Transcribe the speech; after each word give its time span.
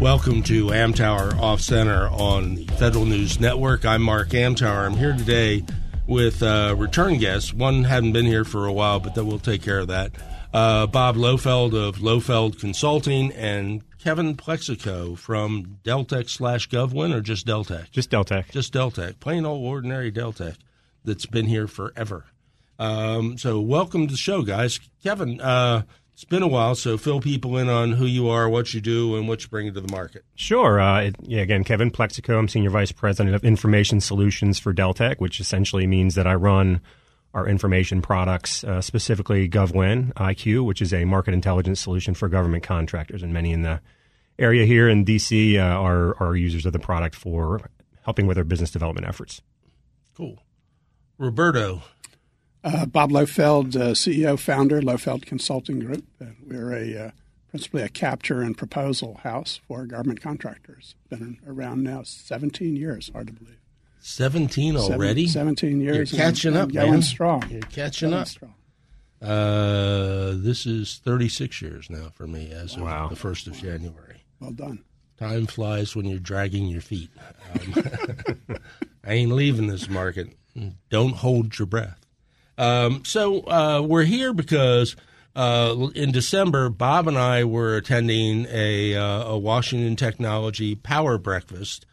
Welcome 0.00 0.42
to 0.44 0.66
Amtower 0.66 1.38
Off 1.40 1.60
Center 1.60 2.08
on 2.08 2.56
the 2.56 2.66
Federal 2.66 3.06
News 3.06 3.38
Network. 3.38 3.84
I'm 3.84 4.02
Mark 4.02 4.30
Amtower. 4.30 4.84
I'm 4.84 4.96
here 4.96 5.16
today 5.16 5.64
with 6.06 6.42
uh, 6.42 6.74
return 6.76 7.18
guests. 7.18 7.54
One 7.54 7.84
hadn't 7.84 8.12
been 8.12 8.26
here 8.26 8.44
for 8.44 8.66
a 8.66 8.72
while, 8.72 9.00
but 9.00 9.14
then 9.14 9.26
we'll 9.26 9.38
take 9.38 9.62
care 9.62 9.78
of 9.78 9.88
that. 9.88 10.12
Uh, 10.52 10.86
Bob 10.86 11.16
Lohfeld 11.16 11.74
of 11.74 11.96
Lohfeld 11.96 12.58
Consulting 12.58 13.32
and 13.32 13.82
Kevin 13.98 14.36
Plexico 14.36 15.16
from 15.16 15.78
Deltek 15.84 16.28
slash 16.28 16.68
GovWin 16.68 17.14
or 17.14 17.20
just 17.20 17.46
Deltek? 17.46 17.90
Just 17.90 18.10
Deltek. 18.10 18.50
Just 18.50 18.74
Deltek. 18.74 19.20
Plain 19.20 19.46
old 19.46 19.64
ordinary 19.64 20.12
Deltek 20.12 20.56
that's 21.04 21.26
been 21.26 21.46
here 21.46 21.66
forever. 21.66 22.26
Um, 22.78 23.38
so 23.38 23.60
welcome 23.60 24.08
to 24.08 24.12
the 24.12 24.18
show, 24.18 24.42
guys. 24.42 24.80
Kevin, 25.02 25.40
uh, 25.40 25.82
it's 26.14 26.24
been 26.24 26.44
a 26.44 26.48
while, 26.48 26.76
so 26.76 26.96
fill 26.96 27.20
people 27.20 27.58
in 27.58 27.68
on 27.68 27.92
who 27.92 28.06
you 28.06 28.28
are, 28.28 28.48
what 28.48 28.72
you 28.72 28.80
do, 28.80 29.16
and 29.16 29.26
what 29.26 29.42
you 29.42 29.48
bring 29.48 29.66
into 29.66 29.80
the 29.80 29.90
market. 29.90 30.24
Sure. 30.36 30.80
Uh, 30.80 31.02
it, 31.02 31.16
yeah, 31.22 31.40
again, 31.40 31.64
Kevin 31.64 31.90
Plexico. 31.90 32.38
I'm 32.38 32.46
Senior 32.46 32.70
Vice 32.70 32.92
President 32.92 33.34
of 33.34 33.44
Information 33.44 34.00
Solutions 34.00 34.60
for 34.60 34.72
Deltek, 34.72 35.16
which 35.18 35.40
essentially 35.40 35.88
means 35.88 36.14
that 36.14 36.28
I 36.28 36.34
run 36.34 36.80
our 37.34 37.48
information 37.48 38.00
products, 38.00 38.62
uh, 38.62 38.80
specifically 38.80 39.48
GovWin 39.48 40.12
IQ, 40.12 40.64
which 40.64 40.80
is 40.80 40.94
a 40.94 41.04
market 41.04 41.34
intelligence 41.34 41.80
solution 41.80 42.14
for 42.14 42.28
government 42.28 42.62
contractors. 42.62 43.24
And 43.24 43.32
many 43.32 43.50
in 43.50 43.62
the 43.62 43.80
area 44.38 44.64
here 44.66 44.88
in 44.88 45.04
DC 45.04 45.58
uh, 45.58 45.62
are, 45.62 46.16
are 46.22 46.36
users 46.36 46.64
of 46.64 46.72
the 46.72 46.78
product 46.78 47.16
for 47.16 47.70
helping 48.02 48.28
with 48.28 48.36
their 48.36 48.44
business 48.44 48.70
development 48.70 49.08
efforts. 49.08 49.42
Cool. 50.16 50.40
Roberto, 51.18 51.82
uh, 52.64 52.86
Bob 52.86 53.10
Lohfeld, 53.10 53.76
uh, 53.76 53.92
CEO, 53.92 54.38
founder, 54.38 54.80
Lohfeld 54.80 55.26
Consulting 55.26 55.80
Group. 55.80 56.04
And 56.18 56.36
we're 56.46 56.72
a 56.72 57.06
uh, 57.06 57.10
principally 57.50 57.82
a 57.82 57.88
capture 57.88 58.40
and 58.42 58.58
proposal 58.58 59.20
house 59.22 59.60
for 59.68 59.86
government 59.86 60.20
contractors. 60.20 60.96
Been 61.08 61.38
around 61.46 61.84
now 61.84 62.02
17 62.02 62.74
years, 62.74 63.10
hard 63.12 63.28
to 63.28 63.32
believe. 63.32 63.58
17 64.00 64.76
already? 64.76 65.26
Seven, 65.26 65.56
17 65.56 65.80
years. 65.80 66.12
You're 66.12 66.20
catching 66.20 66.48
and, 66.54 66.58
up, 66.58 66.64
and 66.64 66.74
going 66.74 66.90
man. 66.90 67.02
strong. 67.02 67.48
You're 67.48 67.60
catching 67.62 68.10
Going 68.10 68.22
up. 68.22 68.28
Strong. 68.28 68.54
Uh, 69.22 70.32
this 70.34 70.66
is 70.66 71.00
36 71.04 71.62
years 71.62 71.88
now 71.88 72.10
for 72.12 72.26
me 72.26 72.50
as 72.50 72.76
of 72.76 72.80
the 72.80 73.16
1st 73.16 73.46
of 73.46 73.52
January. 73.54 74.24
Well 74.40 74.50
done. 74.50 74.84
Time 75.16 75.46
flies 75.46 75.94
when 75.94 76.06
you're 76.06 76.18
dragging 76.18 76.66
your 76.66 76.80
feet. 76.80 77.08
Um, 77.54 78.58
I 79.04 79.12
ain't 79.12 79.32
leaving 79.32 79.68
this 79.68 79.88
market. 79.88 80.36
Don't 80.90 81.14
hold 81.14 81.58
your 81.58 81.66
breath. 81.66 82.03
Um, 82.56 83.04
so 83.04 83.40
uh, 83.42 83.82
we're 83.86 84.04
here 84.04 84.32
because 84.32 84.96
uh, 85.34 85.88
in 85.94 86.12
December, 86.12 86.68
Bob 86.68 87.08
and 87.08 87.18
I 87.18 87.44
were 87.44 87.76
attending 87.76 88.46
a, 88.48 88.94
uh, 88.94 89.24
a 89.24 89.38
Washington 89.38 89.96
Technology 89.96 90.74
Power 90.74 91.18
Breakfast, 91.18 91.86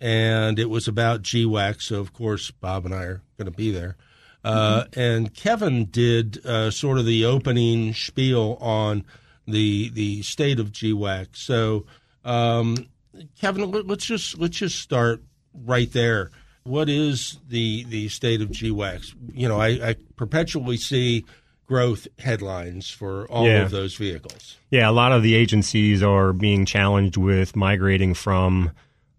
and 0.00 0.58
it 0.58 0.70
was 0.70 0.88
about 0.88 1.22
GWAC. 1.22 1.80
So 1.82 2.00
of 2.00 2.12
course, 2.12 2.50
Bob 2.50 2.84
and 2.86 2.94
I 2.94 3.02
are 3.04 3.22
going 3.36 3.50
to 3.50 3.56
be 3.56 3.70
there. 3.70 3.96
Uh, 4.44 4.84
And 4.96 5.34
Kevin 5.34 5.86
did 5.86 6.44
uh, 6.46 6.70
sort 6.70 6.98
of 6.98 7.04
the 7.06 7.24
opening 7.24 7.92
spiel 7.94 8.56
on 8.60 9.04
the 9.46 9.90
the 9.90 10.22
state 10.22 10.60
of 10.60 10.72
GWAC. 10.72 11.28
So, 11.32 11.86
um, 12.24 12.86
Kevin, 13.40 13.70
let- 13.70 13.86
let's 13.86 14.06
just 14.06 14.38
let's 14.38 14.56
just 14.56 14.78
start 14.78 15.22
right 15.52 15.90
there. 15.92 16.30
What 16.68 16.88
is 16.88 17.38
the 17.48 17.84
the 17.84 18.08
state 18.08 18.42
of 18.42 18.50
GWACs? 18.50 19.14
You 19.32 19.48
know, 19.48 19.58
I, 19.58 19.68
I 19.90 19.96
perpetually 20.16 20.76
see 20.76 21.24
growth 21.66 22.06
headlines 22.18 22.90
for 22.90 23.26
all 23.30 23.46
Yeah. 23.46 23.62
of 23.62 23.70
those 23.70 23.94
vehicles. 23.96 24.56
Yeah, 24.70 24.88
a 24.88 24.92
lot 24.92 25.12
of 25.12 25.22
the 25.22 25.34
agencies 25.34 26.02
are 26.02 26.32
being 26.32 26.64
challenged 26.64 27.16
with 27.16 27.56
migrating 27.56 28.14
from 28.14 28.70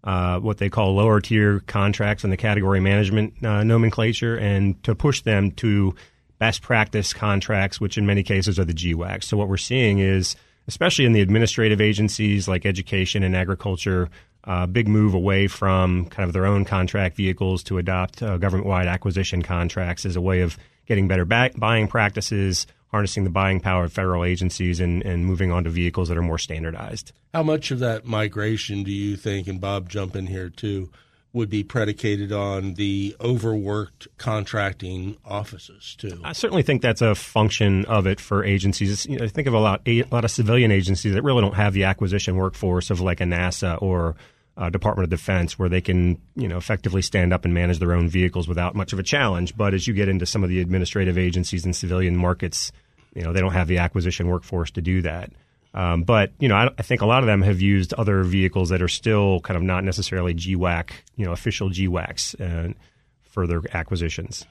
uh, 0.02 0.38
what 0.40 0.58
they 0.58 0.68
call 0.70 0.94
lower 0.94 1.20
tier 1.20 1.60
contracts 1.66 2.24
in 2.24 2.30
the 2.30 2.36
category 2.36 2.80
management 2.80 3.34
uh, 3.44 3.62
nomenclature 3.62 4.36
and 4.36 4.82
to 4.82 4.94
push 4.94 5.20
them 5.22 5.50
to 5.52 5.94
best 6.38 6.62
practice 6.62 7.12
contracts, 7.12 7.80
which 7.80 7.98
in 7.98 8.06
many 8.06 8.22
cases 8.22 8.58
are 8.58 8.64
the 8.64 8.72
GWACs. 8.72 9.24
So 9.24 9.36
what 9.36 9.48
we're 9.48 9.56
seeing 9.58 9.98
is, 9.98 10.36
especially 10.66 11.04
in 11.04 11.12
the 11.12 11.20
administrative 11.20 11.80
agencies 11.80 12.48
like 12.48 12.64
education 12.64 13.22
and 13.22 13.36
agriculture, 13.36 14.08
a 14.44 14.66
big 14.66 14.88
move 14.88 15.14
away 15.14 15.46
from 15.46 16.06
kind 16.06 16.26
of 16.26 16.32
their 16.32 16.46
own 16.46 16.64
contract 16.64 17.16
vehicles 17.16 17.62
to 17.64 17.78
adopt 17.78 18.22
uh, 18.22 18.38
government-wide 18.38 18.86
acquisition 18.86 19.42
contracts 19.42 20.06
as 20.06 20.16
a 20.16 20.20
way 20.20 20.40
of 20.40 20.56
getting 20.86 21.08
better 21.08 21.24
buying 21.24 21.88
practices, 21.88 22.66
harnessing 22.88 23.24
the 23.24 23.30
buying 23.30 23.60
power 23.60 23.84
of 23.84 23.92
federal 23.92 24.24
agencies, 24.24 24.80
and, 24.80 25.02
and 25.04 25.24
moving 25.24 25.52
on 25.52 25.64
to 25.64 25.70
vehicles 25.70 26.08
that 26.08 26.18
are 26.18 26.22
more 26.22 26.38
standardized. 26.38 27.12
How 27.32 27.42
much 27.42 27.70
of 27.70 27.78
that 27.78 28.06
migration 28.06 28.82
do 28.82 28.90
you 28.90 29.16
think, 29.16 29.46
and 29.46 29.60
Bob, 29.60 29.88
jump 29.88 30.16
in 30.16 30.26
here 30.26 30.48
too, 30.48 30.90
would 31.32 31.48
be 31.48 31.62
predicated 31.62 32.32
on 32.32 32.74
the 32.74 33.14
overworked 33.20 34.08
contracting 34.18 35.16
offices 35.24 35.94
too? 35.98 36.20
I 36.24 36.32
certainly 36.32 36.62
think 36.62 36.82
that's 36.82 37.02
a 37.02 37.14
function 37.14 37.84
of 37.84 38.06
it 38.06 38.20
for 38.20 38.44
agencies. 38.44 39.06
You 39.06 39.18
know, 39.18 39.24
I 39.24 39.28
think 39.28 39.46
of 39.46 39.54
a 39.54 39.60
lot, 39.60 39.82
a 39.86 40.02
lot 40.10 40.24
of 40.24 40.30
civilian 40.30 40.72
agencies 40.72 41.14
that 41.14 41.22
really 41.22 41.42
don't 41.42 41.54
have 41.54 41.72
the 41.72 41.84
acquisition 41.84 42.36
workforce 42.36 42.90
of 42.90 43.00
like 43.00 43.20
a 43.20 43.24
NASA 43.24 43.80
or 43.80 44.16
uh, 44.56 44.68
Department 44.68 45.04
of 45.04 45.10
Defense, 45.10 45.58
where 45.58 45.68
they 45.68 45.80
can, 45.80 46.20
you 46.34 46.48
know, 46.48 46.58
effectively 46.58 47.00
stand 47.00 47.32
up 47.32 47.44
and 47.44 47.54
manage 47.54 47.78
their 47.78 47.92
own 47.92 48.08
vehicles 48.08 48.48
without 48.48 48.74
much 48.74 48.92
of 48.92 48.98
a 48.98 49.02
challenge. 49.02 49.56
But 49.56 49.72
as 49.72 49.86
you 49.86 49.94
get 49.94 50.08
into 50.08 50.26
some 50.26 50.42
of 50.42 50.50
the 50.50 50.60
administrative 50.60 51.16
agencies 51.16 51.64
and 51.64 51.74
civilian 51.74 52.16
markets, 52.16 52.72
you 53.14 53.22
know, 53.22 53.32
they 53.32 53.40
don't 53.40 53.52
have 53.52 53.68
the 53.68 53.78
acquisition 53.78 54.28
workforce 54.28 54.70
to 54.72 54.82
do 54.82 55.02
that. 55.02 55.30
Um, 55.72 56.02
but 56.02 56.32
you 56.38 56.48
know, 56.48 56.56
I, 56.56 56.70
I 56.78 56.82
think 56.82 57.00
a 57.00 57.06
lot 57.06 57.22
of 57.22 57.26
them 57.26 57.42
have 57.42 57.60
used 57.60 57.94
other 57.94 58.22
vehicles 58.24 58.70
that 58.70 58.82
are 58.82 58.88
still 58.88 59.40
kind 59.40 59.56
of 59.56 59.62
not 59.62 59.84
necessarily 59.84 60.34
GWAC, 60.34 60.90
you 61.16 61.24
know, 61.24 61.32
official 61.32 61.70
GWACs 61.70 62.74
for 63.22 63.46
their 63.46 63.62
acquisitions. 63.72 64.44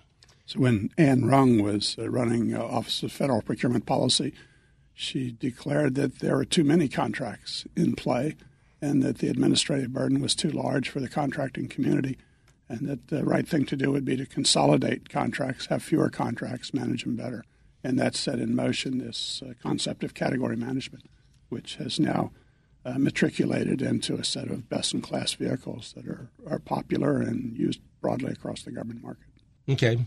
So 0.45 0.59
when 0.59 0.89
Anne 0.97 1.25
Rung 1.25 1.61
was 1.61 1.95
uh, 1.99 2.09
running 2.09 2.55
uh, 2.55 2.63
Office 2.63 3.03
of 3.03 3.11
Federal 3.11 3.43
Procurement 3.43 3.85
Policy, 3.85 4.33
she 4.95 5.31
declared 5.31 5.93
that 5.95 6.19
there 6.19 6.35
were 6.35 6.45
too 6.45 6.63
many 6.63 6.87
contracts 6.87 7.65
in 7.75 7.95
play 7.95 8.35
and 8.81 9.03
that 9.03 9.19
the 9.19 9.27
administrative 9.27 9.93
burden 9.93 10.21
was 10.21 10.33
too 10.33 10.49
large 10.49 10.89
for 10.89 11.01
the 11.01 11.07
contracting 11.07 11.67
community 11.67 12.17
and 12.67 12.87
that 12.87 13.09
the 13.09 13.23
right 13.23 13.47
thing 13.47 13.65
to 13.65 13.75
do 13.75 13.91
would 13.91 14.05
be 14.05 14.17
to 14.17 14.25
consolidate 14.25 15.09
contracts, 15.09 15.67
have 15.67 15.83
fewer 15.83 16.09
contracts, 16.09 16.73
manage 16.73 17.03
them 17.03 17.15
better. 17.15 17.43
And 17.83 17.97
that 17.99 18.15
set 18.15 18.39
in 18.39 18.55
motion 18.55 18.97
this 18.97 19.41
uh, 19.45 19.53
concept 19.61 20.03
of 20.03 20.13
category 20.13 20.57
management, 20.57 21.09
which 21.47 21.75
has 21.75 21.99
now 21.99 22.31
uh, 22.85 22.97
matriculated 22.97 23.81
into 23.81 24.15
a 24.15 24.23
set 24.23 24.49
of 24.49 24.69
best 24.69 24.93
in 24.93 25.01
class 25.01 25.33
vehicles 25.33 25.93
that 25.95 26.07
are, 26.07 26.29
are 26.47 26.59
popular 26.59 27.21
and 27.21 27.57
used 27.57 27.79
broadly 28.01 28.31
across 28.31 28.63
the 28.63 28.71
government 28.71 29.03
market. 29.03 29.27
Okay. 29.69 30.05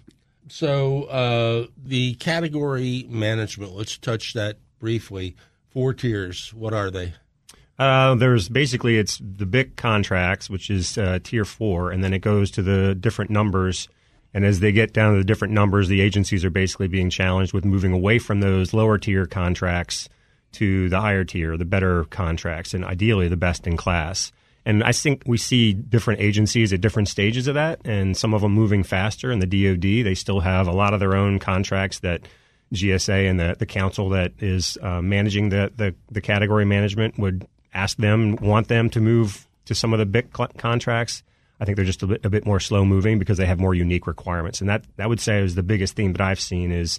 So 0.48 1.04
uh, 1.04 1.66
the 1.82 2.14
category 2.14 3.06
management, 3.08 3.72
let's 3.72 3.96
touch 3.96 4.34
that 4.34 4.58
briefly. 4.78 5.36
Four 5.70 5.94
tiers. 5.94 6.52
What 6.52 6.74
are 6.74 6.90
they? 6.90 7.14
Uh, 7.78 8.14
there's 8.14 8.48
basically 8.48 8.98
it's 8.98 9.18
the 9.18 9.46
big 9.46 9.76
contracts, 9.76 10.50
which 10.50 10.68
is 10.68 10.98
uh, 10.98 11.18
tier 11.22 11.44
four, 11.44 11.90
and 11.90 12.04
then 12.04 12.12
it 12.12 12.18
goes 12.18 12.50
to 12.52 12.62
the 12.62 12.94
different 12.94 13.30
numbers. 13.30 13.88
And 14.34 14.44
as 14.44 14.60
they 14.60 14.72
get 14.72 14.92
down 14.92 15.12
to 15.12 15.18
the 15.18 15.24
different 15.24 15.54
numbers, 15.54 15.88
the 15.88 16.00
agencies 16.00 16.44
are 16.44 16.50
basically 16.50 16.88
being 16.88 17.10
challenged 17.10 17.52
with 17.52 17.64
moving 17.64 17.92
away 17.92 18.18
from 18.18 18.40
those 18.40 18.72
lower 18.72 18.98
tier 18.98 19.26
contracts 19.26 20.08
to 20.52 20.88
the 20.88 21.00
higher 21.00 21.24
tier, 21.24 21.56
the 21.56 21.64
better 21.64 22.04
contracts, 22.04 22.74
and 22.74 22.84
ideally 22.84 23.28
the 23.28 23.36
best 23.36 23.66
in 23.66 23.76
class. 23.76 24.32
And 24.64 24.84
I 24.84 24.92
think 24.92 25.22
we 25.26 25.38
see 25.38 25.72
different 25.72 26.20
agencies 26.20 26.72
at 26.72 26.80
different 26.80 27.08
stages 27.08 27.48
of 27.48 27.54
that, 27.54 27.80
and 27.84 28.16
some 28.16 28.32
of 28.32 28.42
them 28.42 28.52
moving 28.52 28.84
faster. 28.84 29.32
In 29.32 29.40
the 29.40 29.46
DoD, 29.46 30.04
they 30.04 30.14
still 30.14 30.40
have 30.40 30.68
a 30.68 30.72
lot 30.72 30.94
of 30.94 31.00
their 31.00 31.16
own 31.16 31.38
contracts 31.38 31.98
that 32.00 32.22
GSA 32.72 33.28
and 33.28 33.40
the, 33.40 33.56
the 33.58 33.66
council 33.66 34.10
that 34.10 34.32
is 34.38 34.78
uh, 34.80 35.02
managing 35.02 35.48
the, 35.48 35.72
the, 35.76 35.94
the 36.10 36.20
category 36.20 36.64
management 36.64 37.18
would 37.18 37.46
ask 37.74 37.96
them, 37.96 38.36
want 38.36 38.68
them 38.68 38.88
to 38.90 39.00
move 39.00 39.46
to 39.66 39.74
some 39.74 39.92
of 39.92 39.98
the 39.98 40.06
big 40.06 40.34
cl- 40.34 40.50
contracts. 40.58 41.22
I 41.62 41.64
think 41.64 41.76
they're 41.76 41.84
just 41.84 42.02
a 42.02 42.08
bit, 42.08 42.24
a 42.24 42.28
bit 42.28 42.44
more 42.44 42.58
slow 42.58 42.84
moving 42.84 43.20
because 43.20 43.38
they 43.38 43.46
have 43.46 43.60
more 43.60 43.72
unique 43.72 44.08
requirements. 44.08 44.60
And 44.60 44.68
that, 44.68 44.84
that 44.96 45.08
would 45.08 45.20
say 45.20 45.40
is 45.40 45.54
the 45.54 45.62
biggest 45.62 45.94
theme 45.94 46.12
that 46.12 46.20
I've 46.20 46.40
seen 46.40 46.72
is 46.72 46.98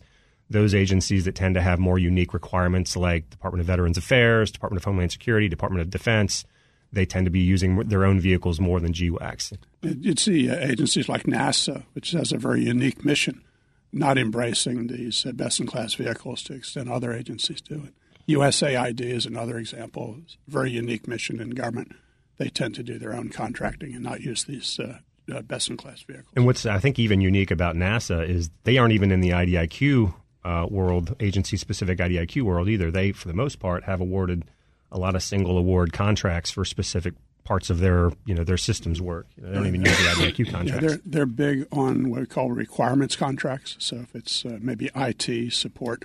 those 0.50 0.74
agencies 0.74 1.26
that 1.26 1.36
tend 1.36 1.56
to 1.56 1.62
have 1.62 1.80
more 1.80 2.00
unique 2.00 2.34
requirements, 2.34 2.96
like 2.96 3.30
Department 3.30 3.60
of 3.60 3.68
Veterans 3.68 3.98
Affairs, 3.98 4.52
Department 4.52 4.80
of 4.80 4.86
Homeland 4.86 5.12
Security, 5.12 5.50
Department 5.50 5.82
of 5.82 5.90
Defense, 5.90 6.46
they 6.94 7.06
tend 7.06 7.26
to 7.26 7.30
be 7.30 7.42
using 7.42 7.76
their 7.90 8.06
own 8.06 8.22
vehicles 8.22 8.62
more 8.62 8.80
than 8.80 8.94
GWACs. 8.94 9.58
You'd 9.82 10.20
see 10.20 10.50
uh, 10.50 10.56
agencies 10.56 11.10
like 11.10 11.24
NASA, 11.24 11.84
which 11.92 12.12
has 12.12 12.32
a 12.32 12.38
very 12.38 12.64
unique 12.64 13.04
mission, 13.04 13.44
not 13.92 14.18
embracing 14.18 14.88
these 14.88 15.26
uh, 15.26 15.34
best 15.34 15.60
in 15.60 15.68
class 15.68 15.96
vehicles 15.96 16.42
to 16.44 16.54
extent 16.54 16.90
other 16.90 17.12
agencies 17.12 17.60
do 17.60 17.84
it. 17.86 17.94
USAID 18.32 19.02
is 19.02 19.26
another 19.26 19.58
example, 19.58 20.22
very 20.48 20.72
unique 20.72 21.06
mission 21.06 21.42
in 21.42 21.50
government. 21.50 21.92
They 22.38 22.50
tend 22.50 22.76
to 22.76 22.84
do 22.84 22.98
their 22.98 23.14
own 23.14 23.30
contracting 23.30 23.94
and 23.94 24.04
not 24.04 24.22
use 24.22 24.44
these 24.44 24.80
uh, 24.80 25.00
uh, 25.34 25.42
best 25.42 25.70
in 25.70 25.78
class 25.78 26.02
vehicles. 26.02 26.34
And 26.36 26.46
what's 26.46 26.66
I 26.66 26.80
think 26.80 27.00
even 27.00 27.22
unique 27.22 27.52
about 27.52 27.76
NASA 27.76 28.28
is 28.28 28.50
they 28.64 28.78
aren't 28.78 28.94
even 28.94 29.12
in 29.12 29.22
the 29.22 29.30
IDIQ 29.30 30.14
uh, 30.44 30.68
world, 30.70 31.16
agency 31.20 31.58
specific 31.58 32.00
IDIQ 32.00 32.42
world 32.44 32.68
either. 32.68 32.92
They, 32.92 33.12
for 33.12 33.28
the 33.28 33.34
most 33.34 33.60
part, 33.60 33.84
have 33.84 34.02
awarded 34.02 34.46
a 34.92 34.98
lot 34.98 35.16
of 35.16 35.24
single 35.24 35.58
award 35.58 35.94
contracts 35.94 36.52
for 36.52 36.66
specific 36.66 37.14
parts 37.44 37.70
of 37.70 37.80
their 37.80 38.12
you 38.26 38.34
know 38.34 38.44
their 38.44 38.58
systems 38.58 39.02
work. 39.02 39.28
You 39.36 39.44
know, 39.44 39.50
they 39.50 39.56
don't 39.56 39.68
even 39.68 39.86
use 39.86 39.98
the 39.98 40.04
IDIQ 40.04 40.52
contracts. 40.52 40.84
Yeah, 40.84 40.90
they're 40.90 41.00
they're 41.06 41.26
big 41.26 41.68
on 41.72 42.10
what 42.10 42.22
we 42.22 42.26
call 42.26 42.52
requirements 42.52 43.16
contracts. 43.16 43.76
So 43.80 43.98
if 43.98 44.16
it's 44.16 44.46
uh, 44.46 44.58
maybe 44.62 44.90
IT 44.96 45.54
support, 45.54 46.04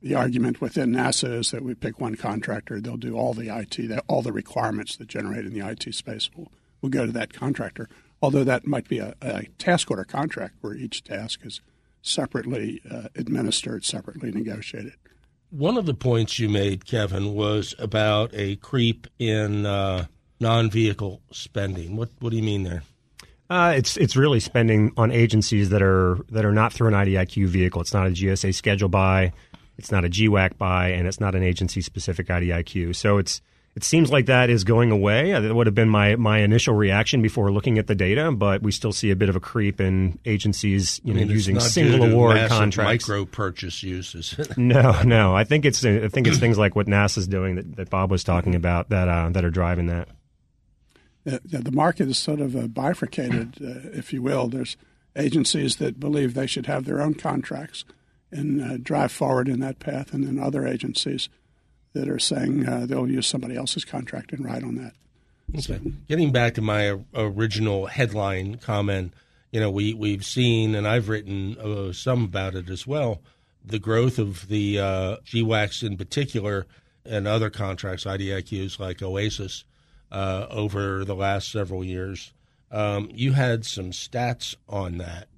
the 0.00 0.14
argument 0.14 0.60
within 0.60 0.92
NASA 0.92 1.40
is 1.40 1.50
that 1.50 1.62
we 1.62 1.74
pick 1.74 2.00
one 2.00 2.14
contractor, 2.14 2.80
they'll 2.80 2.96
do 2.96 3.16
all 3.16 3.34
the 3.34 3.48
IT, 3.54 4.00
all 4.06 4.22
the 4.22 4.32
requirements 4.32 4.96
that 4.96 5.08
generate 5.08 5.44
in 5.44 5.52
the 5.52 5.66
IT 5.66 5.92
space. 5.94 6.30
We'll, 6.34 6.52
we'll 6.80 6.90
go 6.90 7.06
to 7.06 7.12
that 7.12 7.32
contractor. 7.32 7.88
Although 8.22 8.44
that 8.44 8.66
might 8.66 8.88
be 8.88 8.98
a, 8.98 9.14
a 9.20 9.44
task 9.58 9.90
order 9.90 10.04
contract 10.04 10.56
where 10.60 10.74
each 10.74 11.04
task 11.04 11.40
is 11.44 11.60
separately 12.02 12.80
uh, 12.90 13.08
administered, 13.16 13.84
separately 13.84 14.30
negotiated. 14.30 14.94
One 15.50 15.76
of 15.76 15.86
the 15.86 15.94
points 15.94 16.38
you 16.38 16.48
made, 16.48 16.84
Kevin, 16.84 17.34
was 17.34 17.74
about 17.78 18.30
a 18.34 18.56
creep 18.56 19.06
in 19.18 19.66
uh, 19.66 20.06
non-vehicle 20.40 21.22
spending. 21.32 21.96
What 21.96 22.10
what 22.18 22.30
do 22.30 22.36
you 22.36 22.42
mean 22.42 22.64
there? 22.64 22.82
Uh, 23.50 23.72
it's 23.74 23.96
it's 23.96 24.14
really 24.14 24.40
spending 24.40 24.92
on 24.96 25.10
agencies 25.10 25.70
that 25.70 25.80
are 25.80 26.18
that 26.30 26.44
are 26.44 26.52
not 26.52 26.72
through 26.72 26.88
an 26.88 26.94
IDIQ 26.94 27.46
vehicle. 27.46 27.80
It's 27.80 27.94
not 27.94 28.06
a 28.06 28.10
GSA 28.10 28.54
schedule 28.54 28.90
buy, 28.90 29.32
it's 29.78 29.92
not 29.92 30.04
a 30.04 30.08
GWAC 30.08 30.58
buy, 30.58 30.88
and 30.88 31.06
it's 31.06 31.20
not 31.20 31.34
an 31.34 31.42
agency 31.42 31.80
specific 31.80 32.26
IDIQ. 32.26 32.96
So 32.96 33.18
it's 33.18 33.40
it 33.78 33.84
seems 33.84 34.10
like 34.10 34.26
that 34.26 34.50
is 34.50 34.64
going 34.64 34.90
away. 34.90 35.30
That 35.30 35.54
would 35.54 35.68
have 35.68 35.74
been 35.74 35.88
my, 35.88 36.16
my 36.16 36.38
initial 36.38 36.74
reaction 36.74 37.22
before 37.22 37.52
looking 37.52 37.78
at 37.78 37.86
the 37.86 37.94
data, 37.94 38.32
but 38.32 38.60
we 38.60 38.72
still 38.72 38.92
see 38.92 39.12
a 39.12 39.16
bit 39.16 39.28
of 39.28 39.36
a 39.36 39.40
creep 39.40 39.80
in 39.80 40.18
agencies, 40.24 41.00
you 41.04 41.14
know, 41.14 41.20
mean, 41.20 41.30
using 41.30 41.60
single 41.60 42.02
award 42.02 42.48
contracts. 42.48 43.08
Micro 43.08 43.24
purchase 43.24 43.84
uses. 43.84 44.34
no, 44.56 45.00
no. 45.02 45.32
I 45.36 45.44
think 45.44 45.64
it's 45.64 45.84
I 45.84 46.08
think 46.08 46.26
it's 46.26 46.38
things 46.38 46.58
like 46.58 46.74
what 46.74 46.88
NASA's 46.88 47.28
doing 47.28 47.54
that, 47.54 47.76
that 47.76 47.88
Bob 47.88 48.10
was 48.10 48.24
talking 48.24 48.56
about 48.56 48.88
that 48.88 49.08
uh, 49.08 49.28
that 49.30 49.44
are 49.44 49.50
driving 49.50 49.86
that. 49.86 50.08
The, 51.22 51.40
the 51.44 51.70
market 51.70 52.08
is 52.08 52.18
sort 52.18 52.40
of 52.40 52.56
uh, 52.56 52.66
bifurcated, 52.66 53.58
uh, 53.62 53.90
if 53.96 54.12
you 54.12 54.22
will. 54.22 54.48
There's 54.48 54.76
agencies 55.14 55.76
that 55.76 56.00
believe 56.00 56.34
they 56.34 56.48
should 56.48 56.66
have 56.66 56.84
their 56.84 57.00
own 57.00 57.14
contracts 57.14 57.84
and 58.30 58.62
uh, 58.62 58.76
drive 58.76 59.12
forward 59.12 59.48
in 59.48 59.60
that 59.60 59.78
path, 59.78 60.12
and 60.12 60.26
then 60.26 60.38
other 60.38 60.66
agencies 60.66 61.28
that 61.94 62.08
are 62.08 62.18
saying 62.18 62.68
uh, 62.68 62.86
they'll 62.86 63.10
use 63.10 63.26
somebody 63.26 63.56
else's 63.56 63.84
contract 63.84 64.32
and 64.32 64.44
ride 64.44 64.62
on 64.62 64.76
that. 64.76 64.92
Okay. 65.54 65.60
So, 65.60 65.78
Getting 66.08 66.30
back 66.32 66.54
to 66.54 66.62
my 66.62 66.98
original 67.14 67.86
headline 67.86 68.56
comment, 68.56 69.14
you 69.50 69.60
know, 69.60 69.70
we 69.70 69.94
we've 69.94 70.24
seen, 70.24 70.74
and 70.74 70.86
I've 70.86 71.08
written 71.08 71.56
uh, 71.58 71.92
some 71.92 72.24
about 72.24 72.54
it 72.54 72.68
as 72.68 72.86
well, 72.86 73.22
the 73.64 73.78
growth 73.78 74.18
of 74.18 74.48
the 74.48 74.78
uh, 74.78 75.16
GWACs 75.24 75.82
in 75.82 75.96
particular 75.96 76.66
and 77.04 77.26
other 77.26 77.48
contracts, 77.48 78.04
IDIQs 78.04 78.78
like 78.78 79.02
OASIS, 79.02 79.64
uh, 80.12 80.46
over 80.50 81.04
the 81.04 81.14
last 81.14 81.50
several 81.50 81.82
years. 81.82 82.32
Um, 82.70 83.08
you 83.12 83.32
had 83.32 83.64
some 83.64 83.92
stats 83.92 84.54
on 84.68 84.98
that, 84.98 85.28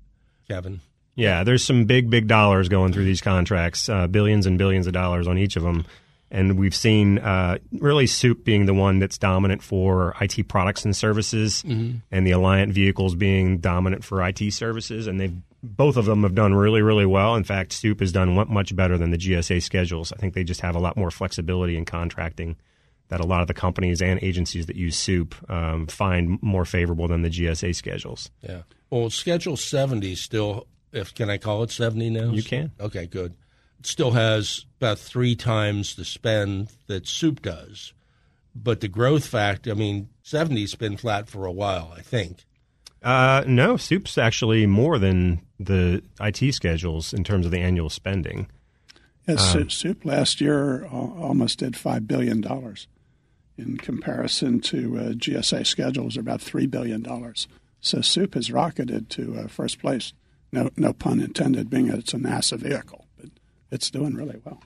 Kevin. 0.48 0.81
Yeah, 1.20 1.44
there's 1.44 1.64
some 1.64 1.84
big, 1.84 2.11
big 2.11 2.26
dollars 2.26 2.69
going 2.69 2.93
through 2.93 3.05
these 3.05 3.20
contracts, 3.20 3.88
uh, 3.88 4.06
billions 4.06 4.46
and 4.46 4.58
billions 4.58 4.87
of 4.87 4.93
dollars 4.93 5.28
on 5.28 5.38
each 5.38 5.56
of 5.56 5.62
them. 5.62 5.84
And 6.31 6.58
we've 6.58 6.75
seen 6.75 7.19
uh, 7.19 7.58
really 7.72 8.06
SEWP 8.06 8.44
being 8.44 8.67
the 8.67 8.75
one 8.75 9.00
that's 9.00 9.19
dominant 9.19 9.62
for 9.62 10.14
IT 10.20 10.49
products 10.49 10.84
and 10.84 10.96
services, 10.96 11.64
mm-hmm. 11.67 11.99
and 12.11 12.26
the 12.26 12.31
Alliant 12.31 12.72
vehicles 12.72 13.17
being 13.17 13.58
dominant 13.58 14.05
for 14.05 14.25
IT 14.26 14.52
services. 14.52 15.06
And 15.08 15.20
they've 15.20 15.37
both 15.62 15.96
of 15.96 16.06
them 16.06 16.22
have 16.22 16.34
done 16.34 16.55
really, 16.55 16.82
really 16.82 17.05
well. 17.05 17.34
In 17.34 17.44
fact, 17.44 17.73
SEWP 17.73 18.00
has 18.00 18.12
done 18.12 18.34
much 18.49 18.75
better 18.75 18.96
than 18.96 19.11
the 19.11 19.19
GSA 19.19 19.62
schedules. 19.62 20.12
I 20.12 20.16
think 20.16 20.34
they 20.34 20.44
just 20.44 20.62
have 20.62 20.75
a 20.75 20.78
lot 20.78 20.96
more 20.96 21.11
flexibility 21.11 21.76
in 21.76 21.84
contracting 21.84 22.56
that 23.08 23.20
a 23.20 23.26
lot 23.26 23.43
of 23.43 23.49
the 23.49 23.55
companies 23.55 24.00
and 24.00 24.23
agencies 24.23 24.66
that 24.66 24.76
use 24.76 24.96
SEWP 24.96 25.50
um, 25.50 25.87
find 25.87 26.40
more 26.43 26.64
favorable 26.64 27.08
than 27.08 27.23
the 27.23 27.28
GSA 27.28 27.75
schedules. 27.75 28.31
Yeah. 28.40 28.62
Well, 28.88 29.11
Schedule 29.11 29.56
70 29.56 30.14
still, 30.14 30.66
if 30.92 31.14
can 31.14 31.31
I 31.31 31.38
call 31.38 31.62
it 31.62 31.70
70 31.70 32.10
now? 32.10 32.31
You 32.31 32.42
can. 32.42 32.72
Okay, 32.81 33.06
good 33.06 33.34
It 33.78 33.87
still 33.87 34.12
has 34.12 34.66
about 34.78 34.98
three 34.98 35.34
times 35.37 35.94
the 35.96 36.04
spend 36.04 36.72
that 36.87 37.04
SEWP 37.04 37.42
does. 37.42 37.92
But 38.54 38.81
the 38.81 38.88
growth 38.88 39.26
factor, 39.26 39.70
I 39.70 39.75
mean, 39.75 40.08
70's 40.25 40.75
been 40.75 40.96
flat 40.96 41.28
for 41.28 41.46
a 41.46 41.52
while, 41.52 41.94
I 41.96 42.00
think. 42.00 42.44
Uh, 43.02 43.44
no, 43.46 43.75
SEWP's 43.75 44.19
actually 44.19 44.66
more 44.66 44.98
than 44.98 45.40
the 45.58 46.02
IT 46.20 46.52
schedules 46.54 47.14
in 47.14 47.25
terms 47.25 47.46
of 47.46 47.52
the 47.52 47.60
annual 47.60 47.90
spending. 47.90 48.48
Yes, 49.26 49.54
um, 49.54 49.64
SEWP 49.64 50.04
last 50.04 50.40
year 50.40 50.87
almost 50.87 51.58
did 51.60 51.75
$5 51.75 52.06
billion. 52.06 52.44
In 53.56 53.76
comparison 53.76 54.60
to 54.60 54.96
uh, 54.96 55.02
GSA 55.12 55.66
schedules, 55.66 56.16
about 56.16 56.40
$3 56.40 56.70
billion. 56.70 57.04
So 57.81 57.98
SEWP 57.98 58.34
has 58.34 58.50
rocketed 58.50 59.10
to 59.10 59.38
uh, 59.38 59.48
first 59.48 59.78
place. 59.78 60.12
No, 60.52 60.70
no 60.76 60.93
pun 60.93 61.20
intended, 61.20 61.70
being 61.70 61.88
that 61.88 61.99
it's 61.99 62.14
a 62.14 62.19
NASA 62.19 62.58
vehicle 62.58 63.06
but 63.17 63.31
it's 63.70 63.91
doing 63.91 64.14
really 64.14 64.41
well. 64.44 64.61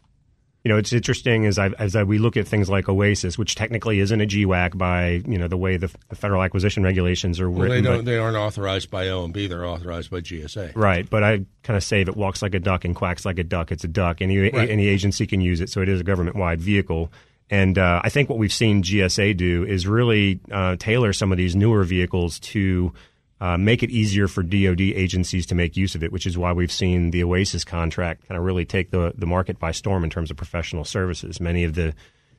You 0.64 0.70
know, 0.70 0.78
it's 0.78 0.94
interesting 0.94 1.44
as 1.44 1.58
I, 1.58 1.68
as 1.78 1.94
I, 1.94 2.04
we 2.04 2.16
look 2.16 2.38
at 2.38 2.48
things 2.48 2.70
like 2.70 2.88
OASIS, 2.88 3.36
which 3.36 3.54
technically 3.54 4.00
isn't 4.00 4.18
a 4.18 4.24
GWAC 4.24 4.78
by 4.78 5.22
you 5.26 5.36
know 5.36 5.46
the 5.46 5.58
way 5.58 5.76
the, 5.76 5.94
the 6.08 6.16
federal 6.16 6.42
acquisition 6.42 6.82
regulations 6.82 7.38
are 7.38 7.50
well, 7.50 7.64
written. 7.64 7.84
They, 7.84 7.90
don't, 7.90 8.04
they 8.06 8.16
aren't 8.16 8.38
authorized 8.38 8.90
by 8.90 9.04
OMB; 9.06 9.46
they're 9.50 9.66
authorized 9.66 10.10
by 10.10 10.22
GSA. 10.22 10.74
Right, 10.74 11.08
but 11.08 11.22
I 11.22 11.44
kind 11.64 11.76
of 11.76 11.84
say 11.84 12.00
if 12.00 12.08
it 12.08 12.16
walks 12.16 12.40
like 12.40 12.54
a 12.54 12.60
duck 12.60 12.86
and 12.86 12.96
quacks 12.96 13.26
like 13.26 13.38
a 13.38 13.44
duck, 13.44 13.72
it's 13.72 13.84
a 13.84 13.88
duck. 13.88 14.22
Any 14.22 14.38
right. 14.38 14.70
any 14.70 14.86
agency 14.86 15.26
can 15.26 15.42
use 15.42 15.60
it, 15.60 15.68
so 15.68 15.82
it 15.82 15.88
is 15.90 16.00
a 16.00 16.04
government 16.04 16.36
wide 16.36 16.62
vehicle. 16.62 17.12
And 17.50 17.76
uh, 17.76 18.00
I 18.02 18.08
think 18.08 18.30
what 18.30 18.38
we've 18.38 18.52
seen 18.52 18.82
GSA 18.82 19.36
do 19.36 19.64
is 19.64 19.86
really 19.86 20.40
uh, 20.50 20.76
tailor 20.76 21.12
some 21.12 21.30
of 21.30 21.36
these 21.36 21.54
newer 21.54 21.84
vehicles 21.84 22.38
to 22.38 22.94
uh, 23.40 23.56
make 23.56 23.82
it 23.82 23.90
easier 23.90 24.28
for 24.28 24.42
DoD 24.42 24.80
agencies 24.80 25.46
to 25.46 25.54
make 25.54 25.76
use 25.76 25.94
of 25.94 26.02
it, 26.02 26.12
which 26.12 26.26
is 26.26 26.38
why 26.38 26.52
we've 26.52 26.72
seen 26.72 27.10
the 27.10 27.24
OASIS 27.24 27.64
contract 27.64 28.26
kind 28.28 28.38
of 28.38 28.44
really 28.44 28.64
take 28.64 28.90
the, 28.90 29.12
the 29.16 29.26
market 29.26 29.58
by 29.58 29.72
storm 29.72 30.04
in 30.04 30.10
terms 30.10 30.30
of 30.30 30.36
professional 30.36 30.84
services. 30.84 31.40
Many 31.40 31.64
of 31.64 31.74
the 31.74 31.94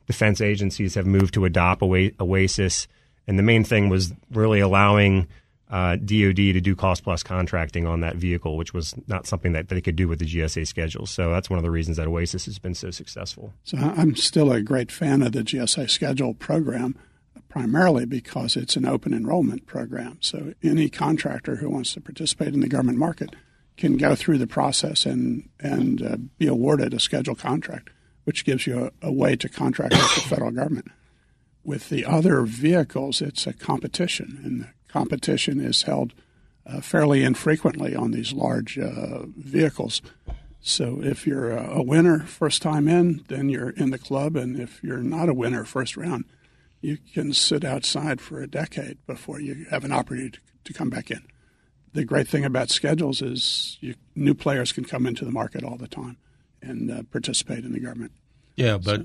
defense 0.06 0.40
agencies 0.40 0.94
have 0.94 1.06
moved 1.06 1.34
to 1.34 1.44
adopt 1.44 1.82
OASIS, 1.82 2.88
and 3.26 3.38
the 3.38 3.42
main 3.42 3.64
thing 3.64 3.88
was 3.88 4.12
really 4.32 4.60
allowing 4.60 5.28
uh, 5.68 5.96
DoD 5.96 6.36
to 6.36 6.60
do 6.60 6.76
cost 6.76 7.02
plus 7.02 7.22
contracting 7.22 7.86
on 7.86 8.00
that 8.00 8.16
vehicle, 8.16 8.56
which 8.56 8.72
was 8.72 8.94
not 9.08 9.26
something 9.26 9.52
that 9.52 9.68
they 9.68 9.80
could 9.80 9.96
do 9.96 10.06
with 10.08 10.20
the 10.20 10.24
GSA 10.24 10.66
schedule. 10.66 11.06
So 11.06 11.30
that's 11.30 11.50
one 11.50 11.58
of 11.58 11.64
the 11.64 11.70
reasons 11.70 11.96
that 11.96 12.06
OASIS 12.06 12.46
has 12.46 12.58
been 12.58 12.74
so 12.74 12.90
successful. 12.90 13.52
So 13.64 13.76
I'm 13.76 14.14
still 14.16 14.52
a 14.52 14.62
great 14.62 14.92
fan 14.92 15.22
of 15.22 15.32
the 15.32 15.40
GSA 15.40 15.90
schedule 15.90 16.34
program 16.34 16.96
primarily 17.56 18.04
because 18.04 18.54
it's 18.54 18.76
an 18.76 18.84
open 18.84 19.14
enrollment 19.14 19.64
program. 19.64 20.18
So 20.20 20.52
any 20.62 20.90
contractor 20.90 21.56
who 21.56 21.70
wants 21.70 21.94
to 21.94 22.02
participate 22.02 22.52
in 22.52 22.60
the 22.60 22.68
government 22.68 22.98
market 22.98 23.34
can 23.78 23.96
go 23.96 24.14
through 24.14 24.36
the 24.36 24.46
process 24.46 25.06
and 25.06 25.48
and 25.58 26.02
uh, 26.02 26.16
be 26.36 26.48
awarded 26.48 26.92
a 26.92 27.00
scheduled 27.00 27.38
contract, 27.38 27.88
which 28.24 28.44
gives 28.44 28.66
you 28.66 28.92
a, 29.02 29.06
a 29.08 29.10
way 29.10 29.36
to 29.36 29.48
contract 29.48 29.94
with 29.94 30.14
the 30.16 30.28
federal 30.28 30.50
government. 30.50 30.88
With 31.64 31.88
the 31.88 32.04
other 32.04 32.42
vehicles, 32.42 33.22
it's 33.22 33.46
a 33.46 33.54
competition, 33.54 34.38
and 34.44 34.60
the 34.60 34.68
competition 34.88 35.58
is 35.58 35.84
held 35.84 36.12
uh, 36.66 36.82
fairly 36.82 37.24
infrequently 37.24 37.96
on 37.96 38.10
these 38.10 38.34
large 38.34 38.78
uh, 38.78 39.22
vehicles. 39.34 40.02
So 40.60 41.00
if 41.02 41.26
you're 41.26 41.56
a 41.56 41.82
winner 41.82 42.20
first 42.20 42.60
time 42.60 42.86
in, 42.86 43.24
then 43.28 43.48
you're 43.48 43.70
in 43.70 43.92
the 43.92 43.98
club, 43.98 44.36
and 44.36 44.60
if 44.60 44.84
you're 44.84 44.98
not 44.98 45.30
a 45.30 45.34
winner 45.34 45.64
first 45.64 45.96
round, 45.96 46.26
you 46.86 46.98
can 47.14 47.32
sit 47.32 47.64
outside 47.64 48.20
for 48.20 48.40
a 48.40 48.46
decade 48.46 48.98
before 49.06 49.40
you 49.40 49.66
have 49.70 49.84
an 49.84 49.92
opportunity 49.92 50.30
to, 50.30 50.40
to 50.64 50.72
come 50.72 50.88
back 50.90 51.10
in. 51.10 51.22
The 51.92 52.04
great 52.04 52.28
thing 52.28 52.44
about 52.44 52.70
schedules 52.70 53.22
is 53.22 53.78
you, 53.80 53.94
new 54.14 54.34
players 54.34 54.70
can 54.72 54.84
come 54.84 55.06
into 55.06 55.24
the 55.24 55.30
market 55.32 55.64
all 55.64 55.76
the 55.76 55.88
time 55.88 56.16
and 56.62 56.90
uh, 56.90 57.02
participate 57.10 57.64
in 57.64 57.72
the 57.72 57.80
government. 57.80 58.12
Yeah, 58.54 58.78
but 58.78 59.00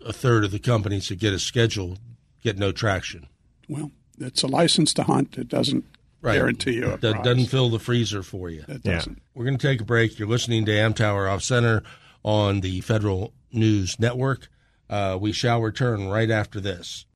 so, 0.00 0.06
a 0.06 0.12
third 0.12 0.44
of 0.44 0.50
the 0.52 0.58
companies 0.58 1.08
that 1.08 1.18
get 1.18 1.32
a 1.32 1.38
schedule 1.38 1.98
get 2.42 2.58
no 2.58 2.70
traction. 2.72 3.26
Well, 3.68 3.90
it's 4.18 4.42
a 4.42 4.46
license 4.46 4.92
to 4.94 5.02
hunt. 5.02 5.36
It 5.36 5.48
doesn't 5.48 5.84
guarantee 6.22 6.74
you 6.74 6.86
a 6.92 6.96
that 6.98 7.12
prize. 7.14 7.24
doesn't 7.24 7.46
fill 7.46 7.70
the 7.70 7.78
freezer 7.78 8.22
for 8.22 8.50
you. 8.50 8.64
It 8.68 8.82
Yeah. 8.84 8.94
doesn't. 8.96 9.20
We're 9.34 9.44
going 9.46 9.58
to 9.58 9.66
take 9.66 9.80
a 9.80 9.84
break. 9.84 10.18
You're 10.18 10.28
listening 10.28 10.64
to 10.66 10.72
Amtower 10.72 11.28
Off 11.30 11.42
Center 11.42 11.82
on 12.22 12.60
the 12.60 12.80
Federal 12.82 13.32
News 13.52 13.98
Network. 13.98 14.48
Uh, 14.88 15.18
we 15.20 15.32
shall 15.32 15.60
return 15.60 16.06
right 16.08 16.30
after 16.30 16.60
this. 16.60 17.06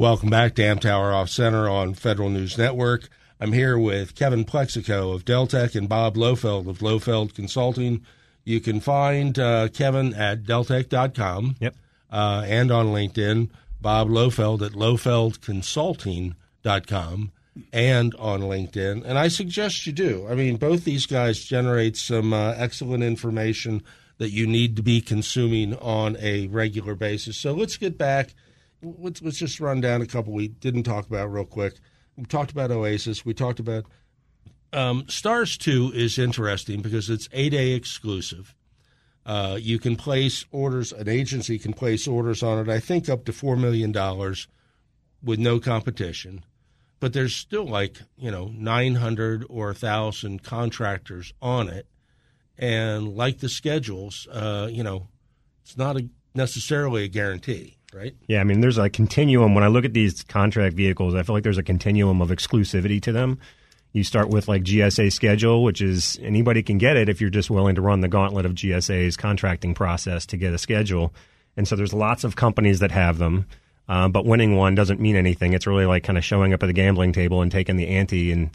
Welcome 0.00 0.30
back 0.30 0.54
to 0.54 0.62
Amtower 0.62 1.12
Off 1.12 1.28
Center 1.28 1.68
on 1.68 1.92
Federal 1.94 2.30
News 2.30 2.56
Network. 2.56 3.08
I'm 3.40 3.52
here 3.52 3.76
with 3.76 4.14
Kevin 4.14 4.44
Plexico 4.44 5.12
of 5.12 5.24
Deltek 5.24 5.74
and 5.74 5.88
Bob 5.88 6.14
Lohfeld 6.14 6.68
of 6.68 6.78
Lohfeld 6.78 7.34
Consulting. 7.34 8.06
You 8.44 8.60
can 8.60 8.78
find 8.78 9.36
uh, 9.36 9.66
Kevin 9.74 10.14
at 10.14 10.44
deltek.com 10.44 11.56
Yep. 11.58 11.74
uh, 12.12 12.44
and 12.46 12.70
on 12.70 12.86
LinkedIn. 12.86 13.50
Bob 13.80 14.08
Lohfeld 14.08 14.64
at 14.64 14.70
lohfeldconsulting.com 14.72 17.32
and 17.72 18.14
on 18.14 18.40
LinkedIn. 18.42 19.04
And 19.04 19.18
I 19.18 19.26
suggest 19.26 19.84
you 19.84 19.92
do. 19.92 20.28
I 20.30 20.36
mean, 20.36 20.58
both 20.58 20.84
these 20.84 21.06
guys 21.06 21.44
generate 21.44 21.96
some 21.96 22.32
uh, 22.32 22.54
excellent 22.56 23.02
information 23.02 23.82
that 24.18 24.30
you 24.30 24.46
need 24.46 24.76
to 24.76 24.82
be 24.82 25.00
consuming 25.00 25.74
on 25.74 26.16
a 26.20 26.46
regular 26.46 26.94
basis. 26.94 27.36
So 27.36 27.52
let's 27.52 27.76
get 27.76 27.98
back. 27.98 28.32
Let's, 28.82 29.22
let's 29.22 29.38
just 29.38 29.60
run 29.60 29.80
down 29.80 30.02
a 30.02 30.06
couple 30.06 30.32
we 30.32 30.48
didn't 30.48 30.84
talk 30.84 31.06
about 31.06 31.32
real 31.32 31.44
quick. 31.44 31.74
We 32.16 32.24
talked 32.24 32.50
about 32.50 32.70
Oasis. 32.70 33.24
We 33.24 33.34
talked 33.34 33.60
about 33.60 33.86
um, 34.72 35.04
Stars 35.08 35.56
2 35.56 35.92
is 35.94 36.18
interesting 36.18 36.80
because 36.80 37.08
it's 37.08 37.28
eight 37.32 37.54
A 37.54 37.72
exclusive. 37.72 38.54
Uh, 39.24 39.58
you 39.60 39.78
can 39.78 39.96
place 39.96 40.44
orders, 40.50 40.92
an 40.92 41.08
agency 41.08 41.58
can 41.58 41.72
place 41.72 42.08
orders 42.08 42.42
on 42.42 42.58
it, 42.58 42.72
I 42.72 42.80
think 42.80 43.08
up 43.08 43.24
to 43.26 43.32
$4 43.32 43.58
million 43.58 43.92
with 45.22 45.38
no 45.38 45.60
competition. 45.60 46.44
But 47.00 47.12
there's 47.12 47.34
still 47.34 47.66
like, 47.66 47.98
you 48.16 48.30
know, 48.30 48.50
900 48.54 49.44
or 49.48 49.66
1,000 49.66 50.42
contractors 50.42 51.32
on 51.40 51.68
it. 51.68 51.86
And 52.58 53.16
like 53.16 53.38
the 53.38 53.48
schedules, 53.48 54.26
uh, 54.32 54.68
you 54.70 54.82
know, 54.82 55.08
it's 55.62 55.76
not 55.76 55.96
a, 55.96 56.08
necessarily 56.34 57.04
a 57.04 57.08
guarantee, 57.08 57.77
right? 57.92 58.14
Yeah, 58.26 58.40
I 58.40 58.44
mean, 58.44 58.60
there's 58.60 58.78
a 58.78 58.90
continuum. 58.90 59.54
When 59.54 59.64
I 59.64 59.68
look 59.68 59.84
at 59.84 59.92
these 59.92 60.22
contract 60.22 60.74
vehicles, 60.74 61.14
I 61.14 61.22
feel 61.22 61.34
like 61.34 61.44
there's 61.44 61.58
a 61.58 61.62
continuum 61.62 62.20
of 62.20 62.30
exclusivity 62.30 63.00
to 63.02 63.12
them. 63.12 63.38
You 63.92 64.04
start 64.04 64.28
with 64.28 64.48
like 64.48 64.62
GSA 64.62 65.12
schedule, 65.12 65.62
which 65.62 65.80
is 65.80 66.18
anybody 66.22 66.62
can 66.62 66.78
get 66.78 66.96
it 66.96 67.08
if 67.08 67.20
you're 67.20 67.30
just 67.30 67.50
willing 67.50 67.74
to 67.76 67.80
run 67.80 68.00
the 68.00 68.08
gauntlet 68.08 68.44
of 68.44 68.52
GSA's 68.52 69.16
contracting 69.16 69.74
process 69.74 70.26
to 70.26 70.36
get 70.36 70.52
a 70.52 70.58
schedule. 70.58 71.14
And 71.56 71.66
so 71.66 71.74
there's 71.74 71.94
lots 71.94 72.22
of 72.22 72.36
companies 72.36 72.80
that 72.80 72.90
have 72.90 73.18
them, 73.18 73.46
uh, 73.88 74.08
but 74.08 74.26
winning 74.26 74.56
one 74.56 74.74
doesn't 74.74 75.00
mean 75.00 75.16
anything. 75.16 75.54
It's 75.54 75.66
really 75.66 75.86
like 75.86 76.04
kind 76.04 76.18
of 76.18 76.24
showing 76.24 76.52
up 76.52 76.62
at 76.62 76.66
the 76.66 76.72
gambling 76.74 77.12
table 77.12 77.40
and 77.42 77.50
taking 77.50 77.76
the 77.76 77.88
ante 77.88 78.30
and 78.30 78.50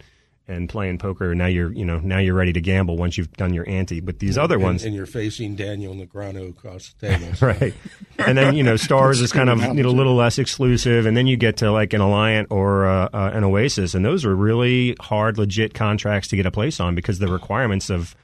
and 0.47 0.67
playing 0.67 0.97
poker. 0.97 1.33
Now 1.33 1.45
you're 1.45 1.71
you 1.71 1.85
know 1.85 1.99
now 1.99 2.17
you're 2.19 2.33
ready 2.33 2.51
to 2.53 2.61
gamble 2.61 2.97
once 2.97 3.17
you've 3.17 3.31
done 3.33 3.53
your 3.53 3.67
ante. 3.69 3.99
But 4.01 4.19
these 4.19 4.37
other 4.37 4.55
And, 4.55 4.63
ones, 4.63 4.83
and 4.83 4.93
you're 4.93 5.05
facing 5.05 5.55
Daniel 5.55 5.93
Negreanu 5.95 6.49
across 6.49 6.93
the 6.99 7.07
table. 7.09 7.33
So- 7.35 7.47
right? 7.59 7.73
And 8.17 8.37
then 8.37 8.55
you 8.55 8.63
know, 8.63 8.75
Stars 8.75 9.21
is 9.21 9.31
kind 9.31 9.49
of 9.49 9.59
you 9.75 9.83
know, 9.83 9.89
a 9.89 9.91
little 9.91 10.15
less 10.15 10.37
exclusive, 10.39 11.05
and 11.05 11.15
then 11.15 11.27
you 11.27 11.37
get 11.37 11.57
to 11.57 11.71
like 11.71 11.93
an 11.93 12.01
Alliant 12.01 12.47
or 12.49 12.85
uh, 12.85 13.09
uh, 13.13 13.31
an 13.33 13.43
Oasis, 13.43 13.93
and 13.95 14.03
those 14.05 14.25
are 14.25 14.35
really 14.35 14.95
hard, 14.99 15.37
legit 15.37 15.73
contracts 15.73 16.27
to 16.29 16.35
get 16.35 16.45
a 16.45 16.51
place 16.51 16.79
on 16.79 16.93
because 16.95 17.19
the 17.19 17.27
requirements 17.27 17.89
of 17.89 18.15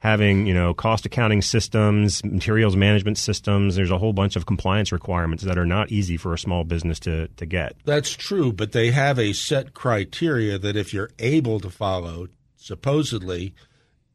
having 0.00 0.46
you 0.46 0.54
know 0.54 0.74
cost 0.74 1.06
accounting 1.06 1.42
systems, 1.42 2.24
materials 2.24 2.76
management 2.76 3.18
systems. 3.18 3.76
There's 3.76 3.90
a 3.90 3.98
whole 3.98 4.12
bunch 4.12 4.36
of 4.36 4.46
compliance 4.46 4.92
requirements 4.92 5.44
that 5.44 5.58
are 5.58 5.66
not 5.66 5.90
easy 5.90 6.16
for 6.16 6.32
a 6.32 6.38
small 6.38 6.64
business 6.64 6.98
to 7.00 7.28
to 7.28 7.46
get. 7.46 7.76
That's 7.84 8.10
true, 8.10 8.52
but 8.52 8.72
they 8.72 8.90
have 8.90 9.18
a 9.18 9.32
set 9.32 9.74
criteria 9.74 10.58
that 10.58 10.76
if 10.76 10.92
you're 10.92 11.10
able 11.18 11.60
to 11.60 11.70
follow, 11.70 12.28
supposedly, 12.56 13.54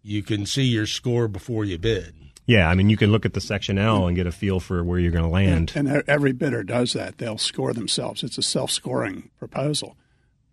you 0.02 0.24
can 0.24 0.46
see 0.46 0.64
your 0.64 0.86
score 0.86 1.28
before 1.28 1.66
you 1.66 1.78
bid. 1.78 2.16
Yeah, 2.46 2.68
I 2.70 2.76
mean, 2.76 2.90
you 2.90 2.98
can 2.98 3.12
look 3.12 3.26
at 3.26 3.34
the 3.34 3.40
section 3.40 3.78
L 3.78 4.06
and 4.06 4.18
get 4.18 4.28
a 4.28 4.32
feel 4.32 4.60
for 4.60 4.84
where 4.84 5.00
you're 5.00 5.14
going 5.14 5.24
to 5.24 5.30
land. 5.30 5.72
And 5.76 5.88
e- 5.88 6.02
every 6.08 6.34
bidder 6.34 6.62
does 6.64 6.92
that. 6.92 7.18
They'll 7.18 7.38
score 7.38 7.72
themselves. 7.72 8.22
It's 8.22 8.38
a 8.38 8.42
self-scoring 8.42 9.30
proposal. 9.40 9.96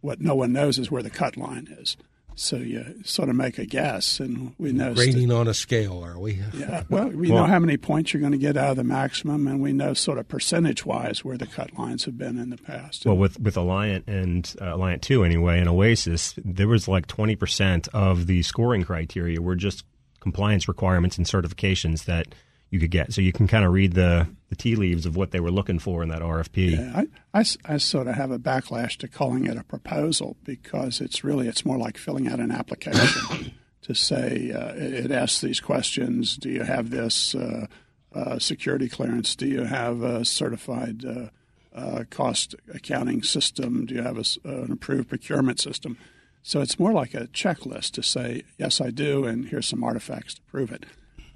What 0.00 0.20
no 0.20 0.36
one 0.36 0.52
knows 0.52 0.78
is 0.78 0.88
where 0.88 1.02
the 1.02 1.10
cut 1.10 1.36
line 1.36 1.66
is. 1.80 1.96
So 2.42 2.56
you 2.56 2.94
sort 3.04 3.28
of 3.28 3.36
make 3.36 3.58
a 3.58 3.66
guess, 3.66 4.18
and 4.18 4.54
we 4.56 4.72
know. 4.72 4.94
Grading 4.94 5.30
on 5.30 5.46
a 5.46 5.52
scale, 5.52 6.02
are 6.02 6.18
we? 6.18 6.40
yeah, 6.54 6.84
well, 6.88 7.08
we 7.10 7.30
Well- 7.30 7.42
know 7.42 7.46
how 7.46 7.58
many 7.58 7.76
points 7.76 8.14
you're 8.14 8.20
going 8.20 8.32
to 8.32 8.38
get 8.38 8.56
out 8.56 8.70
of 8.70 8.76
the 8.78 8.84
maximum, 8.84 9.46
and 9.46 9.60
we 9.60 9.74
know 9.74 9.92
sort 9.92 10.16
of 10.16 10.26
percentage-wise 10.26 11.22
where 11.22 11.36
the 11.36 11.46
cut 11.46 11.78
lines 11.78 12.06
have 12.06 12.16
been 12.16 12.38
in 12.38 12.48
the 12.48 12.56
past. 12.56 13.04
Well, 13.04 13.18
with 13.18 13.38
with 13.38 13.56
Alliant 13.56 14.04
and 14.06 14.54
uh, 14.58 14.72
Alliant 14.74 15.02
Two 15.02 15.22
anyway, 15.22 15.60
and 15.60 15.68
Oasis, 15.68 16.34
there 16.42 16.66
was 16.66 16.88
like 16.88 17.06
twenty 17.06 17.36
percent 17.36 17.88
of 17.92 18.26
the 18.26 18.42
scoring 18.42 18.84
criteria 18.84 19.38
were 19.42 19.54
just 19.54 19.84
compliance 20.20 20.66
requirements 20.66 21.18
and 21.18 21.26
certifications 21.26 22.06
that 22.06 22.34
you 22.70 22.78
could 22.78 22.90
get. 22.90 23.12
So 23.12 23.20
you 23.20 23.32
can 23.32 23.46
kind 23.46 23.64
of 23.64 23.72
read 23.72 23.94
the 23.94 24.28
the 24.48 24.56
tea 24.56 24.74
leaves 24.74 25.06
of 25.06 25.16
what 25.16 25.30
they 25.30 25.40
were 25.40 25.50
looking 25.50 25.78
for 25.78 26.02
in 26.02 26.08
that 26.08 26.22
RFP. 26.22 26.72
Yeah, 26.72 27.02
I, 27.34 27.40
I 27.40 27.44
I 27.64 27.76
sort 27.76 28.06
of 28.06 28.14
have 28.14 28.30
a 28.30 28.38
backlash 28.38 28.96
to 28.98 29.08
calling 29.08 29.46
it 29.46 29.56
a 29.56 29.64
proposal 29.64 30.36
because 30.44 31.00
it's 31.00 31.22
really 31.22 31.48
it's 31.48 31.64
more 31.64 31.78
like 31.78 31.98
filling 31.98 32.28
out 32.28 32.40
an 32.40 32.50
application 32.50 33.54
to 33.82 33.94
say 33.94 34.52
uh, 34.52 34.74
it, 34.74 35.06
it 35.06 35.10
asks 35.10 35.40
these 35.40 35.60
questions: 35.60 36.36
Do 36.36 36.48
you 36.48 36.62
have 36.62 36.90
this 36.90 37.34
uh, 37.34 37.66
uh, 38.14 38.38
security 38.38 38.88
clearance? 38.88 39.34
Do 39.34 39.46
you 39.46 39.64
have 39.64 40.02
a 40.02 40.24
certified 40.24 41.04
uh, 41.04 41.28
uh, 41.74 42.04
cost 42.08 42.54
accounting 42.72 43.22
system? 43.22 43.86
Do 43.86 43.94
you 43.94 44.02
have 44.02 44.16
a 44.16 44.20
s 44.20 44.38
an 44.44 44.72
approved 44.72 45.08
procurement 45.08 45.60
system? 45.60 45.98
So 46.42 46.62
it's 46.62 46.78
more 46.78 46.92
like 46.92 47.12
a 47.14 47.26
checklist 47.26 47.92
to 47.92 48.02
say 48.02 48.44
yes, 48.58 48.80
I 48.80 48.90
do, 48.90 49.24
and 49.24 49.48
here's 49.48 49.66
some 49.66 49.84
artifacts 49.84 50.34
to 50.34 50.42
prove 50.42 50.72
it. 50.72 50.86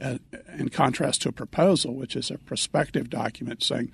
Uh, 0.04 0.18
in 0.58 0.68
contrast 0.68 1.22
to 1.22 1.30
a 1.30 1.32
proposal, 1.32 1.94
which 1.94 2.14
is 2.14 2.30
a 2.30 2.36
prospective 2.36 3.08
document 3.08 3.62
saying 3.62 3.90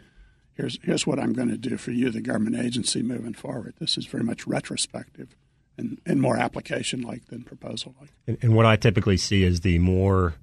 here's 0.54 0.76
here's 0.82 1.06
what 1.06 1.20
I'm 1.20 1.32
going 1.32 1.50
to 1.50 1.56
do 1.56 1.76
for 1.76 1.92
you, 1.92 2.10
the 2.10 2.20
government 2.20 2.56
agency, 2.56 3.00
moving 3.00 3.32
forward. 3.32 3.74
This 3.78 3.96
is 3.96 4.06
very 4.06 4.24
much 4.24 4.44
retrospective 4.44 5.36
and, 5.78 6.00
and 6.04 6.20
more 6.20 6.36
application 6.36 7.02
like 7.02 7.26
than 7.26 7.44
proposal 7.44 7.94
like. 8.00 8.10
And, 8.26 8.38
and 8.42 8.56
what 8.56 8.66
I 8.66 8.74
typically 8.74 9.16
see 9.16 9.44
is 9.44 9.60
the 9.60 9.78
more 9.78 10.34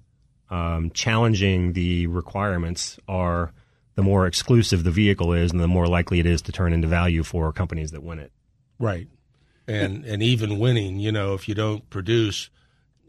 um, 0.49 0.89
challenging 0.91 1.73
the 1.73 2.07
requirements 2.07 2.97
are, 3.09 3.51
the 3.95 4.03
more 4.03 4.25
exclusive 4.25 4.85
the 4.85 4.91
vehicle 4.91 5.33
is, 5.33 5.51
and 5.51 5.59
the 5.59 5.67
more 5.67 5.87
likely 5.87 6.19
it 6.19 6.25
is 6.25 6.41
to 6.43 6.53
turn 6.53 6.71
into 6.71 6.87
value 6.87 7.23
for 7.23 7.51
companies 7.51 7.91
that 7.91 8.03
win 8.03 8.19
it. 8.19 8.31
Right. 8.79 9.09
And 9.67 10.05
and 10.05 10.23
even 10.23 10.59
winning, 10.59 10.99
you 10.99 11.11
know, 11.11 11.33
if 11.33 11.49
you 11.49 11.55
don't 11.55 11.89
produce, 11.89 12.49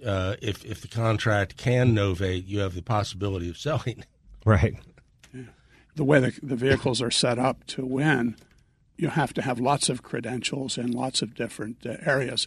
uh, 0.04 0.36
if 0.40 0.64
if 0.64 0.80
the 0.80 0.88
contract 0.88 1.56
can 1.56 1.94
novate, 1.94 2.46
you 2.46 2.60
have 2.60 2.74
the 2.74 2.82
possibility 2.82 3.48
of 3.48 3.58
selling. 3.58 4.04
Right. 4.44 4.76
The 5.96 6.04
way 6.04 6.20
the, 6.20 6.32
the 6.42 6.56
vehicles 6.56 7.02
are 7.02 7.10
set 7.10 7.38
up 7.38 7.64
to 7.66 7.84
win, 7.84 8.36
you 8.96 9.08
have 9.08 9.34
to 9.34 9.42
have 9.42 9.58
lots 9.58 9.88
of 9.88 10.02
credentials 10.02 10.78
in 10.78 10.92
lots 10.92 11.22
of 11.22 11.34
different 11.34 11.84
uh, 11.84 11.96
areas. 12.06 12.46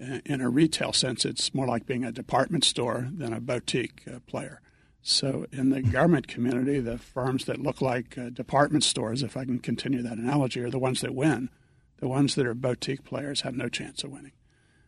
Uh, 0.00 0.20
In 0.24 0.40
a 0.40 0.48
retail 0.48 0.92
sense, 0.92 1.24
it's 1.24 1.52
more 1.52 1.66
like 1.66 1.86
being 1.86 2.04
a 2.04 2.12
department 2.12 2.64
store 2.64 3.08
than 3.12 3.32
a 3.32 3.40
boutique 3.40 4.02
uh, 4.06 4.20
player. 4.26 4.60
So, 5.02 5.46
in 5.52 5.70
the 5.70 5.82
government 5.82 6.28
community, 6.28 6.80
the 6.80 6.98
firms 6.98 7.44
that 7.44 7.60
look 7.60 7.82
like 7.82 8.16
uh, 8.16 8.30
department 8.30 8.84
stores, 8.84 9.22
if 9.22 9.36
I 9.36 9.44
can 9.44 9.58
continue 9.58 10.00
that 10.02 10.16
analogy, 10.16 10.60
are 10.62 10.70
the 10.70 10.78
ones 10.78 11.00
that 11.02 11.14
win. 11.14 11.50
The 11.98 12.08
ones 12.08 12.36
that 12.36 12.46
are 12.46 12.54
boutique 12.54 13.04
players 13.04 13.42
have 13.42 13.54
no 13.54 13.68
chance 13.68 14.02
of 14.02 14.12
winning. 14.12 14.32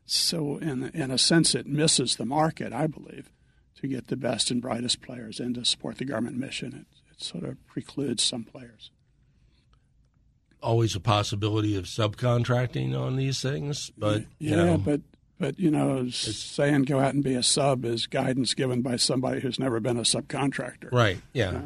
So, 0.07 0.59
in 0.59 0.85
in 0.95 1.11
a 1.11 1.19
sense, 1.19 1.55
it 1.55 1.67
misses 1.67 2.17
the 2.17 2.25
market, 2.25 2.73
I 2.73 2.87
believe, 2.87 3.31
to 3.81 3.89
get 3.89 4.07
the 4.07 4.17
best 4.17 4.51
and 4.51 4.63
brightest 4.63 5.03
players 5.03 5.41
in 5.41 5.55
to 5.55 5.65
support 5.65 5.99
the 5.99 6.05
government 6.05 6.37
mission. 6.37 6.73
It, 6.73 7.13
it 7.13 7.23
sort 7.23 7.45
of 7.45 7.57
precludes 7.67 8.23
some 8.23 8.45
players. 8.45 8.91
Always 10.63 10.95
a 10.95 11.01
possibility 11.01 11.77
of 11.77 11.85
subcontracting 11.85 12.99
on 12.99 13.17
these 13.17 13.43
things, 13.43 13.91
but 13.99 14.23
yeah, 14.39 14.51
you 14.51 14.57
know, 14.57 14.79
but 14.79 15.01
but 15.39 15.59
you 15.59 15.71
know, 15.71 16.09
saying 16.09 16.83
go 16.85 16.99
out 17.01 17.15
and 17.15 17.23
be 17.23 17.35
a 17.35 17.43
sub 17.43 17.85
is 17.85 18.07
guidance 18.07 18.55
given 18.55 18.83
by 18.83 18.97
somebody 18.97 19.41
who's 19.41 19.59
never 19.59 19.81
been 19.81 19.97
a 19.97 20.03
subcontractor. 20.03 20.91
right, 20.93 21.21
yeah. 21.33 21.61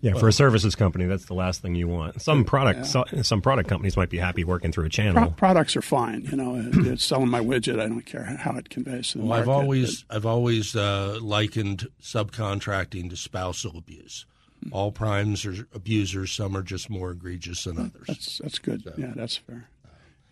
Yeah, 0.00 0.14
for 0.14 0.26
a 0.28 0.32
services 0.32 0.74
company, 0.74 1.04
that's 1.04 1.26
the 1.26 1.34
last 1.34 1.62
thing 1.62 1.74
you 1.76 1.86
want. 1.88 2.20
Some 2.22 2.44
product, 2.44 2.86
so, 2.86 3.04
some 3.22 3.40
product 3.40 3.68
companies 3.68 3.96
might 3.96 4.10
be 4.10 4.18
happy 4.18 4.42
working 4.44 4.72
through 4.72 4.84
a 4.86 4.86
Pro- 4.86 4.90
channel. 4.90 5.30
products 5.36 5.76
are 5.76 5.82
fine. 5.82 6.22
You 6.30 6.36
know, 6.36 6.70
it's 6.90 7.04
selling 7.04 7.28
my 7.28 7.40
widget. 7.40 7.78
I 7.80 7.86
don't 7.88 8.04
care 8.06 8.24
how 8.24 8.56
it 8.56 8.68
conveys 8.70 9.12
to 9.12 9.18
the 9.18 9.24
Well, 9.24 9.38
I've 9.38 9.46
market. 9.46 9.62
always 9.62 10.04
I've 10.10 10.26
always 10.26 10.74
uh, 10.74 11.18
likened 11.22 11.86
subcontracting 12.02 13.10
to 13.10 13.16
spousal 13.16 13.76
abuse. 13.78 14.26
All 14.70 14.92
primes 14.92 15.44
are 15.44 15.66
abusers. 15.74 16.30
Some 16.32 16.56
are 16.56 16.62
just 16.62 16.88
more 16.88 17.10
egregious 17.10 17.64
than 17.64 17.78
others. 17.78 18.04
That's 18.06 18.38
that's 18.38 18.58
good. 18.60 18.82
Yeah, 18.96 19.12
that's 19.14 19.36
fair. 19.36 19.68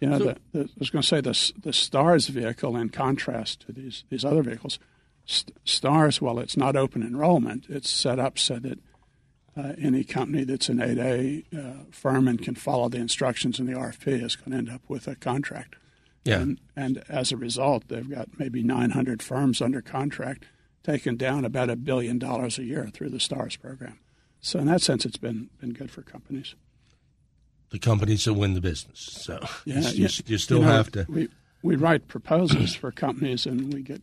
You 0.01 0.09
know, 0.09 0.19
the, 0.19 0.37
the, 0.53 0.61
I 0.61 0.69
was 0.79 0.91
going 0.91 1.03
to 1.03 1.09
say 1.09 1.21
the 1.21 1.53
the 1.61 1.73
Stars 1.73 2.29
vehicle, 2.29 2.77
in 2.77 2.89
contrast 2.89 3.61
to 3.67 3.73
these 3.73 4.05
these 4.09 4.25
other 4.25 4.43
vehicles, 4.43 4.79
St- 5.27 5.57
Stars, 5.65 6.21
while 6.21 6.39
it's 6.39 6.57
not 6.57 6.75
open 6.75 7.03
enrollment, 7.03 7.67
it's 7.69 7.91
set 7.91 8.19
up 8.19 8.39
so 8.39 8.59
that 8.59 8.79
uh, 9.57 9.73
any 9.79 10.05
company 10.05 10.45
that's 10.45 10.69
an 10.69 10.79
8A 10.79 11.45
uh, 11.55 11.85
firm 11.91 12.29
and 12.29 12.41
can 12.41 12.55
follow 12.55 12.89
the 12.89 12.99
instructions 12.99 13.59
in 13.59 13.67
the 13.67 13.73
RFP 13.73 14.23
is 14.23 14.37
going 14.37 14.53
to 14.53 14.57
end 14.59 14.71
up 14.71 14.83
with 14.89 15.07
a 15.07 15.17
contract. 15.17 15.77
Yeah. 16.25 16.41
And, 16.41 16.61
and 16.77 17.03
as 17.09 17.33
a 17.33 17.37
result, 17.37 17.89
they've 17.89 18.09
got 18.09 18.39
maybe 18.39 18.63
900 18.63 19.23
firms 19.23 19.61
under 19.61 19.81
contract, 19.81 20.45
taking 20.83 21.17
down 21.17 21.45
about 21.45 21.71
a 21.71 21.77
billion 21.77 22.19
dollars 22.19 22.59
a 22.59 22.65
year 22.65 22.89
through 22.93 23.11
the 23.11 23.21
STARS 23.21 23.57
program. 23.57 23.99
So 24.41 24.59
in 24.59 24.67
that 24.67 24.83
sense, 24.83 25.05
it's 25.05 25.19
been 25.19 25.51
been 25.61 25.73
good 25.73 25.91
for 25.91 26.03
companies. 26.03 26.55
The 27.71 27.79
companies 27.79 28.25
that 28.25 28.35
win 28.35 28.55
the 28.55 28.61
business. 28.61 28.99
So 29.01 29.39
Yeah, 29.65 29.81
you, 29.91 30.09
you 30.27 30.39
still 30.39 30.59
You 30.59 30.65
know, 30.65 30.71
have 30.71 30.91
to. 30.93 31.07
We 31.09 31.29
we 31.63 31.77
write 31.77 32.09
proposals 32.09 32.75
for 32.75 32.91
companies, 32.91 33.47
and 33.47 33.73
we 33.73 33.83
get 33.83 34.03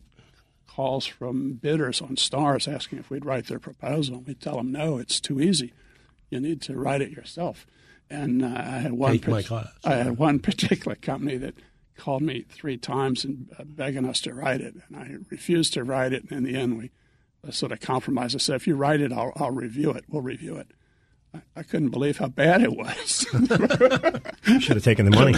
calls 0.66 1.06
from 1.06 1.54
bidders 1.54 2.00
on 2.00 2.16
stars 2.16 2.68
asking 2.68 3.00
if 3.00 3.10
we'd 3.10 3.24
write 3.24 3.46
their 3.46 3.58
proposal. 3.58 4.16
And 4.16 4.26
We 4.26 4.34
tell 4.34 4.56
them 4.56 4.72
no, 4.72 4.98
it's 4.98 5.20
too 5.20 5.40
easy. 5.40 5.72
You 6.30 6.40
need 6.40 6.62
to 6.62 6.76
write 6.76 7.02
it 7.02 7.10
yourself. 7.10 7.66
And 8.10 8.42
uh, 8.42 8.46
I 8.46 8.78
had 8.78 8.92
one. 8.92 9.18
Class. 9.18 9.68
I 9.84 9.94
had 9.96 10.18
one 10.18 10.38
particular 10.38 10.94
company 10.94 11.36
that 11.36 11.54
called 11.96 12.22
me 12.22 12.46
three 12.48 12.78
times 12.78 13.24
and 13.24 13.50
uh, 13.58 13.64
begging 13.64 14.06
us 14.06 14.20
to 14.22 14.32
write 14.32 14.60
it, 14.62 14.74
and 14.88 14.96
I 14.96 15.16
refused 15.30 15.74
to 15.74 15.84
write 15.84 16.12
it. 16.12 16.22
And 16.30 16.32
in 16.32 16.44
the 16.44 16.58
end, 16.58 16.78
we 16.78 16.90
uh, 17.46 17.50
sort 17.50 17.72
of 17.72 17.80
compromised. 17.80 18.34
I 18.34 18.38
said, 18.38 18.56
"If 18.56 18.66
you 18.66 18.76
write 18.76 19.00
it, 19.00 19.12
I'll, 19.12 19.32
I'll 19.36 19.50
review 19.50 19.90
it. 19.90 20.04
We'll 20.08 20.22
review 20.22 20.56
it." 20.56 20.70
I, 21.34 21.40
I 21.56 21.62
couldn't 21.62 21.90
believe 21.90 22.18
how 22.18 22.28
bad 22.28 22.62
it 22.62 22.72
was. 22.76 23.26
Should 24.60 24.76
have 24.76 24.84
taken 24.84 25.10
the 25.10 25.10
money. 25.10 25.34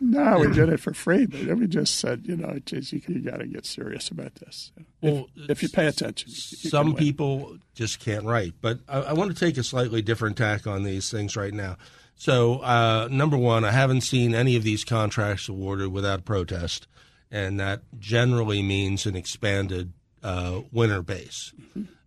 no, 0.00 0.38
we 0.38 0.52
did 0.52 0.68
it 0.68 0.80
for 0.80 0.92
free, 0.94 1.26
but 1.26 1.56
we 1.56 1.66
just 1.66 1.96
said, 1.98 2.22
you 2.24 2.36
know, 2.36 2.58
geez, 2.64 2.92
you, 2.92 3.00
you 3.06 3.20
got 3.20 3.38
to 3.38 3.46
get 3.46 3.66
serious 3.66 4.08
about 4.10 4.34
this. 4.36 4.72
Well, 5.00 5.28
if, 5.36 5.50
if 5.50 5.62
you 5.62 5.68
pay 5.68 5.86
attention, 5.86 6.28
you 6.28 6.34
some 6.34 6.94
people 6.94 7.56
just 7.74 8.00
can't 8.00 8.24
write. 8.24 8.54
But 8.60 8.80
I, 8.88 9.00
I 9.00 9.12
want 9.12 9.36
to 9.36 9.38
take 9.38 9.56
a 9.56 9.62
slightly 9.62 10.02
different 10.02 10.36
tack 10.36 10.66
on 10.66 10.82
these 10.82 11.10
things 11.10 11.36
right 11.36 11.54
now. 11.54 11.76
So, 12.16 12.60
uh, 12.60 13.08
number 13.10 13.36
one, 13.36 13.64
I 13.64 13.72
haven't 13.72 14.00
seen 14.00 14.34
any 14.34 14.56
of 14.56 14.62
these 14.62 14.84
contracts 14.84 15.48
awarded 15.48 15.92
without 15.92 16.24
protest, 16.24 16.86
and 17.30 17.60
that 17.60 17.82
generally 17.98 18.62
means 18.62 19.04
an 19.04 19.16
expanded 19.16 19.92
uh, 20.22 20.62
winner 20.72 21.02
base. 21.02 21.52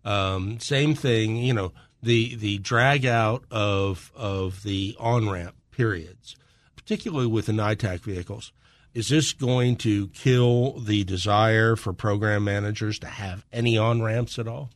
Um, 0.04 0.58
same 0.58 0.94
thing, 0.94 1.36
you 1.36 1.54
know, 1.54 1.72
the 2.02 2.34
the 2.36 2.58
drag 2.58 3.06
out 3.06 3.44
of 3.50 4.12
of 4.14 4.62
the 4.62 4.96
on 4.98 5.28
ramp 5.28 5.54
periods, 5.70 6.36
particularly 6.76 7.26
with 7.26 7.46
the 7.46 7.52
NITAAC 7.52 8.00
vehicles. 8.00 8.52
Is 8.92 9.08
this 9.08 9.32
going 9.32 9.76
to 9.76 10.08
kill 10.08 10.80
the 10.80 11.04
desire 11.04 11.76
for 11.76 11.92
program 11.92 12.42
managers 12.42 12.98
to 13.00 13.06
have 13.06 13.46
any 13.52 13.78
on 13.78 14.02
ramps 14.02 14.38
at 14.38 14.48
all? 14.48 14.70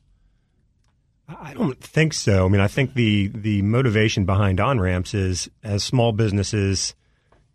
I 1.26 1.54
don't 1.54 1.80
think 1.80 2.12
so. 2.12 2.44
I 2.44 2.48
mean, 2.48 2.60
I 2.60 2.68
think 2.68 2.94
the 2.94 3.28
the 3.28 3.62
motivation 3.62 4.24
behind 4.24 4.60
on 4.60 4.78
ramps 4.78 5.14
is 5.14 5.50
as 5.62 5.82
small 5.82 6.12
businesses 6.12 6.94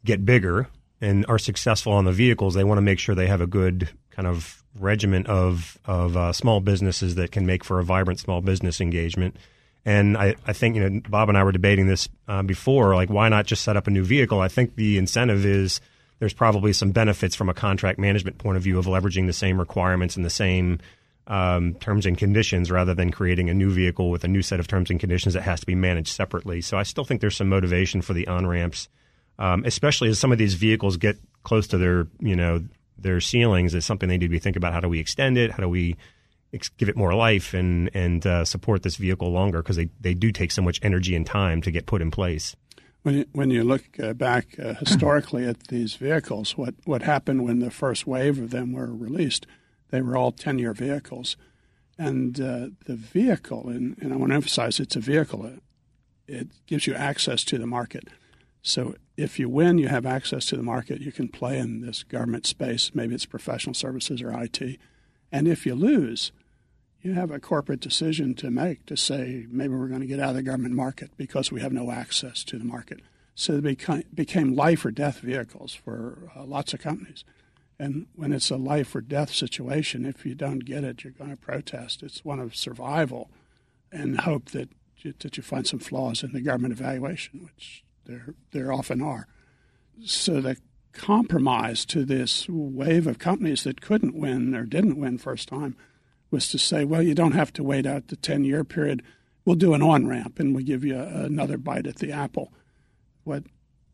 get 0.03 0.25
bigger 0.25 0.67
and 1.01 1.25
are 1.27 1.39
successful 1.39 1.93
on 1.93 2.05
the 2.05 2.11
vehicles, 2.11 2.55
they 2.55 2.63
want 2.63 2.77
to 2.77 2.83
make 2.83 2.99
sure 2.99 3.15
they 3.15 3.27
have 3.27 3.41
a 3.41 3.47
good 3.47 3.89
kind 4.11 4.27
of 4.27 4.63
regiment 4.77 5.27
of 5.27 5.77
of 5.85 6.17
uh, 6.17 6.33
small 6.33 6.59
businesses 6.59 7.15
that 7.15 7.31
can 7.31 7.45
make 7.45 7.63
for 7.63 7.79
a 7.79 7.83
vibrant 7.83 8.19
small 8.19 8.41
business 8.41 8.81
engagement. 8.81 9.37
And 9.85 10.17
I, 10.17 10.35
I 10.45 10.53
think 10.53 10.75
you 10.75 10.89
know 10.89 11.01
Bob 11.09 11.29
and 11.29 11.37
I 11.37 11.43
were 11.43 11.51
debating 11.51 11.87
this 11.87 12.09
uh, 12.27 12.43
before. 12.43 12.95
Like, 12.95 13.09
why 13.09 13.29
not 13.29 13.45
just 13.45 13.63
set 13.63 13.77
up 13.77 13.87
a 13.87 13.91
new 13.91 14.03
vehicle? 14.03 14.39
I 14.39 14.47
think 14.47 14.75
the 14.75 14.97
incentive 14.97 15.45
is 15.45 15.81
there's 16.19 16.33
probably 16.33 16.73
some 16.73 16.91
benefits 16.91 17.35
from 17.35 17.49
a 17.49 17.53
contract 17.53 17.97
management 17.97 18.37
point 18.37 18.57
of 18.57 18.63
view 18.63 18.77
of 18.77 18.85
leveraging 18.85 19.25
the 19.25 19.33
same 19.33 19.59
requirements 19.59 20.15
and 20.15 20.25
the 20.25 20.29
same 20.29 20.79
um, 21.27 21.75
terms 21.75 22.05
and 22.05 22.17
conditions 22.17 22.71
rather 22.71 22.93
than 22.93 23.11
creating 23.11 23.49
a 23.49 23.53
new 23.53 23.69
vehicle 23.69 24.09
with 24.09 24.23
a 24.23 24.27
new 24.27 24.41
set 24.41 24.59
of 24.59 24.67
terms 24.67 24.89
and 24.89 24.99
conditions 24.99 25.35
that 25.35 25.43
has 25.43 25.59
to 25.59 25.65
be 25.65 25.75
managed 25.75 26.09
separately. 26.09 26.59
So 26.59 26.77
I 26.77 26.83
still 26.83 27.05
think 27.05 27.21
there's 27.21 27.37
some 27.37 27.49
motivation 27.49 28.01
for 28.01 28.13
the 28.13 28.27
on 28.27 28.47
ramps, 28.47 28.89
um, 29.37 29.63
especially 29.63 30.09
as 30.09 30.19
some 30.19 30.31
of 30.31 30.37
these 30.37 30.55
vehicles 30.55 30.97
get 30.97 31.17
close 31.43 31.67
to 31.67 31.77
their 31.77 32.07
you 32.19 32.35
know 32.35 32.63
their 32.97 33.21
ceilings. 33.21 33.73
It's 33.73 33.85
something 33.85 34.09
they 34.09 34.17
need 34.17 34.25
to 34.25 34.29
be 34.29 34.39
thinking 34.39 34.59
about. 34.59 34.73
How 34.73 34.81
do 34.81 34.89
we 34.89 34.99
extend 34.99 35.37
it? 35.37 35.51
How 35.51 35.63
do 35.63 35.69
we 35.69 35.95
give 36.77 36.89
it 36.89 36.97
more 36.97 37.13
life 37.13 37.53
and 37.53 37.89
and 37.93 38.25
uh, 38.25 38.45
support 38.45 38.83
this 38.83 38.95
vehicle 38.95 39.31
longer 39.31 39.61
because 39.61 39.75
they, 39.75 39.89
they 39.99 40.13
do 40.13 40.31
take 40.31 40.51
so 40.51 40.61
much 40.61 40.79
energy 40.81 41.15
and 41.15 41.25
time 41.25 41.61
to 41.61 41.71
get 41.71 41.85
put 41.85 42.01
in 42.01 42.11
place. 42.11 42.55
When 43.03 43.15
you, 43.15 43.25
when 43.31 43.49
you 43.49 43.63
look 43.63 43.83
uh, 43.99 44.13
back 44.13 44.59
uh, 44.59 44.73
historically 44.73 45.45
at 45.45 45.67
these 45.67 45.95
vehicles, 45.95 46.57
what, 46.57 46.75
what 46.83 47.01
happened 47.01 47.45
when 47.45 47.59
the 47.59 47.71
first 47.71 48.05
wave 48.05 48.37
of 48.39 48.49
them 48.49 48.73
were 48.73 48.93
released, 48.93 49.47
they 49.89 50.01
were 50.01 50.17
all 50.17 50.31
10 50.31 50.59
year 50.59 50.73
vehicles. 50.73 51.37
And 51.97 52.39
uh, 52.39 52.69
the 52.85 52.95
vehicle, 52.95 53.69
and, 53.69 53.97
and 54.01 54.13
I 54.13 54.17
want 54.17 54.31
to 54.31 54.35
emphasize 54.35 54.79
it's 54.79 54.95
a 54.95 55.01
vehicle, 55.01 55.45
it, 55.45 55.63
it 56.27 56.47
gives 56.65 56.87
you 56.87 56.93
access 56.93 57.43
to 57.45 57.57
the 57.57 57.67
market. 57.67 58.07
So 58.61 58.95
if 59.17 59.39
you 59.39 59.49
win, 59.49 59.77
you 59.77 59.87
have 59.87 60.05
access 60.05 60.45
to 60.47 60.57
the 60.57 60.63
market. 60.63 61.01
You 61.01 61.11
can 61.11 61.29
play 61.29 61.57
in 61.57 61.81
this 61.81 62.03
government 62.03 62.45
space. 62.45 62.91
Maybe 62.93 63.15
it's 63.15 63.25
professional 63.25 63.73
services 63.73 64.21
or 64.21 64.31
IT. 64.31 64.61
And 65.31 65.47
if 65.47 65.65
you 65.65 65.75
lose, 65.75 66.31
you 67.01 67.13
have 67.13 67.31
a 67.31 67.39
corporate 67.39 67.79
decision 67.79 68.33
to 68.35 68.51
make 68.51 68.85
to 68.85 68.97
say 68.97 69.45
maybe 69.49 69.73
we're 69.73 69.87
going 69.87 70.01
to 70.01 70.07
get 70.07 70.19
out 70.19 70.29
of 70.29 70.35
the 70.35 70.43
government 70.43 70.75
market 70.75 71.11
because 71.17 71.51
we 71.51 71.61
have 71.61 71.71
no 71.71 71.91
access 71.91 72.43
to 72.45 72.57
the 72.57 72.65
market. 72.65 72.99
So 73.35 73.61
they 73.61 73.77
became, 74.13 74.53
life 74.53 74.83
or 74.83 74.91
death 74.91 75.19
vehicles 75.19 75.73
for 75.73 76.29
uh, 76.35 76.43
lots 76.43 76.73
of 76.73 76.81
companies. 76.81 77.23
And 77.79 78.07
when 78.15 78.33
it's 78.33 78.51
a 78.51 78.57
life 78.57 78.93
or 78.93 78.99
death 78.99 79.33
situation, 79.33 80.05
if 80.05 80.25
you 80.25 80.35
don't 80.35 80.65
get 80.65 80.83
it, 80.83 81.05
you're 81.05 81.13
going 81.13 81.29
to 81.29 81.37
protest. 81.37 82.03
It's 82.03 82.25
one 82.25 82.41
of 82.41 82.53
survival 82.53 83.29
and 83.93 84.19
hope 84.19 84.49
that 84.49 84.69
you, 84.97 85.13
that 85.19 85.37
you 85.37 85.43
find 85.43 85.65
some 85.65 85.79
flaws 85.79 86.21
in 86.21 86.33
the 86.33 86.41
government 86.41 86.73
evaluation, 86.73 87.41
which 87.45 87.85
there 88.05 88.33
there 88.51 88.73
often 88.73 89.01
are. 89.01 89.27
So 90.03 90.41
the 90.41 90.57
compromise 90.91 91.85
to 91.85 92.03
this 92.03 92.47
wave 92.49 93.07
of 93.07 93.19
companies 93.19 93.63
that 93.63 93.79
couldn't 93.79 94.15
win 94.15 94.53
or 94.53 94.65
didn't 94.65 94.99
win 94.99 95.17
first 95.17 95.47
time 95.47 95.77
was 96.31 96.47
to 96.49 96.59
say, 96.59 96.85
well, 96.85 97.01
you 97.01 97.15
don't 97.15 97.33
have 97.33 97.51
to 97.53 97.63
wait 97.63 97.85
out 97.85 98.07
the 98.07 98.15
10 98.15 98.43
year 98.43 98.63
period. 98.63 99.03
We'll 99.45 99.55
do 99.55 99.73
an 99.73 99.81
on 99.81 100.07
ramp 100.07 100.39
and 100.39 100.53
we'll 100.53 100.65
give 100.65 100.83
you 100.83 100.97
another 100.97 101.57
bite 101.57 101.87
at 101.87 101.97
the 101.97 102.11
apple. 102.11 102.53
What 103.23 103.43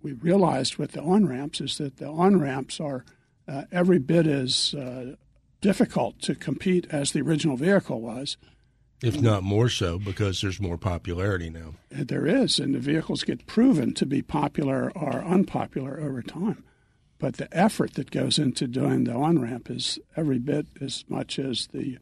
we 0.02 0.14
realized 0.14 0.78
with 0.78 0.92
the 0.92 1.02
on 1.02 1.28
ramps 1.28 1.62
is 1.62 1.78
that 1.78 1.98
the 1.98 2.08
on 2.08 2.40
ramps 2.40 2.80
are 2.80 3.06
uh, 3.48 3.64
every 3.72 4.00
bit 4.00 4.28
as 4.28 4.74
uh, 4.74 5.16
difficult 5.62 6.22
to 6.22 6.36
compete 6.36 6.88
as 6.92 7.12
the 7.12 7.22
original 7.22 7.58
vehicle 7.58 8.02
was. 8.02 8.38
If 9.04 9.22
not 9.22 9.44
more 9.44 9.70
so, 9.70 10.00
because 10.00 10.42
there's 10.42 10.62
more 10.62 10.78
popularity 10.78 11.50
now. 11.50 11.74
There 11.92 12.26
is, 12.26 12.60
and 12.60 12.74
the 12.74 12.80
vehicles 12.80 13.24
get 13.24 13.46
proven 13.46 13.94
to 13.96 14.06
be 14.06 14.22
popular 14.22 14.92
or 14.96 15.22
unpopular 15.22 16.00
over 16.00 16.22
time. 16.22 16.64
But 17.20 17.38
the 17.38 17.56
effort 17.56 17.96
that 17.96 18.12
goes 18.12 18.40
into 18.40 18.68
doing 18.68 19.04
the 19.04 19.14
on 19.14 19.40
ramp 19.40 19.70
is 19.70 20.00
every 20.16 20.40
bit 20.40 20.68
as 20.82 21.04
much 21.10 21.40
as 21.40 21.68
the 21.68 21.98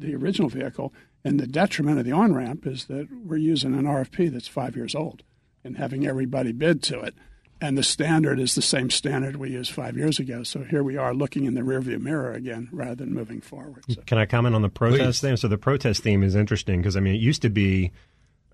the 0.00 0.14
original 0.14 0.48
vehicle. 0.48 0.92
And 1.24 1.38
the 1.38 1.46
detriment 1.46 1.98
of 1.98 2.04
the 2.04 2.12
on 2.12 2.34
ramp 2.34 2.66
is 2.66 2.86
that 2.86 3.08
we're 3.24 3.36
using 3.36 3.74
an 3.74 3.84
RFP 3.84 4.32
that's 4.32 4.48
five 4.48 4.76
years 4.76 4.94
old 4.94 5.22
and 5.62 5.76
having 5.76 6.06
everybody 6.06 6.52
bid 6.52 6.82
to 6.84 7.00
it. 7.00 7.14
And 7.62 7.76
the 7.76 7.82
standard 7.82 8.40
is 8.40 8.54
the 8.54 8.62
same 8.62 8.88
standard 8.88 9.36
we 9.36 9.50
used 9.50 9.70
five 9.70 9.94
years 9.94 10.18
ago. 10.18 10.42
So 10.44 10.64
here 10.64 10.82
we 10.82 10.96
are 10.96 11.12
looking 11.12 11.44
in 11.44 11.52
the 11.52 11.60
rearview 11.60 12.00
mirror 12.00 12.32
again 12.32 12.70
rather 12.72 12.94
than 12.94 13.12
moving 13.12 13.42
forward. 13.42 13.84
So. 13.88 14.00
Can 14.06 14.16
I 14.16 14.24
comment 14.24 14.54
on 14.54 14.62
the 14.62 14.70
protest 14.70 15.20
Please. 15.20 15.28
theme? 15.28 15.36
So 15.36 15.46
the 15.48 15.58
protest 15.58 16.02
theme 16.02 16.22
is 16.22 16.34
interesting 16.34 16.80
because 16.80 16.96
I 16.96 17.00
mean 17.00 17.14
it 17.14 17.20
used 17.20 17.42
to 17.42 17.50
be 17.50 17.92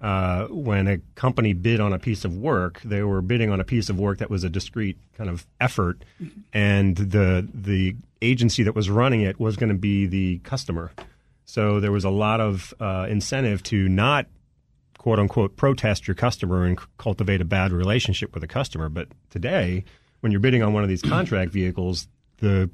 uh, 0.01 0.47
when 0.49 0.89
a 0.89 0.99
company 1.15 1.53
bid 1.53 1.81
on 1.81 1.93
a 1.93 1.99
piece 1.99 2.25
of 2.25 2.37
work, 2.37 2.81
they 2.83 3.03
were 3.03 3.23
bidding 3.23 3.51
on 3.51 3.61
a 3.61 3.65
piece 3.65 3.89
of 3.89 3.99
work 3.99 4.19
that 4.19 4.29
was 4.29 4.45
a 4.45 4.51
discrete 4.51 4.99
kind 5.17 5.31
of 5.31 5.47
effort, 5.61 6.05
and 6.53 6.97
the 6.97 7.49
the 7.55 7.97
agency 8.21 8.63
that 8.63 8.75
was 8.75 8.91
running 8.91 9.23
it 9.23 9.41
was 9.41 9.57
going 9.57 9.71
to 9.71 9.79
be 9.79 10.07
the 10.07 10.39
customer. 10.39 10.91
So 11.47 11.81
there 11.81 11.93
was 11.93 12.05
a 12.05 12.11
lot 12.11 12.41
of 12.41 12.75
uh, 12.79 13.07
incentive 13.09 13.63
to 13.65 13.89
not 13.89 14.27
quote 14.99 15.19
unquote 15.19 15.57
protest 15.57 16.07
your 16.07 16.17
customer 16.17 16.65
and 16.65 16.79
c- 16.79 16.87
cultivate 16.99 17.41
a 17.41 17.45
bad 17.45 17.73
relationship 17.73 18.35
with 18.35 18.43
a 18.43 18.49
customer. 18.49 18.89
But 18.89 19.09
today, 19.31 19.85
when 20.21 20.33
you're 20.33 20.41
bidding 20.41 20.63
on 20.63 20.73
one 20.73 20.83
of 20.83 20.89
these 20.89 21.03
contract 21.03 21.53
vehicles, 21.53 22.09
the 22.39 22.69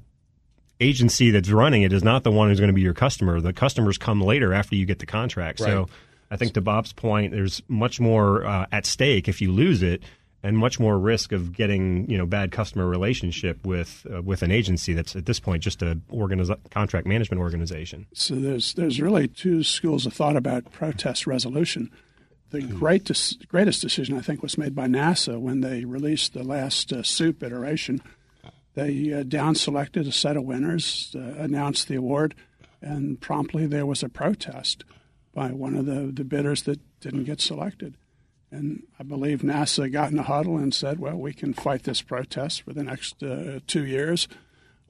agency 0.81 1.31
that's 1.31 1.51
running 1.51 1.83
it 1.83 1.93
is 1.93 2.03
not 2.03 2.25
the 2.25 2.33
one 2.33 2.49
who's 2.49 2.59
going 2.59 2.69
to 2.71 2.75
be 2.75 2.81
your 2.81 2.95
customer. 2.95 3.41
The 3.41 3.53
customers 3.53 3.99
come 3.99 4.21
later 4.21 4.53
after 4.53 4.75
you 4.75 4.87
get 4.87 4.99
the 4.99 5.07
contract. 5.07 5.61
So 5.61 5.89
I 6.31 6.37
think 6.37 6.55
to 6.55 6.63
Bob's 6.63 6.95
point, 6.95 7.33
there's 7.33 7.63
much 7.69 8.01
more 8.01 8.45
uh, 8.47 8.67
at 8.73 8.87
stake 8.87 9.29
if 9.29 9.43
you 9.43 9.53
lose 9.53 9.83
it. 9.83 10.03
And 10.45 10.59
much 10.59 10.81
more 10.81 10.99
risk 10.99 11.31
of 11.31 11.53
getting 11.53 12.11
you 12.11 12.19
know 12.19 12.27
bad 12.27 12.51
customer 12.51 12.87
relationship 12.87 13.65
with 13.65 14.07
uh, 14.13 14.23
with 14.23 14.43
an 14.43 14.51
agency 14.51 14.93
that's 14.93 15.15
at 15.15 15.27
this 15.27 15.39
point 15.39 15.63
just 15.63 15.83
a 15.83 16.01
organiz- 16.11 16.59
contract 16.71 17.07
management 17.07 17.41
organization. 17.41 18.07
So 18.13 18.35
there's 18.35 18.75
there's 18.75 19.01
really 19.01 19.29
two 19.29 19.63
schools 19.63 20.05
of 20.05 20.13
thought 20.13 20.37
about 20.37 20.73
protest 20.73 21.27
resolution. 21.27 21.91
The 22.51 22.63
greatest 22.63 23.49
greatest 23.49 23.81
decision 23.81 24.19
I 24.19 24.21
think 24.21 24.43
was 24.43 24.59
made 24.59 24.75
by 24.75 24.87
NASA 24.87 25.41
when 25.41 25.61
they 25.61 25.85
released 25.85 26.35
the 26.35 26.43
last 26.43 26.93
uh, 26.93 26.97
SEWP 26.97 27.45
iteration. 27.45 28.03
They 28.75 29.13
uh, 29.13 29.23
down 29.23 29.55
selected 29.55 30.07
a 30.07 30.13
set 30.13 30.37
of 30.37 30.45
winners, 30.45 31.15
uh, 31.15 31.21
announced 31.21 31.89
the 31.89 31.97
award, 31.97 32.35
and 32.81 33.21
promptly 33.21 33.67
there 33.67 33.87
was 33.87 34.03
a 34.03 34.09
protest 34.09 34.85
by 35.35 35.49
one 35.49 35.77
of 35.77 35.87
the, 35.87 36.11
the 36.13 36.25
bidders 36.25 36.63
that 36.63 36.81
didn't 37.01 37.25
get 37.25 37.41
selected. 37.41 37.97
And 38.53 38.83
I 39.01 39.03
believe 39.03 39.41
NASA 39.41 39.91
got 39.91 40.13
in 40.13 40.19
a 40.19 40.23
huddle 40.23 40.59
and 40.59 40.75
said, 40.75 41.01
well, 41.01 41.17
we 41.17 41.33
can 41.33 41.55
fight 41.55 41.85
this 41.85 42.03
protest 42.03 42.63
for 42.63 42.75
the 42.75 42.85
next 42.85 43.23
uh, 43.23 43.61
two 43.67 43.87
years, 43.87 44.29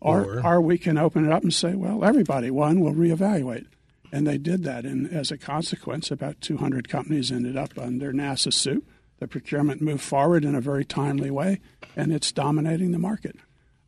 or, 0.01 0.41
or, 0.41 0.47
or 0.47 0.61
we 0.61 0.79
can 0.79 0.99
open 0.99 1.25
it 1.25 1.33
up 1.33 1.45
and 1.45 1.55
say, 1.55 1.75
well, 1.75 2.05
everybody 2.05 2.51
won, 2.51 2.81
we'll 2.81 2.93
reevaluate. 2.93 3.67
And 4.11 4.27
they 4.27 4.37
did 4.37 4.65
that. 4.65 4.85
And 4.85 5.11
as 5.11 5.31
a 5.31 5.39
consequence, 5.39 6.11
about 6.11 6.41
200 6.41 6.89
companies 6.89 7.31
ended 7.31 7.57
up 7.57 7.79
under 7.79 8.13
NASA 8.13 8.53
SEWP. 8.53 8.83
The 9.21 9.29
procurement 9.29 9.81
moved 9.81 10.03
forward 10.03 10.45
in 10.45 10.57
a 10.57 10.61
very 10.61 10.85
timely 10.85 11.31
way, 11.31 11.61
and 11.95 12.13
it's 12.13 12.33
dominating 12.33 12.91
the 12.91 12.99
market. 12.99 13.37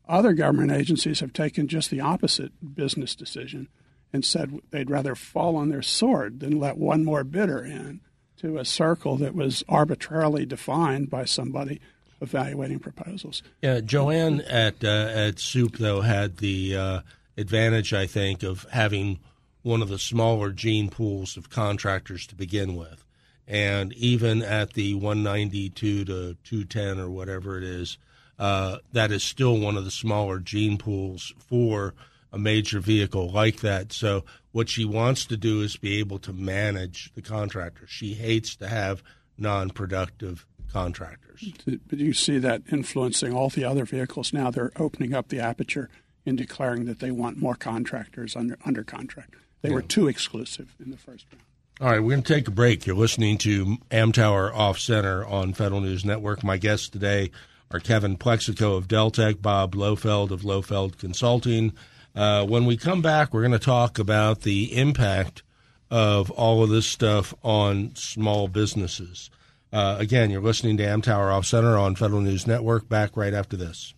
Other 0.09 0.35
government 0.35 0.71
agencies 0.71 1.19
have 1.19 1.33
taken 1.33 1.67
just 1.67 1.91
the 1.91 2.01
opposite 2.01 2.53
business 2.77 3.17
decision 3.17 3.69
and 4.13 4.25
said 4.25 4.61
they'd 4.71 4.91
rather 4.91 5.17
fall 5.17 5.57
on 5.57 5.71
their 5.71 5.83
sword 5.83 6.39
than 6.39 6.61
let 6.61 6.77
one 6.77 7.05
more 7.05 7.25
bidder 7.25 7.65
in 7.65 8.01
to 8.45 8.59
a 8.59 8.65
circle 8.65 9.17
that 9.17 9.35
was 9.35 9.65
arbitrarily 9.71 10.45
defined 10.45 11.09
by 11.09 11.25
somebody 11.25 11.81
evaluating 12.21 12.79
proposals. 12.79 13.43
Yeah, 13.63 13.81
Joanne 13.81 14.43
at 14.43 14.85
uh, 14.85 15.09
at 15.15 15.37
SEWP 15.37 15.79
though 15.79 16.03
had 16.03 16.37
the 16.37 16.77
uh, 16.77 17.01
advantage, 17.39 17.95
I 17.95 18.07
think, 18.07 18.43
of 18.43 18.67
having 18.71 19.19
one 19.63 19.81
of 19.81 19.89
the 19.89 19.99
smaller 19.99 20.51
gene 20.51 20.91
pools 20.91 21.39
of 21.39 21.49
contractors 21.49 22.27
to 22.27 22.35
begin 22.35 22.77
with, 22.77 23.03
and 23.49 23.95
even 23.95 24.43
at 24.43 24.75
the 24.75 24.95
192 24.95 26.05
to 26.05 26.37
210 26.45 27.01
or 27.01 27.09
whatever 27.09 27.57
it 27.57 27.65
is, 27.65 27.97
uh, 28.39 28.77
that 28.93 29.11
is 29.11 29.25
still 29.25 29.59
one 29.59 29.79
of 29.79 29.87
the 29.87 29.91
smaller 29.91 30.39
gene 30.39 30.77
pools 30.77 31.33
for 31.39 31.95
a 32.35 32.39
major 32.39 32.81
vehicle 32.81 33.31
like 33.31 33.61
that. 33.61 33.93
So 33.93 34.25
what 34.51 34.69
she 34.69 34.85
wants 34.85 35.25
to 35.27 35.37
do 35.37 35.63
is 35.63 35.77
be 35.77 35.99
able 36.01 36.19
to 36.21 36.33
manage 36.33 37.13
the 37.15 37.23
contractor. 37.23 37.87
She 37.87 38.15
hates 38.15 38.57
to 38.57 38.69
have 38.69 39.03
non-productive 39.39 40.45
contractors. 40.73 41.53
But 41.65 41.99
you 41.99 42.13
see 42.13 42.39
that 42.39 42.63
influencing 42.71 43.33
all 43.33 43.49
the 43.49 43.65
other 43.65 43.85
vehicles 43.85 44.33
now. 44.33 44.51
They're 44.51 44.73
opening 44.77 45.15
up 45.15 45.29
the 45.29 45.39
aperture 45.39 45.89
in 46.27 46.35
declaring 46.37 46.87
that 46.87 46.99
they 46.99 47.13
want 47.13 47.37
more 47.37 47.55
contractors 47.55 48.35
under 48.35 48.59
under 48.65 48.83
contract. 48.83 49.35
They 49.63 49.69
yeah. 49.69 49.77
were 49.77 49.83
too 49.83 50.09
exclusive 50.09 50.75
in 50.83 50.91
the 50.91 50.97
first 50.97 51.27
round. 51.33 51.45
All 51.81 51.89
right, 51.89 52.01
we're 52.01 52.11
going 52.11 52.23
to 52.23 52.35
take 52.35 52.49
a 52.49 52.53
break. 52.53 52.87
You're 52.87 52.97
listening 52.97 53.39
to 53.39 53.79
Amtower 53.91 54.55
Off 54.55 54.79
Center 54.79 55.25
on 55.25 55.55
Federal 55.55 55.81
News 55.81 56.05
Network. 56.05 56.45
My 56.45 56.57
guests 56.57 56.89
today 56.89 57.31
are 57.71 57.81
Kevin 57.81 58.17
Plexico 58.17 58.77
of 58.77 58.87
Deltek, 58.87 59.43
Bob 59.43 59.75
Lohfeld 59.75 60.31
of 60.31 60.43
Lohfeld 60.43 60.99
Consulting, 60.99 61.73
uh, 62.15 62.47
when 62.47 62.65
we 62.65 62.77
come 62.77 63.03
back, 63.03 63.33
we're 63.33 63.43
going 63.43 63.53
to 63.53 63.59
talk 63.59 63.99
about 63.99 64.43
the 64.43 64.77
impact 64.77 65.43
of 65.91 66.31
all 66.31 66.63
of 66.63 66.71
this 66.71 66.87
stuff 66.87 67.35
on 67.43 67.95
small 67.95 68.49
businesses. 68.49 69.31
Uh, 69.73 69.97
again, 69.99 70.31
you're 70.31 70.41
listening 70.41 70.77
to 70.77 70.85
Amtower 70.85 71.33
Off 71.33 71.47
Center 71.47 71.77
on 71.77 71.97
Federal 71.97 72.21
News 72.21 72.47
Network. 72.47 72.89
Back 72.89 73.17
right 73.17 73.35
after 73.35 73.57
this. 73.57 73.95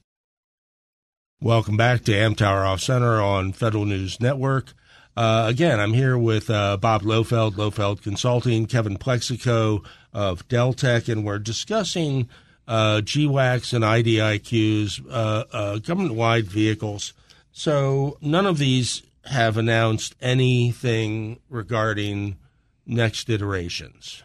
Welcome 1.40 1.76
back 1.76 2.02
to 2.04 2.12
Amtower 2.12 2.66
Off 2.66 2.80
Center 2.80 3.20
on 3.20 3.52
Federal 3.52 3.84
News 3.84 4.18
Network. 4.20 4.72
Uh, 5.16 5.46
again, 5.48 5.78
I'm 5.78 5.92
here 5.92 6.16
with 6.16 6.48
uh, 6.48 6.78
Bob 6.78 7.02
Lohfeld, 7.02 7.52
Lohfeld 7.52 8.02
Consulting, 8.02 8.66
Kevin 8.66 8.96
Plexico 8.96 9.84
of 10.14 10.48
Deltek, 10.48 11.10
and 11.10 11.24
we're 11.24 11.38
discussing 11.38 12.28
uh, 12.66 13.00
GWACs 13.02 13.74
and 13.74 13.84
IDIQs, 13.84 15.04
uh, 15.10 15.44
uh, 15.52 15.78
government-wide 15.78 16.46
vehicles 16.46 17.12
so 17.56 18.18
none 18.20 18.44
of 18.44 18.58
these 18.58 19.00
have 19.24 19.56
announced 19.56 20.14
anything 20.20 21.40
regarding 21.48 22.36
next 22.84 23.30
iterations, 23.30 24.22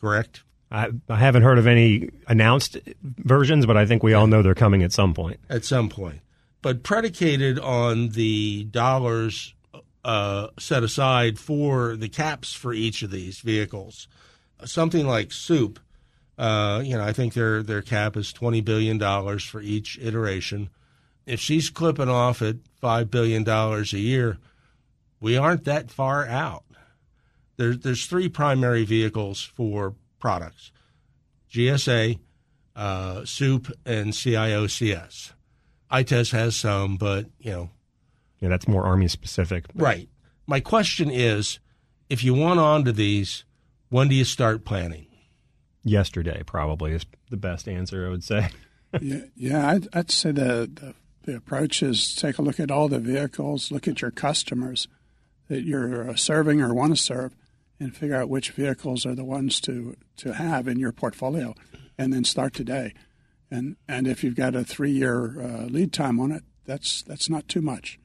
correct? 0.00 0.44
I, 0.70 0.90
I 1.08 1.16
haven't 1.16 1.42
heard 1.42 1.58
of 1.58 1.66
any 1.66 2.10
announced 2.28 2.78
versions, 3.02 3.66
but 3.66 3.76
I 3.76 3.84
think 3.84 4.04
we 4.04 4.14
all 4.14 4.28
know 4.28 4.42
they're 4.42 4.54
coming 4.54 4.84
at 4.84 4.92
some 4.92 5.12
point. 5.12 5.40
At 5.50 5.64
some 5.64 5.88
point. 5.88 6.20
But 6.62 6.84
predicated 6.84 7.58
on 7.58 8.10
the 8.10 8.62
dollars 8.62 9.54
uh, 10.04 10.46
set 10.56 10.84
aside 10.84 11.40
for 11.40 11.96
the 11.96 12.08
caps 12.08 12.52
for 12.52 12.72
each 12.72 13.02
of 13.02 13.10
these 13.10 13.40
vehicles, 13.40 14.06
something 14.64 15.04
like 15.04 15.30
SEWP, 15.30 15.78
uh, 16.38 16.80
you 16.84 16.96
know, 16.96 17.02
I 17.02 17.12
think 17.12 17.34
their 17.34 17.64
their 17.64 17.82
cap 17.82 18.16
is 18.16 18.32
twenty 18.32 18.60
billion 18.60 18.98
dollars 18.98 19.42
for 19.42 19.60
each 19.60 19.98
iteration 20.00 20.70
if 21.26 21.40
she's 21.40 21.70
clipping 21.70 22.08
off 22.08 22.42
at 22.42 22.56
$5 22.82 23.10
billion 23.10 23.48
a 23.48 23.82
year, 23.98 24.38
we 25.20 25.36
aren't 25.36 25.64
that 25.64 25.90
far 25.90 26.26
out. 26.26 26.64
There, 27.56 27.74
there's 27.74 28.06
three 28.06 28.28
primary 28.28 28.84
vehicles 28.84 29.42
for 29.42 29.94
products 30.18 30.72
GSA, 31.50 32.18
uh, 32.74 33.20
SEWP, 33.20 33.72
and 33.84 34.14
CIO-CS. 34.14 35.34
ITES 35.90 36.30
has 36.30 36.56
some, 36.56 36.96
but, 36.96 37.26
you 37.38 37.52
know. 37.52 37.70
Yeah, 38.40 38.48
that's 38.48 38.66
more 38.66 38.84
Army 38.84 39.08
specific. 39.08 39.66
But. 39.74 39.82
Right. 39.82 40.08
My 40.46 40.60
question 40.60 41.10
is 41.10 41.60
if 42.08 42.24
you 42.24 42.34
want 42.34 42.58
onto 42.58 42.90
these, 42.90 43.44
when 43.90 44.08
do 44.08 44.14
you 44.14 44.24
start 44.24 44.64
planning? 44.64 45.06
Yesterday, 45.84 46.42
probably, 46.46 46.92
is 46.92 47.04
the 47.30 47.36
best 47.36 47.68
answer, 47.68 48.06
I 48.06 48.10
would 48.10 48.24
say. 48.24 48.48
yeah, 49.00 49.20
yeah 49.36 49.70
I'd, 49.70 49.88
I'd 49.92 50.10
say 50.10 50.32
the, 50.32 50.70
the 50.72 50.94
the 51.24 51.36
approach 51.36 51.82
is 51.82 52.14
take 52.14 52.38
a 52.38 52.42
look 52.42 52.58
at 52.60 52.70
all 52.70 52.88
the 52.88 52.98
vehicles, 52.98 53.70
look 53.70 53.86
at 53.88 54.00
your 54.00 54.10
customers 54.10 54.88
that 55.48 55.62
you're 55.62 56.10
uh, 56.10 56.14
serving 56.14 56.60
or 56.60 56.74
want 56.74 56.96
to 56.96 57.00
serve, 57.00 57.34
and 57.78 57.94
figure 57.94 58.16
out 58.16 58.28
which 58.28 58.50
vehicles 58.50 59.04
are 59.04 59.14
the 59.14 59.24
ones 59.24 59.60
to, 59.60 59.96
to 60.16 60.34
have 60.34 60.68
in 60.68 60.78
your 60.78 60.92
portfolio, 60.92 61.54
and 61.98 62.12
then 62.12 62.24
start 62.24 62.54
today. 62.54 62.94
And 63.50 63.76
and 63.86 64.06
if 64.06 64.24
you've 64.24 64.36
got 64.36 64.54
a 64.54 64.64
three 64.64 64.92
year 64.92 65.40
uh, 65.40 65.64
lead 65.66 65.92
time 65.92 66.18
on 66.18 66.32
it, 66.32 66.42
that's 66.64 67.02
that's 67.02 67.28
not 67.28 67.48
too 67.48 67.60
much. 67.60 67.98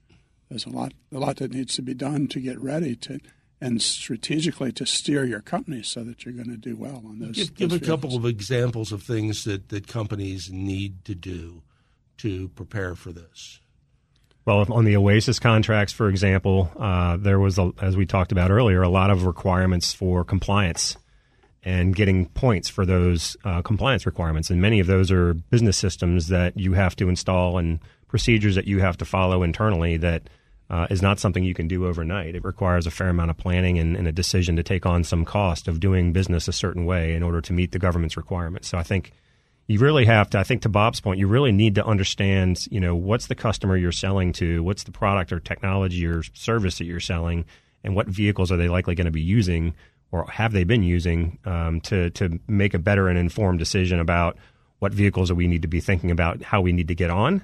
There's 0.50 0.66
a 0.66 0.70
lot 0.70 0.94
a 1.14 1.20
lot 1.20 1.38
that 1.38 1.54
needs 1.54 1.76
to 1.76 1.82
be 1.82 1.94
done 1.94 2.28
to 2.28 2.40
get 2.42 2.60
ready 2.60 2.96
to 2.98 3.20
and 3.60 3.82
strategically 3.82 4.72
to 4.72 4.86
steer 4.86 5.26
your 5.26 5.42
company 5.42 5.82
so 5.82 6.04
that 6.04 6.26
you're 6.26 6.34
going 6.34 6.50
to 6.50 6.58
do 6.58 6.76
well 6.76 7.02
on 7.08 7.20
those. 7.20 7.50
Give, 7.50 7.56
give 7.56 7.74
a 7.74 7.80
couple 7.80 8.16
of 8.16 8.26
examples 8.26 8.92
of 8.92 9.02
things 9.02 9.46
that, 9.46 9.70
that 9.70 9.88
companies 9.88 10.52
need 10.52 11.04
to 11.06 11.16
do 11.16 11.64
to 12.18 12.50
prepare 12.50 12.96
for 12.96 13.12
this? 13.12 13.60
Well, 14.46 14.66
on 14.72 14.86
the 14.86 14.96
Oasis 14.96 15.40
contracts, 15.40 15.92
for 15.92 16.08
example, 16.08 16.72
uh, 16.80 17.18
there 17.18 17.40
was, 17.40 17.58
a, 17.58 17.74
as 17.82 17.98
we 17.98 18.06
talked 18.06 18.32
about 18.32 18.50
earlier, 18.50 18.82
a 18.82 18.90
lot 18.90 19.10
of 19.10 19.26
requirements 19.26 19.94
for 19.94 20.24
compliance 20.24 20.96
and 21.64 21.94
getting 21.94 22.28
points 22.28 22.70
for 22.70 22.86
those 22.86 23.36
uh, 23.44 23.62
compliance 23.62 24.06
requirements. 24.06 24.50
And 24.50 24.62
many 24.62 24.80
of 24.80 24.88
those 24.88 25.12
are 25.12 25.34
business 25.34 25.76
systems 25.76 26.30
that 26.30 26.58
you 26.58 26.74
have 26.74 26.96
to 26.96 27.10
install 27.10 27.58
and 27.58 27.80
procedures 28.08 28.56
that 28.56 28.68
you 28.68 28.80
have 28.80 28.96
to 28.98 29.06
follow 29.06 29.44
internally 29.44 29.98
that 29.98 30.30
uh, 30.70 30.88
is 30.90 31.02
not 31.02 31.20
something 31.20 31.44
you 31.44 31.54
can 31.54 31.68
do 31.68 31.86
overnight. 31.86 32.36
It 32.36 32.46
requires 32.46 32.88
a 32.88 32.92
fair 32.92 33.10
amount 33.10 33.32
of 33.32 33.38
planning 33.38 33.78
and, 33.80 33.98
and, 33.98 34.08
a 34.08 34.12
decision 34.12 34.56
to 34.58 34.64
take 34.64 34.86
on 34.86 35.04
some 35.04 35.24
cost 35.26 35.68
of 35.68 35.80
doing 35.80 36.14
business 36.14 36.48
a 36.48 36.54
certain 36.54 36.86
way 36.86 37.14
in 37.14 37.24
order 37.24 37.42
to 37.42 37.54
meet 37.54 37.72
the 37.72 37.80
government's 37.80 38.18
requirements. 38.18 38.68
So 38.68 38.78
I 38.78 38.84
think 38.84 39.12
you 39.68 39.80
really 39.80 40.06
have 40.06 40.30
to, 40.30 40.40
I 40.40 40.44
think 40.44 40.62
to 40.62 40.70
Bob's 40.70 41.02
point, 41.02 41.20
you 41.20 41.28
really 41.28 41.52
need 41.52 41.76
to 41.76 41.86
understand, 41.86 42.68
you 42.72 42.80
know, 42.80 42.96
what's 42.96 43.28
the 43.28 43.36
customer 43.36 43.76
you're 43.76 43.92
selling 43.92 44.32
to, 44.34 44.64
what's 44.64 44.84
the 44.84 44.92
product 44.92 45.32
or 45.34 45.40
technology 45.40 46.06
or 46.06 46.24
service 46.34 46.78
that 46.78 46.86
you're 46.86 47.02
selling, 47.02 47.46
and 47.84 47.96
what 47.96 48.08
vehicles 48.08 48.52
are 48.52 48.58
they 48.58 48.70
likely 48.70 48.96
going 48.96 49.06
to 49.06 49.12
be 49.12 49.22
using 49.22 49.76
or 50.12 50.26
have 50.32 50.54
they 50.54 50.64
been 50.64 50.84
using 50.84 51.38
um, 51.46 51.82
to, 51.82 52.10
to 52.12 52.40
make 52.48 52.74
a 52.74 52.80
better 52.80 53.10
and 53.10 53.20
informed 53.20 53.60
decision 53.60 54.00
about 54.00 54.38
what 54.80 54.94
vehicles 54.94 55.28
do 55.30 55.36
we 55.36 55.48
need 55.48 55.64
to 55.64 55.68
be 55.68 55.82
thinking 55.82 56.12
about, 56.12 56.42
how 56.42 56.62
we 56.62 56.72
need 56.72 56.88
to 56.88 56.96
get 56.96 57.10
on, 57.10 57.44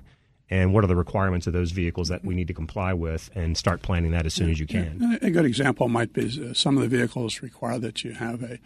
and 0.50 0.74
what 0.74 0.84
are 0.84 0.88
the 0.88 0.96
requirements 0.96 1.48
of 1.48 1.52
those 1.52 1.72
vehicles 1.72 2.08
that 2.08 2.24
we 2.24 2.36
need 2.36 2.48
to 2.48 2.54
comply 2.54 2.94
with, 2.94 3.30
and 3.36 3.58
start 3.58 3.82
planning 3.82 4.12
that 4.12 4.26
as 4.26 4.34
soon 4.34 4.50
as 4.50 4.60
you 4.60 4.68
can. 4.68 5.20
A 5.22 5.32
good 5.32 5.46
example 5.46 5.90
might 5.90 6.14
be 6.14 6.26
uh, 6.50 6.54
some 6.54 6.78
of 6.78 6.84
the 6.84 6.96
vehicles 6.96 7.42
require 7.42 7.80
that 7.80 8.04
you 8.04 8.12
have 8.14 8.44
a 8.44 8.60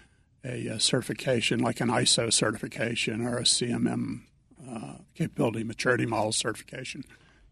a, 0.47 0.67
a 0.67 0.79
certification 0.79 1.59
like 1.59 1.81
an 1.81 1.89
ISO 1.89 2.31
certification 2.31 3.25
or 3.25 3.37
a 3.37 3.43
CMM 3.43 4.21
uh, 4.69 4.93
capability 5.15 5.63
maturity 5.63 6.05
model 6.05 6.31
certification. 6.31 7.03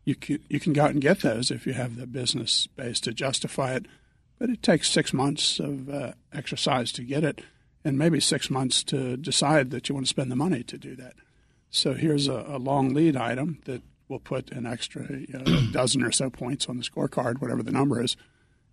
You 0.03 0.15
can, 0.15 0.39
you 0.49 0.60
can 0.60 0.73
go 0.73 0.84
out 0.84 0.91
and 0.91 1.01
get 1.01 1.21
those 1.21 1.51
if 1.51 1.65
you 1.65 1.73
have 1.73 1.97
the 1.97 2.08
business 2.08 2.67
base 2.67 2.99
to 3.01 3.13
justify 3.13 3.73
it, 3.73 3.86
but 4.38 4.49
it 4.49 4.62
takes 4.62 4.89
six 4.89 5.13
months 5.13 5.60
of 5.60 5.89
uh, 5.89 6.13
exercise 6.34 6.91
to 6.93 7.03
get 7.03 7.23
it 7.23 7.41
and 7.84 7.97
maybe 7.97 8.19
six 8.19 8.49
months 8.49 8.84
to 8.84 9.17
decide 9.17 9.71
that 9.71 9.88
you 9.88 9.95
want 9.95 10.08
to 10.08 10.10
spend 10.10 10.31
the 10.31 10.36
money 10.36 10.63
to 10.63 10.77
do 10.77 10.95
that. 10.95 11.13
So 11.69 11.93
here's 11.93 12.27
a, 12.27 12.45
a 12.47 12.58
long 12.58 12.93
lead 12.93 13.15
item 13.15 13.60
that 13.65 13.81
will 14.08 14.19
put 14.19 14.51
an 14.51 14.65
extra 14.65 15.08
you 15.10 15.27
know, 15.34 15.71
dozen 15.71 16.03
or 16.03 16.12
so 16.12 16.29
points 16.29 16.67
on 16.67 16.77
the 16.77 16.84
scorecard, 16.84 17.41
whatever 17.41 17.63
the 17.63 17.71
number 17.71 18.01
is, 18.01 18.15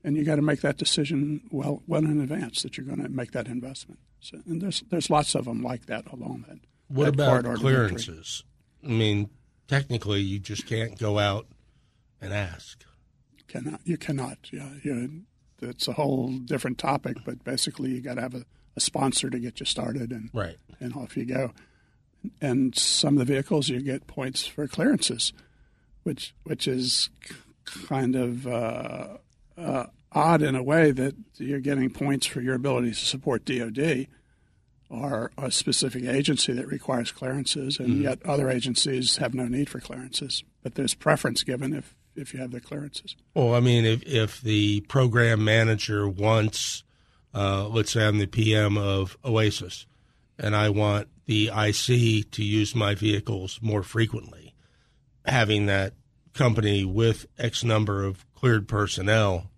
and 0.05 0.17
you 0.17 0.25
got 0.25 0.37
to 0.37 0.43
make 0.43 0.61
that 0.63 0.79
decision 0.79 1.43
well 1.51 1.83
well 1.87 2.05
in 2.05 2.21
advance 2.21 2.63
that 2.63 2.77
you're 2.77 2.87
going 2.87 3.03
to 3.03 3.09
make 3.09 3.33
that 3.33 3.47
investment. 3.47 4.01
So, 4.23 4.39
and 4.47 4.63
there's 4.63 4.83
there's 4.89 5.11
lots 5.11 5.35
of 5.35 5.47
them 5.47 5.63
like 5.63 5.87
that 5.87 6.11
along 6.13 6.45
that. 6.49 6.59
What 6.87 7.17
that 7.17 7.41
about 7.45 7.57
clearances? 7.59 8.45
I 8.85 8.89
mean, 8.89 9.31
technically, 9.67 10.21
you 10.21 10.39
just 10.39 10.67
can't 10.67 10.97
go 10.99 11.19
out 11.19 11.47
and 12.21 12.33
ask. 12.33 12.85
Cannot 13.49 13.81
you 13.85 13.99
cannot? 13.99 14.39
Yeah, 14.53 14.71
you, 14.83 15.23
it's 15.61 15.89
a 15.89 15.95
whole 15.95 16.29
different 16.39 16.79
topic. 16.79 17.17
But 17.25 17.43
basically, 17.43 17.91
you 17.91 18.01
got 18.01 18.15
to 18.15 18.21
have 18.23 18.35
a, 18.35 18.45
a 18.77 18.81
sponsor 18.81 19.29
to 19.29 19.39
get 19.41 19.59
you 19.59 19.67
started, 19.67 20.13
and 20.13 20.31
Right. 20.33 20.57
and 20.79 20.95
off 20.95 21.17
you 21.17 21.25
go. 21.25 21.53
And 22.41 22.77
some 22.77 23.15
of 23.15 23.19
the 23.27 23.33
vehicles 23.33 23.69
you 23.69 23.81
get 23.83 24.07
points 24.07 24.47
for 24.47 24.69
clearances, 24.69 25.33
which 26.05 26.33
which 26.45 26.69
is 26.69 27.11
kind 27.65 28.15
of 28.15 28.47
uh, 28.47 29.09
uh, 29.59 29.87
odd 30.15 30.43
in 30.43 30.55
a 30.55 30.63
way 30.63 30.91
that 30.91 31.15
you're 31.37 31.61
getting 31.61 31.91
points 31.91 32.27
for 32.27 32.41
your 32.41 32.55
ability 32.55 32.91
to 32.91 32.97
support 32.97 33.45
DoD 33.45 34.07
or 34.93 35.33
a 35.39 35.51
specific 35.51 36.05
agency 36.05 36.53
that 36.53 36.67
requires 36.67 37.11
clearances, 37.11 37.79
and 37.79 38.03
yet 38.03 38.19
other 38.27 38.51
agencies 38.51 39.17
have 39.17 39.33
no 39.33 39.47
need 39.47 39.71
for 39.71 39.81
clearances. 39.81 40.45
But 40.63 40.75
there's 40.75 40.95
preference 40.95 41.43
given 41.43 41.73
if 41.73 41.95
if 42.15 42.35
you 42.35 42.41
have 42.41 42.51
the 42.51 42.61
clearances. 42.61 43.17
Well, 43.35 43.55
I 43.55 43.61
mean, 43.61 43.87
if 43.87 44.03
if 44.03 44.41
the 44.43 44.83
program 44.83 45.45
manager 45.45 46.07
wants, 46.07 46.85
uh, 47.35 47.69
let's 47.69 47.93
say 47.93 48.07
I'm 48.07 48.19
the 48.19 48.27
PM 48.27 48.77
of 48.77 49.17
Oasis, 49.25 49.87
and 50.39 50.55
I 50.55 50.69
want 50.69 51.09
the 51.25 51.47
IC 51.47 52.31
to 52.33 52.45
use 52.45 52.75
my 52.75 52.95
vehicles 52.95 53.61
more 53.63 53.83
frequently, 53.83 54.55
having 55.25 55.67
that 55.67 55.95
company 56.35 56.85
with 56.85 57.27
X 57.39 57.65
number 57.65 58.05
of 58.05 58.27
cleared 58.35 58.69
personnel 58.69 59.52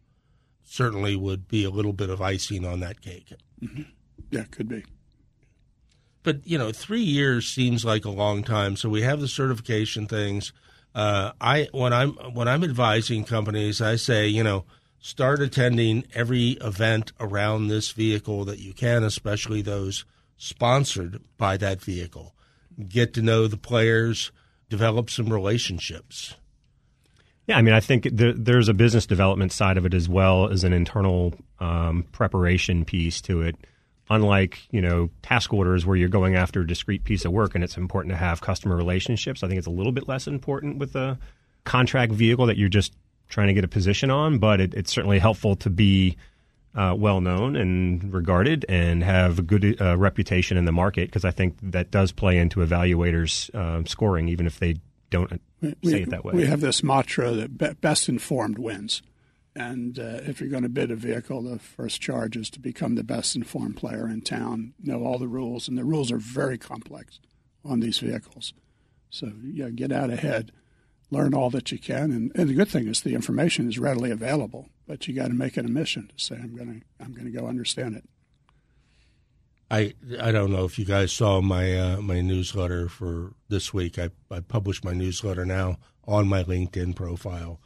certainly 0.65 1.15
would 1.17 1.47
be 1.49 1.65
a 1.65 1.71
little 1.71 1.93
bit 1.93 2.11
of 2.11 2.21
icing 2.21 2.65
on 2.65 2.81
that 2.81 3.01
cake. 3.01 3.33
Yeah, 4.31 4.45
could 4.51 4.69
be. 4.69 4.85
but 6.23 6.47
you 6.47 6.59
know, 6.59 6.73
three 6.73 7.03
years 7.03 7.47
seems 7.47 7.85
like 7.85 8.05
a 8.05 8.11
long 8.11 8.43
time. 8.43 8.77
So 8.77 8.89
we 8.89 9.03
have 9.03 9.21
the 9.21 9.29
certification 9.29 10.07
things. 10.07 10.53
Uh, 10.95 11.33
I 11.41 11.69
when 11.73 11.93
I'm 11.93 12.13
when 12.35 12.49
I'm 12.49 12.65
advising 12.65 13.25
companies, 13.25 13.81
I 13.81 13.97
say, 13.97 14.27
you 14.27 14.43
know, 14.43 14.65
start 14.99 15.41
attending 15.41 16.05
every 16.15 16.53
event 16.61 17.13
around 17.21 17.69
this 17.69 17.93
vehicle 17.93 18.45
that 18.47 18.59
you 18.59 18.73
can, 18.73 19.05
especially 19.05 19.63
those 19.63 20.05
sponsored 20.37 21.21
by 21.37 21.57
that 21.59 21.81
vehicle. 21.81 22.35
Get 22.89 23.15
to 23.15 23.23
know 23.23 23.47
the 23.47 23.57
players, 23.57 24.33
develop 24.69 25.11
some 25.11 25.33
relationships. 25.33 26.35
Yeah, 27.47 27.59
I 27.59 27.63
mean, 27.63 27.75
I 27.75 27.81
think 27.81 28.09
there, 28.11 28.33
there's 28.33 28.69
a 28.69 28.75
business 28.75 29.07
development 29.07 29.53
side 29.53 29.77
of 29.77 29.85
it 29.85 29.93
as 29.93 30.09
well 30.09 30.49
as 30.49 30.65
an 30.65 30.73
internal 30.73 31.35
um, 31.61 32.05
preparation 32.13 32.85
piece 32.85 33.21
to 33.23 33.43
it. 33.43 33.57
Unlike 34.11 34.69
you 34.71 34.83
know 34.83 35.09
task 35.23 35.55
orders 35.55 35.87
where 35.87 35.97
you're 35.97 36.11
going 36.11 36.37
after 36.37 36.61
a 36.61 36.67
discrete 36.67 37.05
piece 37.05 37.25
of 37.25 37.33
work 37.33 37.55
and 37.55 37.65
it's 37.65 37.79
important 37.79 38.13
to 38.13 38.19
have 38.19 38.43
customer 38.43 38.77
relationships, 38.77 39.43
I 39.43 39.49
think 39.49 39.59
it's 39.59 39.67
a 39.67 39.71
little 39.71 39.93
bit 39.93 40.07
less 40.07 40.27
important 40.27 40.77
with 40.77 40.95
a 40.95 41.19
contract 41.65 42.13
vehicle 42.13 42.45
that 42.47 42.59
you're 42.59 42.69
just 42.69 42.93
trying 43.29 43.49
to 43.49 43.55
get 43.55 43.65
a 43.65 43.69
position 43.69 44.11
on. 44.11 44.39
But 44.39 44.61
it, 44.61 44.75
it's 44.75 44.93
certainly 44.93 45.19
helpful 45.19 45.57
to 45.57 45.71
be 45.71 46.19
uh, 46.75 46.95
well 46.99 47.21
known 47.21 47.57
and 47.57 48.13
regarded 48.13 48.67
and 48.69 49.03
have 49.03 49.39
a 49.39 49.43
good 49.43 49.81
uh, 49.81 49.97
reputation 49.97 50.57
in 50.57 50.67
the 50.67 50.73
market 50.73 51.09
because 51.09 51.25
I 51.25 51.31
think 51.31 51.57
that 51.63 51.91
does 51.91 52.13
play 52.13 52.37
into 52.37 52.61
evaluators' 52.61 53.55
uh, 53.55 53.85
scoring, 53.87 54.29
even 54.29 54.47
if 54.47 54.59
they 54.59 54.77
don't 55.15 55.41
say 55.83 56.03
it 56.03 56.11
that 56.11 56.25
way. 56.25 56.35
We 56.35 56.47
have 56.47 56.61
this 56.61 56.83
mantra 56.83 57.33
that 57.33 57.81
best 57.81 58.09
informed 58.09 58.59
wins. 58.59 59.03
And 59.57 59.99
uh, 59.99 60.21
if 60.23 60.41
you're 60.41 60.51
going 60.51 60.65
to 60.65 60.69
bid 60.69 60.91
a 60.91 60.97
vehicle, 60.97 61.43
the 61.43 61.59
first 61.59 62.01
charge 62.01 62.37
is 62.37 62.51
to 62.51 62.61
become 62.61 62.97
the 62.97 63.05
best 63.05 63.37
informed 63.37 63.77
player 63.77 64.09
in 64.09 64.21
town, 64.21 64.75
know 64.83 65.05
all 65.05 65.19
the 65.19 65.29
rules, 65.29 65.69
and 65.69 65.79
the 65.79 65.85
rules 65.85 66.11
are 66.11 66.19
very 66.19 66.59
complex 66.59 67.21
on 67.65 67.81
these 67.81 67.99
vehicles. 67.99 68.53
So 69.11 69.31
yeah, 69.45 69.71
get 69.71 69.93
out 69.93 70.11
ahead, 70.11 70.51
learn 71.11 71.35
all 71.35 71.51
that 71.51 71.71
you 71.71 71.79
can, 71.79 72.11
and, 72.11 72.33
and 72.35 72.49
the 72.49 72.55
good 72.55 72.69
thing 72.69 72.89
is 72.89 73.03
the 73.03 73.15
information 73.15 73.69
is 73.69 73.79
readily 73.79 74.11
available. 74.11 74.71
But 74.89 75.07
you 75.07 75.15
got 75.15 75.29
to 75.29 75.35
make 75.35 75.57
it 75.57 75.65
a 75.65 75.69
mission 75.69 76.11
to 76.15 76.23
say 76.23 76.35
I'm 76.35 76.57
going 76.57 76.81
to 76.81 77.05
I'm 77.05 77.13
going 77.13 77.33
to 77.33 77.39
go 77.39 77.47
understand 77.47 77.95
it. 77.95 78.05
I 79.71 79.95
I 80.21 80.31
don't 80.33 80.53
know 80.53 80.65
if 80.65 80.79
you 80.79 80.85
guys 80.85 81.13
saw 81.13 81.41
my 81.41 81.77
uh, 81.77 82.01
my 82.01 82.21
newsletter 82.21 82.89
for 82.89 83.33
this 83.49 83.73
week. 83.73 83.99
I 83.99 84.11
I 84.31 84.41
published 84.41 84.85
my 84.85 84.93
newsletter 84.93 85.45
now 85.45 85.79
on 86.07 86.29
my 86.29 86.45
LinkedIn 86.45 86.95
profile, 86.95 87.61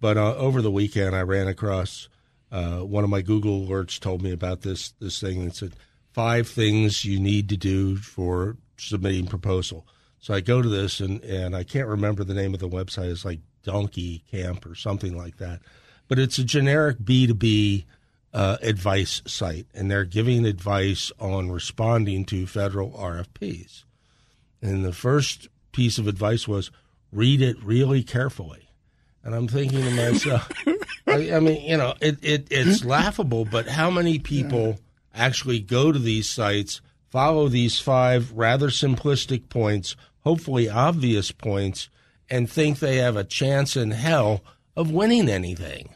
but 0.00 0.16
uh, 0.16 0.34
over 0.36 0.60
the 0.60 0.70
weekend 0.70 1.16
I 1.16 1.22
ran 1.22 1.48
across 1.48 2.08
uh, 2.52 2.80
one 2.80 3.04
of 3.04 3.10
my 3.10 3.22
Google 3.22 3.66
alerts 3.66 3.98
told 3.98 4.22
me 4.22 4.32
about 4.32 4.62
this 4.62 4.92
this 5.00 5.20
thing 5.20 5.40
and 5.40 5.54
said 5.54 5.74
five 6.12 6.48
things 6.48 7.04
you 7.04 7.18
need 7.18 7.48
to 7.48 7.56
do 7.56 7.96
for 7.96 8.56
submitting 8.76 9.26
proposal. 9.26 9.86
So 10.18 10.34
I 10.34 10.40
go 10.40 10.60
to 10.62 10.68
this 10.68 11.00
and 11.00 11.22
and 11.24 11.56
I 11.56 11.64
can't 11.64 11.88
remember 11.88 12.24
the 12.24 12.34
name 12.34 12.54
of 12.54 12.60
the 12.60 12.68
website. 12.68 13.10
It's 13.10 13.24
like 13.24 13.40
Donkey 13.62 14.24
Camp 14.30 14.66
or 14.66 14.74
something 14.74 15.16
like 15.16 15.38
that, 15.38 15.60
but 16.08 16.18
it's 16.18 16.38
a 16.38 16.44
generic 16.44 16.98
B 17.02 17.26
two 17.26 17.34
B 17.34 17.86
uh, 18.32 18.58
advice 18.62 19.22
site, 19.26 19.66
and 19.74 19.90
they're 19.90 20.04
giving 20.04 20.44
advice 20.44 21.10
on 21.18 21.50
responding 21.50 22.24
to 22.26 22.46
federal 22.46 22.90
RFPs. 22.90 23.84
And 24.60 24.84
the 24.84 24.92
first 24.92 25.48
piece 25.72 25.98
of 25.98 26.06
advice 26.06 26.46
was 26.46 26.70
read 27.12 27.40
it 27.40 27.56
really 27.62 28.02
carefully. 28.02 28.68
And 29.24 29.34
I'm 29.34 29.48
thinking 29.48 29.82
to 29.82 29.90
myself, 29.90 30.50
I, 31.06 31.32
I 31.34 31.40
mean, 31.40 31.62
you 31.62 31.76
know, 31.76 31.94
it, 32.00 32.18
it 32.22 32.48
it's 32.50 32.84
laughable, 32.84 33.44
but 33.44 33.68
how 33.68 33.90
many 33.90 34.18
people 34.18 34.78
actually 35.14 35.60
go 35.60 35.90
to 35.92 35.98
these 35.98 36.28
sites, 36.28 36.80
follow 37.10 37.48
these 37.48 37.78
five 37.78 38.32
rather 38.32 38.68
simplistic 38.68 39.48
points, 39.48 39.96
hopefully 40.20 40.68
obvious 40.68 41.32
points, 41.32 41.88
and 42.30 42.50
think 42.50 42.78
they 42.78 42.96
have 42.96 43.16
a 43.16 43.24
chance 43.24 43.76
in 43.76 43.90
hell 43.90 44.42
of 44.76 44.90
winning 44.90 45.28
anything? 45.28 45.94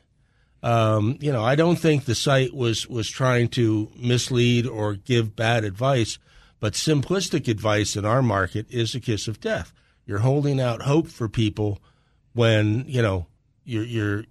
Um, 0.62 1.18
you 1.20 1.32
know, 1.32 1.44
I 1.44 1.56
don't 1.56 1.78
think 1.78 2.04
the 2.04 2.14
site 2.14 2.54
was 2.54 2.86
was 2.88 3.10
trying 3.10 3.48
to 3.50 3.90
mislead 3.96 4.66
or 4.66 4.94
give 4.94 5.34
bad 5.34 5.64
advice, 5.64 6.18
but 6.60 6.74
simplistic 6.74 7.48
advice 7.48 7.96
in 7.96 8.04
our 8.04 8.22
market 8.22 8.66
is 8.70 8.94
a 8.94 9.00
kiss 9.00 9.26
of 9.26 9.40
death. 9.40 9.72
You're 10.06 10.20
holding 10.20 10.60
out 10.60 10.82
hope 10.82 11.08
for 11.08 11.28
people 11.28 11.80
when 12.32 12.84
you 12.86 13.02
know 13.02 13.26
you're, 13.64 13.84
you're 13.84 14.24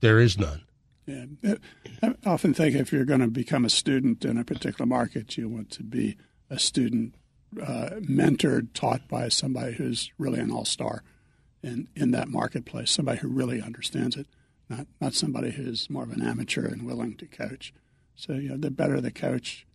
there 0.00 0.20
is 0.20 0.38
none. 0.38 0.62
Yeah. 1.06 1.54
I 2.02 2.14
often 2.24 2.52
think 2.52 2.74
if 2.74 2.92
you're 2.92 3.04
going 3.04 3.20
to 3.20 3.28
become 3.28 3.64
a 3.64 3.70
student 3.70 4.24
in 4.24 4.38
a 4.38 4.44
particular 4.44 4.86
market, 4.86 5.36
you 5.36 5.48
want 5.48 5.70
to 5.72 5.82
be 5.82 6.16
a 6.50 6.58
student 6.58 7.14
uh, 7.60 7.90
mentored, 8.00 8.68
taught 8.74 9.08
by 9.08 9.28
somebody 9.28 9.74
who's 9.74 10.10
really 10.18 10.40
an 10.40 10.50
all 10.50 10.64
star 10.64 11.02
in, 11.62 11.88
in 11.94 12.10
that 12.10 12.28
marketplace, 12.28 12.90
somebody 12.90 13.18
who 13.18 13.28
really 13.28 13.62
understands 13.62 14.16
it, 14.16 14.26
not, 14.68 14.86
not 15.00 15.14
somebody 15.14 15.50
who's 15.52 15.88
more 15.90 16.02
of 16.02 16.10
an 16.10 16.22
amateur 16.22 16.66
and 16.66 16.82
willing 16.86 17.16
to 17.16 17.26
coach. 17.26 17.72
So, 18.14 18.32
you 18.34 18.48
know, 18.50 18.56
the 18.56 18.70
better 18.70 19.00
the 19.00 19.10
coach, 19.10 19.66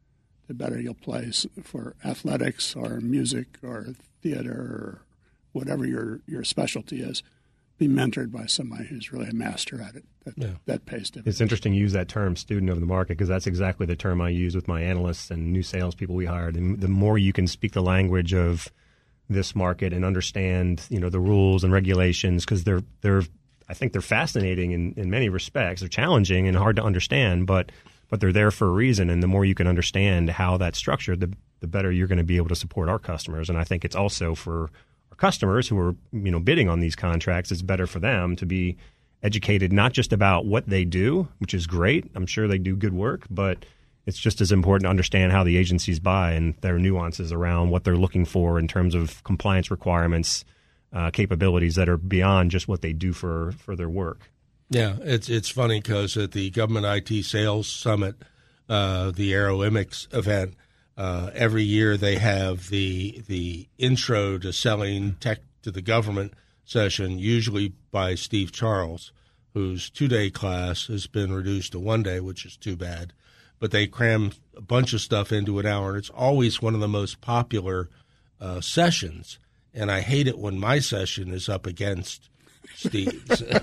the 0.47 0.54
better 0.54 0.80
you'll 0.80 0.93
play 0.95 1.32
for 1.63 1.95
athletics 2.04 2.75
or 2.75 2.99
music 2.99 3.58
or 3.63 3.88
theater 4.21 4.51
or 4.54 5.01
whatever 5.54 5.86
your, 5.86 6.21
your 6.27 6.43
specialty 6.43 7.01
is. 7.01 7.23
Be 7.77 7.88
mentored 7.88 8.32
by 8.32 8.45
somebody 8.45 8.86
who's 8.86 9.12
really 9.12 9.30
a 9.30 9.34
master 9.34 9.82
at 9.82 9.95
it. 9.95 10.06
That, 10.23 10.38
Yeah. 10.38 10.49
that 10.67 10.86
pays 10.86 11.10
dividends. 11.10 11.36
It's 11.36 11.41
interesting 11.41 11.73
you 11.73 11.82
use 11.82 11.93
that 11.93 12.08
term, 12.08 12.36
student 12.36 12.69
of 12.69 12.80
the 12.80 12.86
market, 12.86 13.17
because 13.17 13.27
that's 13.27 13.47
exactly 13.47 13.88
the 13.88 13.95
term 13.95 14.21
I 14.21 14.30
use 14.30 14.54
with 14.56 14.67
my 14.67 14.82
analysts 14.82 15.32
and 15.32 15.51
new 15.51 15.63
salespeople 15.63 16.13
we 16.13 16.25
hired. 16.25 16.56
And 16.56 16.80
the 16.80 16.88
more 16.88 17.17
you 17.17 17.34
can 17.34 17.47
speak 17.47 17.71
the 17.71 17.82
language 17.82 18.32
of 18.34 18.67
this 19.30 19.56
market 19.56 19.93
and 19.93 20.06
understand, 20.06 20.86
you 20.89 20.99
know, 20.99 21.10
the 21.10 21.19
rules 21.19 21.63
and 21.63 21.73
regulations, 21.73 22.45
because 22.45 22.65
they're 22.65 22.84
they're, 23.01 23.23
I 23.71 23.73
think 23.73 23.93
they're 23.93 24.01
fascinating 24.01 24.71
in, 24.71 24.93
in 24.97 25.10
many 25.10 25.29
respects. 25.29 25.79
They're 25.79 25.88
challenging 25.88 26.45
and 26.45 26.57
hard 26.57 26.75
to 26.75 26.84
understand, 26.84 27.47
but 27.47 27.71
but 28.10 28.19
they're 28.19 28.34
there 28.34 28.51
for 28.51 28.67
a 28.67 28.71
reason. 28.71 29.10
And 29.10 29.23
the 29.23 29.27
more 29.27 29.45
you 29.45 29.55
can 29.55 29.67
understand 29.67 30.29
how 30.29 30.57
that's 30.57 30.77
structured, 30.77 31.21
the 31.21 31.31
the 31.62 31.67
better 31.67 31.89
you're 31.89 32.07
going 32.07 32.17
to 32.17 32.25
be 32.25 32.36
able 32.36 32.49
to 32.49 32.55
support 32.55 32.89
our 32.89 32.99
customers. 32.99 33.49
And 33.49 33.57
I 33.57 33.63
think 33.63 33.86
it's 33.86 33.95
also 33.95 34.36
for 34.36 34.69
our 35.12 35.15
customers 35.15 35.69
who 35.69 35.79
are 35.79 35.95
you 36.12 36.31
know 36.31 36.39
bidding 36.41 36.67
on 36.67 36.81
these 36.81 36.97
contracts. 36.97 37.49
It's 37.49 37.62
better 37.62 37.88
for 37.88 37.99
them 37.99 38.36
to 38.36 38.45
be 38.45 38.75
educated 39.23 39.71
not 39.71 39.93
just 39.93 40.12
about 40.12 40.45
what 40.45 40.67
they 40.67 40.84
do, 40.84 41.29
which 41.38 41.53
is 41.53 41.65
great. 41.65 42.12
I'm 42.13 42.25
sure 42.25 42.49
they 42.49 42.57
do 42.57 42.75
good 42.75 42.93
work, 42.93 43.25
but 43.29 43.65
it's 44.05 44.17
just 44.17 44.41
as 44.41 44.51
important 44.51 44.84
to 44.84 44.89
understand 44.89 45.31
how 45.31 45.45
the 45.45 45.55
agencies 45.55 45.99
buy 45.99 46.34
and 46.34 46.55
their 46.60 46.77
nuances 46.77 47.31
around 47.31 47.69
what 47.69 47.86
they're 47.86 47.95
looking 47.95 48.25
for 48.25 48.60
in 48.60 48.67
terms 48.67 48.95
of 48.95 49.23
compliance 49.23 49.71
requirements, 49.71 50.43
uh, 50.93 51.10
capabilities 51.12 51.75
that 51.75 51.89
are 51.89 51.97
beyond 51.97 52.51
just 52.51 52.67
what 52.67 52.82
they 52.82 52.93
do 52.93 53.13
for, 53.13 53.54
for 53.54 53.75
their 53.75 53.89
work. 53.89 54.30
Yeah, 54.69 54.95
it's 55.01 55.30
it's 55.30 55.49
funny 55.49 55.82
because 55.82 56.15
at 56.15 56.32
the 56.32 56.49
Government 56.49 56.86
IT 56.86 57.25
Sales 57.25 57.67
Summit, 57.67 58.15
uh, 58.69 59.12
the 59.12 59.34
Aeroimics 59.34 60.08
event, 60.15 60.54
uh, 60.97 61.30
every 61.34 61.63
year 61.63 61.97
they 61.97 62.15
have 62.15 62.69
the 62.69 63.21
the 63.27 63.67
intro 63.77 64.38
to 64.38 64.54
selling 64.54 65.15
tech 65.15 65.39
to 65.63 65.71
the 65.71 65.82
government 65.82 66.34
session, 66.63 67.19
usually 67.19 67.73
by 67.91 68.15
Steve 68.15 68.51
Charles, 68.51 69.12
whose 69.54 69.89
two 69.89 70.08
day 70.08 70.30
class 70.30 70.88
has 70.88 71.08
been 71.08 71.34
reduced 71.34 71.73
to 71.73 71.80
one 71.80 72.04
day, 72.04 72.19
which 72.19 72.45
is 72.45 72.56
too 72.56 72.75
bad. 72.75 73.13
But 73.60 73.71
they 73.71 73.88
cram 73.88 74.32
a 74.56 74.62
bunch 74.62 74.93
of 74.93 75.01
stuff 75.01 75.32
into 75.32 75.60
an 75.60 75.65
hour, 75.65 75.89
and 75.89 75.97
it's 75.97 76.10
always 76.10 76.62
one 76.62 76.73
of 76.73 76.80
the 76.80 76.88
most 76.88 77.21
popular 77.21 77.89
uh, 78.39 78.62
sessions. 78.62 79.38
And 79.73 79.89
I 79.89 80.01
hate 80.01 80.27
it 80.27 80.38
when 80.38 80.60
my 80.60 80.79
session 80.79 81.34
is 81.34 81.47
up 81.47 81.65
against 81.65 82.29
Steve's. 82.75 83.43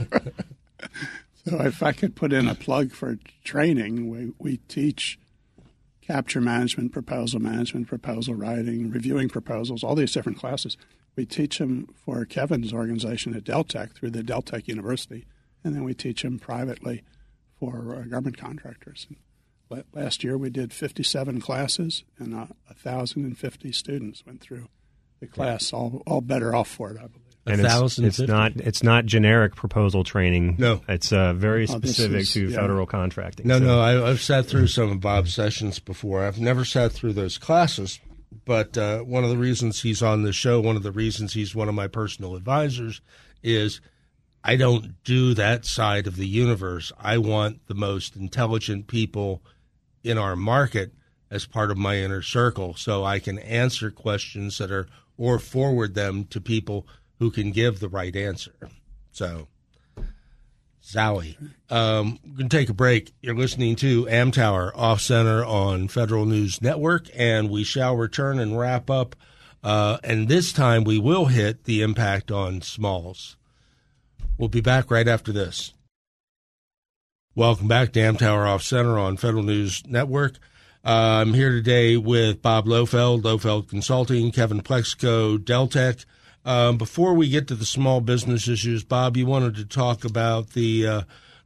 So 1.48 1.62
if 1.62 1.82
I 1.82 1.92
could 1.92 2.14
put 2.14 2.32
in 2.32 2.46
a 2.46 2.54
plug 2.54 2.92
for 2.92 3.18
training, 3.42 4.10
we, 4.10 4.32
we 4.38 4.58
teach 4.68 5.18
capture 6.02 6.42
management, 6.42 6.92
proposal 6.92 7.40
management, 7.40 7.86
proposal 7.86 8.34
writing, 8.34 8.90
reviewing 8.90 9.30
proposals, 9.30 9.82
all 9.82 9.94
these 9.94 10.12
different 10.12 10.38
classes. 10.38 10.76
We 11.16 11.24
teach 11.24 11.58
them 11.58 11.88
for 12.04 12.24
Kevin's 12.26 12.72
organization 12.72 13.34
at 13.34 13.44
Deltek 13.44 13.94
through 13.94 14.10
the 14.10 14.22
Deltek 14.22 14.68
University, 14.68 15.26
and 15.64 15.74
then 15.74 15.84
we 15.84 15.94
teach 15.94 16.22
them 16.22 16.38
privately 16.38 17.02
for 17.58 17.94
uh, 17.94 18.02
government 18.02 18.36
contractors. 18.36 19.06
Last 19.94 20.22
year 20.22 20.36
we 20.36 20.50
did 20.50 20.72
57 20.72 21.40
classes, 21.40 22.04
and 22.18 22.34
uh, 22.34 22.46
1,050 22.82 23.72
students 23.72 24.24
went 24.26 24.40
through 24.42 24.68
the 25.20 25.26
class, 25.26 25.72
all, 25.72 26.02
all 26.06 26.20
better 26.20 26.54
off 26.54 26.68
for 26.68 26.90
it, 26.90 26.98
I 26.98 27.06
believe. 27.06 27.28
And 27.48 27.62
it's, 27.62 27.98
it's, 27.98 28.20
not 28.20 28.56
it's 28.56 28.82
not 28.82 29.06
generic 29.06 29.56
proposal 29.56 30.04
training. 30.04 30.56
No, 30.58 30.82
it's 30.86 31.12
uh, 31.12 31.32
very 31.32 31.62
oh, 31.62 31.78
specific 31.78 32.20
is, 32.20 32.32
to 32.34 32.48
yeah. 32.48 32.60
federal 32.60 32.84
contracting. 32.84 33.46
No, 33.46 33.58
so. 33.58 33.64
no, 33.64 33.80
I, 33.80 33.92
have 34.08 34.20
sat 34.20 34.46
through 34.46 34.66
some 34.66 34.90
of 34.90 35.00
Bob's 35.00 35.32
sessions 35.32 35.78
before. 35.78 36.24
I've 36.24 36.38
never 36.38 36.66
sat 36.66 36.92
through 36.92 37.14
those 37.14 37.38
classes, 37.38 38.00
but 38.44 38.76
uh, 38.76 39.00
one 39.00 39.24
of 39.24 39.30
the 39.30 39.38
reasons 39.38 39.80
he's 39.80 40.02
on 40.02 40.24
the 40.24 40.32
show, 40.32 40.60
one 40.60 40.76
of 40.76 40.82
the 40.82 40.92
reasons 40.92 41.32
he's 41.32 41.54
one 41.54 41.70
of 41.70 41.74
my 41.74 41.86
personal 41.86 42.36
advisors, 42.36 43.00
is 43.42 43.80
I 44.44 44.56
don't 44.56 45.02
do 45.04 45.32
that 45.34 45.64
side 45.64 46.06
of 46.06 46.16
the 46.16 46.28
universe. 46.28 46.92
I 46.98 47.18
want 47.18 47.66
the 47.66 47.74
most 47.74 48.14
intelligent 48.14 48.88
people 48.88 49.42
in 50.04 50.18
our 50.18 50.36
market 50.36 50.92
as 51.30 51.46
part 51.46 51.70
of 51.70 51.78
my 51.78 51.96
inner 51.96 52.22
circle, 52.22 52.74
so 52.74 53.04
I 53.04 53.18
can 53.18 53.38
answer 53.38 53.90
questions 53.90 54.58
that 54.58 54.70
are 54.70 54.86
or 55.18 55.38
forward 55.38 55.94
them 55.94 56.24
to 56.24 56.40
people 56.40 56.86
who 57.18 57.30
can 57.30 57.50
give 57.50 57.80
the 57.80 57.88
right 57.88 58.14
answer. 58.16 58.54
So, 59.10 59.48
Zowie. 60.82 61.36
Um, 61.68 62.18
we're 62.24 62.36
going 62.36 62.48
to 62.48 62.56
take 62.56 62.70
a 62.70 62.74
break. 62.74 63.12
You're 63.20 63.34
listening 63.34 63.76
to 63.76 64.06
Amtower 64.06 64.72
Off 64.74 65.02
Center 65.02 65.44
on 65.44 65.88
Federal 65.88 66.24
News 66.24 66.62
Network, 66.62 67.08
and 67.14 67.50
we 67.50 67.64
shall 67.64 67.96
return 67.96 68.38
and 68.38 68.58
wrap 68.58 68.88
up. 68.88 69.14
Uh, 69.62 69.98
and 70.02 70.28
this 70.28 70.52
time 70.52 70.84
we 70.84 70.98
will 70.98 71.26
hit 71.26 71.64
the 71.64 71.82
impact 71.82 72.30
on 72.30 72.62
smalls. 72.62 73.36
We'll 74.38 74.48
be 74.48 74.60
back 74.60 74.90
right 74.90 75.08
after 75.08 75.32
this. 75.32 75.74
Welcome 77.34 77.68
back 77.68 77.92
to 77.92 78.00
Amtower 78.00 78.48
Off 78.48 78.62
Center 78.62 78.98
on 78.98 79.16
Federal 79.16 79.42
News 79.42 79.82
Network. 79.86 80.38
Uh, 80.88 81.20
I'm 81.20 81.34
here 81.34 81.50
today 81.50 81.98
with 81.98 82.40
Bob 82.40 82.64
Lohfeld, 82.64 83.20
Lohfeld 83.20 83.68
Consulting, 83.68 84.32
Kevin 84.32 84.62
Plexico, 84.62 85.36
Deltek. 85.36 86.06
Um, 86.46 86.78
before 86.78 87.12
we 87.12 87.28
get 87.28 87.46
to 87.48 87.54
the 87.54 87.66
small 87.66 88.00
business 88.00 88.48
issues, 88.48 88.84
Bob, 88.84 89.14
you 89.14 89.26
wanted 89.26 89.54
to 89.56 89.66
talk 89.66 90.06
about 90.06 90.54
the 90.54 90.86
uh, 90.86 91.02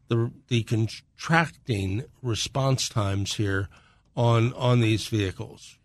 the 0.07 0.31
the 0.47 0.63
contracting 0.63 2.05
response 2.23 2.89
times 2.89 3.35
here 3.35 3.69
on 4.15 4.53
on 4.53 4.79
these 4.79 5.09
vehicles. 5.09 5.77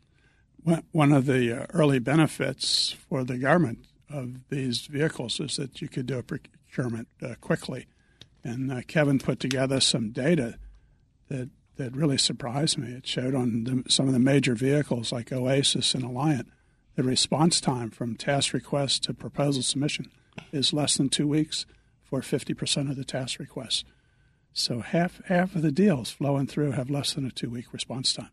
One 0.92 1.12
of 1.12 1.26
the 1.26 1.64
uh, 1.64 1.66
early 1.74 1.98
benefits 1.98 2.96
for 3.10 3.24
the 3.24 3.40
government 3.40 3.88
of 4.08 4.50
these 4.50 4.82
vehicles 4.82 5.40
is 5.40 5.56
that 5.56 5.82
you 5.82 5.88
could 5.88 6.06
do 6.06 6.20
a 6.20 6.24
procurement 6.24 7.08
uh, 7.24 7.34
quickly, 7.42 7.88
and 8.44 8.72
uh, 8.72 8.82
Kevin 8.86 9.18
put 9.18 9.40
together 9.40 9.80
some 9.80 10.12
data 10.12 10.60
that 11.30 11.50
that 11.78 11.96
really 11.96 12.18
surprised 12.18 12.78
me. 12.78 12.92
It 12.92 13.08
showed 13.08 13.36
on 13.36 13.64
the, 13.64 13.84
some 13.90 14.08
of 14.08 14.14
the 14.14 14.20
major 14.20 14.56
vehicles 14.56 15.12
like 15.12 15.32
Oasis 15.32 15.94
and 15.94 16.04
Alliant 16.04 16.48
the 16.98 17.04
response 17.04 17.62
time 17.62 17.92
from 17.92 18.16
task 18.16 18.54
request 18.54 19.04
to 19.04 19.14
proposal 19.14 19.62
submission 19.62 20.10
is 20.52 20.74
less 20.74 20.98
than 20.98 21.10
two 21.10 21.28
weeks 21.28 21.68
for 22.04 22.22
50% 22.22 22.90
of 22.90 22.96
the 22.96 23.06
task 23.06 23.40
requests. 23.40 23.84
So 24.52 24.80
half 24.80 25.22
half 25.26 25.56
of 25.56 25.62
the 25.62 25.72
deals 25.72 26.10
flowing 26.10 26.48
through 26.48 26.72
have 26.72 26.90
less 26.90 27.14
than 27.14 27.26
a 27.26 27.30
two 27.30 27.52
week 27.52 27.72
response 27.72 28.14
time. 28.14 28.32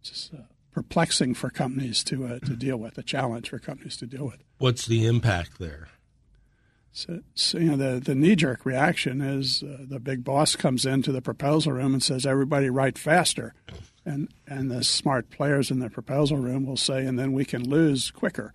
It's 0.00 0.08
just, 0.08 0.34
uh, 0.34 0.44
perplexing 0.72 1.34
for 1.34 1.50
companies 1.50 2.02
to 2.04 2.24
uh, 2.24 2.38
to 2.38 2.56
deal 2.56 2.78
with, 2.78 2.96
a 2.96 3.02
challenge 3.02 3.50
for 3.50 3.58
companies 3.58 3.98
to 3.98 4.06
deal 4.06 4.24
with. 4.24 4.42
What's 4.56 4.86
the 4.86 5.04
impact 5.04 5.58
there? 5.58 5.88
So, 6.92 7.20
so 7.34 7.58
you 7.58 7.70
know, 7.70 7.76
the 7.76 8.00
the 8.00 8.14
knee 8.14 8.34
jerk 8.34 8.66
reaction 8.66 9.20
is 9.20 9.62
uh, 9.62 9.84
the 9.88 10.00
big 10.00 10.24
boss 10.24 10.56
comes 10.56 10.84
into 10.84 11.12
the 11.12 11.22
proposal 11.22 11.72
room 11.72 11.94
and 11.94 12.02
says, 12.02 12.26
"Everybody 12.26 12.68
write 12.68 12.98
faster." 12.98 13.54
and 14.04 14.28
and 14.46 14.70
the 14.70 14.82
smart 14.82 15.30
players 15.30 15.70
in 15.70 15.78
the 15.78 15.90
proposal 15.90 16.38
room 16.38 16.66
will 16.66 16.76
say, 16.76 17.04
and 17.04 17.18
then 17.18 17.32
we 17.32 17.44
can 17.44 17.68
lose 17.68 18.10
quicker, 18.10 18.52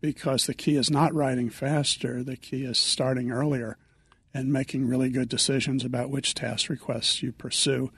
because 0.00 0.46
the 0.46 0.54
key 0.54 0.76
is 0.76 0.90
not 0.90 1.14
writing 1.14 1.50
faster. 1.50 2.22
The 2.22 2.36
key 2.36 2.64
is 2.64 2.78
starting 2.78 3.30
earlier, 3.30 3.76
and 4.32 4.52
making 4.52 4.86
really 4.86 5.10
good 5.10 5.28
decisions 5.28 5.84
about 5.84 6.10
which 6.10 6.34
task 6.34 6.68
requests 6.68 7.22
you 7.22 7.32
pursue, 7.32 7.92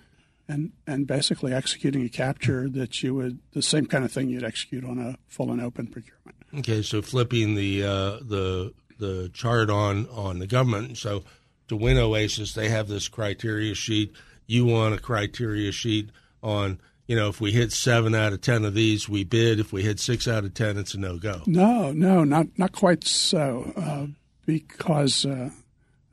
and 0.48 0.72
and 0.86 1.06
basically 1.06 1.52
executing 1.52 2.04
a 2.04 2.08
capture 2.08 2.68
that 2.68 3.02
you 3.02 3.14
would 3.14 3.38
the 3.52 3.62
same 3.62 3.86
kind 3.86 4.04
of 4.04 4.12
thing 4.12 4.28
you'd 4.28 4.44
execute 4.44 4.84
on 4.84 4.98
a 4.98 5.16
full 5.28 5.50
and 5.50 5.60
open 5.60 5.86
procurement. 5.86 6.36
Okay, 6.52 6.82
so 6.82 7.00
flipping 7.00 7.54
the 7.54 7.84
uh, 7.84 8.18
the 8.22 8.74
the 9.00 9.30
chart 9.34 9.70
on 9.70 10.06
on 10.08 10.38
the 10.38 10.46
government. 10.46 10.98
So 10.98 11.24
to 11.68 11.76
win 11.76 11.98
Oasis, 11.98 12.54
they 12.54 12.68
have 12.68 12.88
this 12.88 13.08
criteria 13.08 13.74
sheet. 13.74 14.12
You 14.46 14.66
want 14.66 14.94
a 14.94 14.98
criteria 14.98 15.72
sheet 15.72 16.10
on 16.42 16.80
you 17.10 17.16
know, 17.16 17.26
if 17.26 17.40
we 17.40 17.50
hit 17.50 17.72
seven 17.72 18.14
out 18.14 18.32
of 18.32 18.40
ten 18.40 18.64
of 18.64 18.72
these, 18.72 19.08
we 19.08 19.24
bid. 19.24 19.58
If 19.58 19.72
we 19.72 19.82
hit 19.82 19.98
six 19.98 20.28
out 20.28 20.44
of 20.44 20.54
ten, 20.54 20.78
it's 20.78 20.94
a 20.94 20.98
no 21.00 21.18
go. 21.18 21.42
No, 21.44 21.90
no, 21.90 22.22
not 22.22 22.46
not 22.56 22.70
quite 22.70 23.02
so. 23.02 23.72
Uh, 23.76 24.06
because 24.46 25.26
uh, 25.26 25.50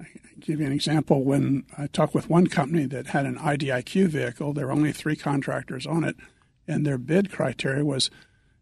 I 0.01 0.05
give 0.39 0.59
you 0.59 0.65
an 0.65 0.71
example. 0.71 1.23
When 1.23 1.65
I 1.77 1.85
talked 1.85 2.15
with 2.15 2.31
one 2.31 2.47
company 2.47 2.87
that 2.87 3.07
had 3.07 3.27
an 3.27 3.37
IDIQ 3.37 4.07
vehicle, 4.07 4.53
there 4.53 4.65
were 4.65 4.71
only 4.71 4.91
three 4.91 5.15
contractors 5.15 5.85
on 5.85 6.03
it, 6.03 6.15
and 6.67 6.83
their 6.83 6.97
bid 6.97 7.31
criteria 7.31 7.85
was 7.85 8.09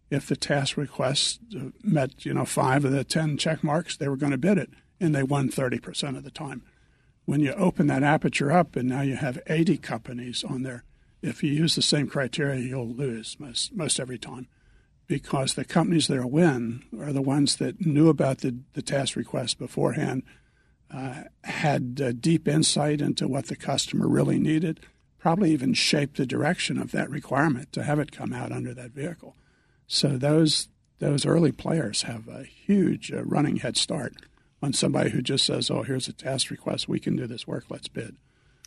if 0.09 0.27
the 0.27 0.35
task 0.35 0.77
request 0.77 1.39
uh, 1.55 1.69
met, 1.83 2.25
you 2.25 2.33
know, 2.33 2.45
five 2.45 2.85
of 2.85 2.91
the 2.91 3.03
ten 3.03 3.37
check 3.37 3.63
marks, 3.63 3.97
they 3.97 4.07
were 4.07 4.17
going 4.17 4.31
to 4.31 4.37
bid 4.37 4.57
it, 4.57 4.69
and 4.99 5.15
they 5.15 5.23
won 5.23 5.49
thirty 5.49 5.79
percent 5.79 6.17
of 6.17 6.23
the 6.23 6.31
time. 6.31 6.63
When 7.25 7.41
you 7.41 7.53
open 7.53 7.87
that 7.87 8.03
aperture 8.03 8.51
up, 8.51 8.75
and 8.75 8.89
now 8.89 9.01
you 9.01 9.15
have 9.15 9.41
eighty 9.47 9.77
companies 9.77 10.43
on 10.43 10.63
there 10.63 10.83
if 11.25 11.43
you 11.43 11.51
use 11.51 11.75
the 11.75 11.81
same 11.81 12.07
criteria, 12.07 12.61
you'll 12.61 12.87
lose 12.87 13.37
most, 13.39 13.73
most 13.73 13.99
every 13.99 14.17
time 14.17 14.47
because 15.07 15.53
the 15.53 15.65
companies 15.65 16.07
that 16.07 16.25
win 16.25 16.83
are 16.99 17.13
the 17.13 17.21
ones 17.21 17.57
that 17.57 17.85
knew 17.85 18.09
about 18.09 18.39
the, 18.39 18.55
the 18.73 18.81
task 18.81 19.15
request 19.15 19.59
beforehand, 19.59 20.23
uh, 20.91 21.23
had 21.43 22.01
uh, 22.03 22.11
deep 22.11 22.47
insight 22.47 23.01
into 23.01 23.27
what 23.27 23.47
the 23.47 23.55
customer 23.55 24.07
really 24.07 24.39
needed, 24.39 24.79
probably 25.19 25.51
even 25.51 25.73
shaped 25.73 26.17
the 26.17 26.25
direction 26.25 26.79
of 26.79 26.91
that 26.91 27.09
requirement 27.09 27.71
to 27.71 27.83
have 27.83 27.99
it 27.99 28.11
come 28.11 28.33
out 28.33 28.51
under 28.51 28.73
that 28.73 28.91
vehicle. 28.91 29.35
So 29.87 30.09
those 30.17 30.67
those 30.99 31.25
early 31.25 31.51
players 31.51 32.03
have 32.03 32.27
a 32.27 32.43
huge 32.43 33.11
uh, 33.11 33.23
running 33.23 33.57
head 33.57 33.77
start 33.77 34.15
on 34.61 34.73
somebody 34.73 35.09
who 35.11 35.21
just 35.21 35.45
says, 35.45 35.69
"Oh, 35.69 35.83
here's 35.83 36.07
a 36.07 36.13
task 36.13 36.49
request. 36.49 36.87
We 36.87 36.99
can 36.99 37.15
do 37.15 37.27
this 37.27 37.47
work. 37.47 37.65
Let's 37.69 37.87
bid." 37.87 38.15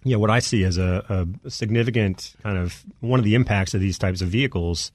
yeah, 0.05 0.17
what 0.17 0.31
I 0.31 0.39
see 0.39 0.65
as 0.65 0.79
a, 0.79 1.27
a, 1.45 1.51
significant 1.51 2.35
kind 2.43 2.59
of 2.59 2.85
one 3.01 3.19
of 3.19 3.25
the 3.25 3.35
impacts 3.35 3.75
of 3.75 3.81
these 3.81 3.99
types 3.99 4.21
of 4.21 4.29
vehicles 4.29 4.93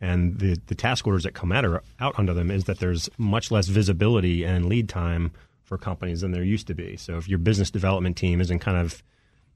and 0.00 0.38
the, 0.38 0.58
the 0.66 0.74
task 0.74 1.06
orders 1.06 1.24
that 1.24 1.34
come 1.34 1.52
out, 1.52 1.64
or, 1.64 1.82
out 2.00 2.18
under 2.18 2.34
them 2.34 2.50
is 2.50 2.64
that 2.64 2.78
there's 2.78 3.08
much 3.18 3.50
less 3.50 3.68
visibility 3.68 4.44
and 4.44 4.66
lead 4.66 4.88
time 4.88 5.30
for 5.62 5.78
companies 5.78 6.20
than 6.20 6.32
there 6.32 6.44
used 6.44 6.66
to 6.68 6.74
be. 6.74 6.96
So 6.96 7.16
if 7.16 7.28
your 7.28 7.38
business 7.38 7.70
development 7.70 8.16
team 8.16 8.40
isn't 8.40 8.60
kind 8.60 8.78
of 8.78 9.02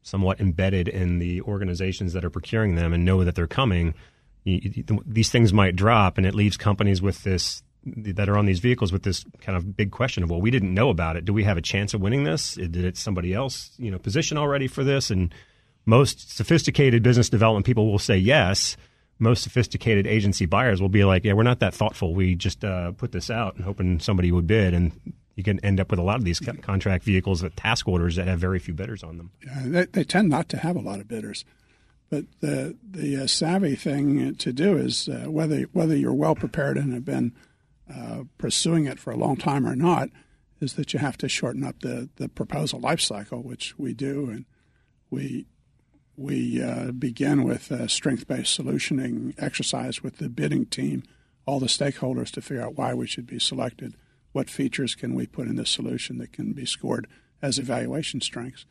somewhat 0.03 0.41
embedded 0.41 0.89
in 0.89 1.19
the 1.19 1.43
organizations 1.43 2.15
that 2.15 2.25
are 2.25 2.31
procuring 2.31 2.75
them 2.75 2.93
and 2.93 3.05
know 3.05 3.23
that 3.25 3.35
they're 3.35 3.47
coming, 3.47 3.95
these 4.45 5.31
things 5.31 5.53
might 5.53 5.77
drop, 5.77 6.19
and 6.19 6.27
it 6.27 6.35
leaves 6.35 6.57
companies 6.57 7.03
with 7.03 7.23
this 7.25 7.63
that 7.85 8.29
are 8.29 8.37
on 8.37 8.45
these 8.45 8.59
vehicles 8.59 8.93
with 8.93 9.05
this 9.05 9.25
kind 9.41 9.57
of 9.57 9.75
big 9.75 9.91
question 9.91 10.23
of 10.23 10.29
well 10.29 10.41
we 10.41 10.51
didn't 10.51 10.75
know 10.75 10.91
about 10.91 11.17
it. 11.17 11.25
Do 11.25 11.33
we 11.33 11.45
have 11.45 11.57
a 11.57 11.63
chance 11.63 11.95
of 11.95 12.01
winning 12.01 12.25
this? 12.25 12.55
Did 12.55 12.77
it 12.77 12.97
somebody 12.97 13.33
else 13.33 13.71
you 13.79 13.91
know 13.91 13.99
position 13.99 14.37
already 14.37 14.69
for 14.69 14.85
this? 14.85 15.11
And 15.11 15.35
most 15.87 16.37
sophisticated 16.37 17.03
business 17.03 17.29
development 17.29 17.67
people 17.67 17.91
will 17.91 17.99
say 17.99 18.17
yes. 18.17 18.77
Most 19.19 19.43
sophisticated 19.43 20.07
agency 20.07 20.47
buyers 20.47 20.81
will 20.81 20.89
be 20.89 21.05
like 21.05 21.25
yeah 21.25 21.33
we're 21.33 21.43
not 21.43 21.61
that 21.61 21.75
thoughtful. 21.75 22.15
We 22.15 22.35
just 22.35 22.65
uh, 22.65 22.93
put 22.93 23.13
this 23.13 23.31
out 23.31 23.57
and 23.57 23.65
hoping 23.65 23.99
somebody 23.99 24.31
would 24.31 24.47
bid. 24.47 24.75
And 24.75 24.93
you 25.37 25.43
can 25.43 25.59
end 25.61 25.81
up 25.81 25.91
with 25.91 25.99
a 25.99 26.03
lot 26.03 26.17
of 26.17 26.25
these 26.25 26.39
contract 26.39 27.05
vehicles 27.05 27.43
with 27.43 27.57
task 27.57 27.89
orders 27.89 28.17
that 28.17 28.29
have 28.29 28.39
very 28.39 28.59
few 28.59 28.75
bidders 28.75 29.03
on 29.03 29.17
them. 29.17 29.31
Yeah, 29.47 29.63
they, 29.65 29.85
they 29.87 30.05
tend 30.05 30.29
not 30.29 30.51
to 30.51 30.59
have 30.59 30.77
a 30.77 30.81
lot 30.81 31.01
of 31.01 31.09
bidders 31.09 31.47
but 32.11 32.25
the 32.41 32.77
the 32.83 33.17
uh, 33.23 33.27
savvy 33.27 33.77
thing 33.77 34.35
to 34.35 34.53
do 34.53 34.77
is 34.77 35.09
uh, 35.09 35.31
whether 35.31 35.63
whether 35.73 35.97
you're 35.97 36.13
well 36.13 36.35
prepared 36.35 36.77
and 36.77 36.93
have 36.93 37.05
been 37.05 37.33
uh, 37.93 38.25
pursuing 38.37 38.87
it 38.87 38.99
for 38.99 39.13
a 39.13 39.17
long 39.17 39.37
time 39.37 39.67
or 39.67 39.77
not, 39.77 40.11
is 40.61 40.75
that 40.75 40.93
you 40.93 40.99
have 40.99 41.17
to 41.19 41.29
shorten 41.29 41.65
up 41.65 41.81
the, 41.81 42.09
the 42.17 42.29
proposal 42.29 42.81
life 42.81 43.01
cycle, 43.01 43.43
which 43.43 43.79
we 43.79 43.95
do, 43.95 44.29
and 44.29 44.45
we 45.09 45.47
we 46.17 46.63
uh, 46.63 46.91
begin 46.93 47.45
with 47.45 47.71
a 47.71 47.89
strength-based 47.89 48.59
solutioning 48.59 49.35
exercise 49.39 50.03
with 50.03 50.19
the 50.19 50.29
bidding 50.29 50.67
team, 50.67 51.03
all 51.47 51.59
the 51.59 51.67
stakeholders 51.67 52.31
to 52.31 52.43
figure 52.43 52.63
out 52.63 52.77
why 52.77 52.93
we 52.93 53.07
should 53.07 53.27
be 53.27 53.39
selected, 53.39 53.95
what 54.33 54.51
features 54.51 54.95
can 54.95 55.15
we 55.15 55.27
put 55.27 55.49
in 55.49 55.57
this 55.57 55.71
solution 55.71 56.19
that 56.19 56.33
can 56.33 56.53
be 56.53 56.67
scored 56.67 57.07
as 57.41 57.59
evaluation 57.59 58.21
strengths, 58.21 58.67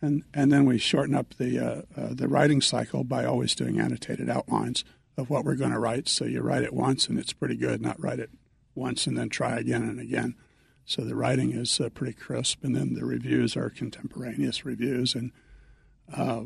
and 0.00 0.22
and 0.32 0.52
then 0.52 0.64
we 0.64 0.78
shorten 0.78 1.14
up 1.14 1.34
the 1.34 1.58
uh, 1.58 1.82
uh, 1.96 2.08
the 2.12 2.28
writing 2.28 2.60
cycle 2.60 3.04
by 3.04 3.24
always 3.24 3.54
doing 3.54 3.80
annotated 3.80 4.28
outlines 4.28 4.84
of 5.16 5.30
what 5.30 5.44
we're 5.44 5.56
going 5.56 5.72
to 5.72 5.78
write. 5.78 6.08
So 6.08 6.24
you 6.24 6.40
write 6.40 6.62
it 6.62 6.72
once 6.72 7.08
and 7.08 7.18
it's 7.18 7.32
pretty 7.32 7.56
good, 7.56 7.82
not 7.82 8.00
write 8.00 8.20
it 8.20 8.30
once 8.74 9.06
and 9.06 9.18
then 9.18 9.28
try 9.28 9.58
again 9.58 9.82
and 9.82 10.00
again. 10.00 10.36
So 10.84 11.02
the 11.02 11.16
writing 11.16 11.52
is 11.52 11.80
uh, 11.80 11.90
pretty 11.90 12.14
crisp, 12.14 12.64
and 12.64 12.74
then 12.74 12.94
the 12.94 13.04
reviews 13.04 13.56
are 13.56 13.68
contemporaneous 13.68 14.64
reviews 14.64 15.14
and 15.14 15.32
uh, 16.16 16.44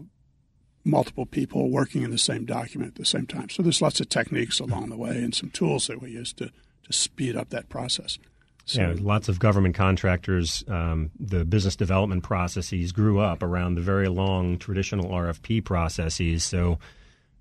multiple 0.84 1.26
people 1.26 1.70
working 1.70 2.02
in 2.02 2.10
the 2.10 2.18
same 2.18 2.44
document 2.44 2.92
at 2.92 2.94
the 2.96 3.04
same 3.04 3.26
time. 3.26 3.50
So 3.50 3.62
there's 3.62 3.82
lots 3.82 4.00
of 4.00 4.08
techniques 4.08 4.58
along 4.58 4.88
the 4.88 4.96
way 4.96 5.22
and 5.22 5.32
some 5.32 5.50
tools 5.50 5.86
that 5.86 6.02
we 6.02 6.10
use 6.10 6.32
to 6.34 6.50
to 6.84 6.92
speed 6.92 7.36
up 7.36 7.50
that 7.50 7.68
process. 7.68 8.18
So, 8.64 8.80
yeah, 8.80 8.94
lots 8.98 9.28
of 9.28 9.38
government 9.38 9.74
contractors. 9.74 10.62
Um, 10.68 11.10
the 11.18 11.44
business 11.44 11.74
development 11.74 12.22
processes 12.22 12.92
grew 12.92 13.18
up 13.18 13.42
around 13.42 13.74
the 13.74 13.80
very 13.80 14.08
long 14.08 14.58
traditional 14.58 15.10
RFP 15.10 15.64
processes. 15.64 16.44
So 16.44 16.78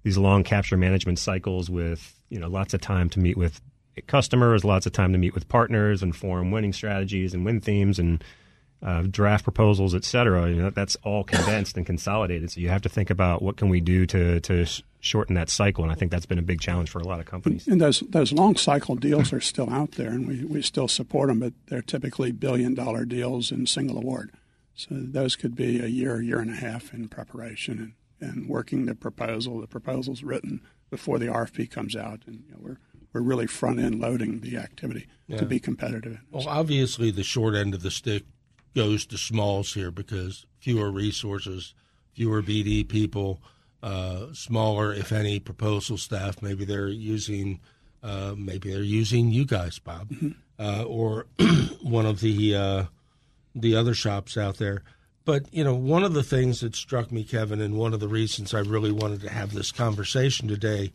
these 0.03 0.17
long 0.17 0.43
capture 0.43 0.77
management 0.77 1.19
cycles 1.19 1.69
with 1.69 2.19
you 2.29 2.39
know 2.39 2.49
lots 2.49 2.73
of 2.73 2.81
time 2.81 3.09
to 3.11 3.19
meet 3.19 3.37
with 3.37 3.61
customers, 4.07 4.63
lots 4.63 4.85
of 4.85 4.93
time 4.93 5.11
to 5.13 5.19
meet 5.19 5.33
with 5.33 5.47
partners 5.47 6.01
and 6.01 6.15
form 6.15 6.49
winning 6.51 6.73
strategies 6.73 7.33
and 7.33 7.45
win 7.45 7.61
themes 7.61 7.99
and 7.99 8.23
uh, 8.83 9.03
draft 9.03 9.43
proposals, 9.43 9.93
et 9.93 10.03
cetera. 10.03 10.49
You 10.49 10.55
know, 10.55 10.69
that's 10.69 10.95
all 11.03 11.23
condensed 11.23 11.77
and 11.77 11.85
consolidated. 11.85 12.51
So 12.51 12.59
you 12.59 12.69
have 12.69 12.81
to 12.81 12.89
think 12.89 13.09
about 13.09 13.41
what 13.41 13.57
can 13.57 13.69
we 13.69 13.79
do 13.79 14.05
to 14.07 14.39
to 14.41 14.65
shorten 14.99 15.35
that 15.35 15.49
cycle, 15.49 15.83
and 15.83 15.91
I 15.91 15.95
think 15.95 16.11
that's 16.11 16.25
been 16.25 16.39
a 16.39 16.43
big 16.43 16.61
challenge 16.61 16.89
for 16.89 16.99
a 16.99 17.03
lot 17.03 17.19
of 17.19 17.25
companies. 17.25 17.67
And 17.67 17.79
those 17.79 18.01
those 18.01 18.31
long 18.31 18.55
cycle 18.55 18.95
deals 18.95 19.31
are 19.33 19.41
still 19.41 19.69
out 19.69 19.93
there, 19.93 20.09
and 20.09 20.27
we, 20.27 20.45
we 20.45 20.61
still 20.61 20.87
support 20.87 21.29
them, 21.29 21.39
but 21.39 21.53
they're 21.67 21.81
typically 21.81 22.31
billion 22.31 22.73
dollar 22.73 23.05
deals 23.05 23.51
in 23.51 23.67
single 23.67 23.97
award. 23.97 24.31
So 24.73 24.89
those 24.91 25.35
could 25.35 25.55
be 25.55 25.79
a 25.79 25.87
year, 25.87 26.21
year 26.21 26.39
and 26.39 26.49
a 26.49 26.55
half 26.55 26.93
in 26.93 27.07
preparation 27.07 27.95
and, 28.19 28.29
and 28.29 28.49
working 28.49 28.85
the 28.85 28.95
proposal. 28.95 29.59
The 29.59 29.67
proposal's 29.67 30.23
written 30.23 30.61
before 30.89 31.19
the 31.19 31.27
RFP 31.27 31.69
comes 31.69 31.95
out, 31.95 32.21
and 32.25 32.43
you 32.47 32.51
know, 32.51 32.59
we're 32.59 32.77
we're 33.13 33.21
really 33.21 33.47
front 33.47 33.79
end 33.79 33.99
loading 33.99 34.39
the 34.39 34.57
activity 34.57 35.07
yeah. 35.27 35.37
to 35.37 35.45
be 35.45 35.59
competitive. 35.59 36.19
Well, 36.31 36.47
obviously, 36.47 37.11
the 37.11 37.23
short 37.23 37.55
end 37.55 37.73
of 37.73 37.81
the 37.81 37.91
stick 37.91 38.23
goes 38.75 39.05
to 39.07 39.17
smalls 39.17 39.73
here 39.73 39.91
because 39.91 40.45
fewer 40.59 40.91
resources, 40.91 41.73
fewer 42.13 42.41
BD 42.41 42.87
people, 42.87 43.41
uh, 43.83 44.27
smaller, 44.33 44.93
if 44.93 45.11
any, 45.11 45.39
proposal 45.39 45.97
staff. 45.97 46.41
Maybe 46.41 46.65
they're 46.65 46.87
using, 46.87 47.59
uh, 48.03 48.35
maybe 48.37 48.71
they're 48.71 48.83
using 48.83 49.31
you 49.31 49.45
guys, 49.45 49.79
Bob, 49.79 50.09
mm-hmm. 50.09 50.31
uh, 50.59 50.83
or 50.83 51.27
one 51.81 52.05
of 52.05 52.19
the 52.19 52.55
uh, 52.55 52.83
the 53.55 53.75
other 53.75 53.93
shops 53.93 54.37
out 54.37 54.57
there. 54.57 54.83
But 55.25 55.53
you 55.53 55.63
know, 55.63 55.75
one 55.75 56.03
of 56.03 56.13
the 56.13 56.23
things 56.23 56.61
that 56.61 56.75
struck 56.75 57.11
me, 57.11 57.23
Kevin, 57.23 57.61
and 57.61 57.75
one 57.75 57.93
of 57.93 57.99
the 57.99 58.07
reasons 58.07 58.53
I 58.53 58.59
really 58.59 58.91
wanted 58.91 59.21
to 59.21 59.29
have 59.29 59.53
this 59.53 59.71
conversation 59.71 60.47
today 60.47 60.91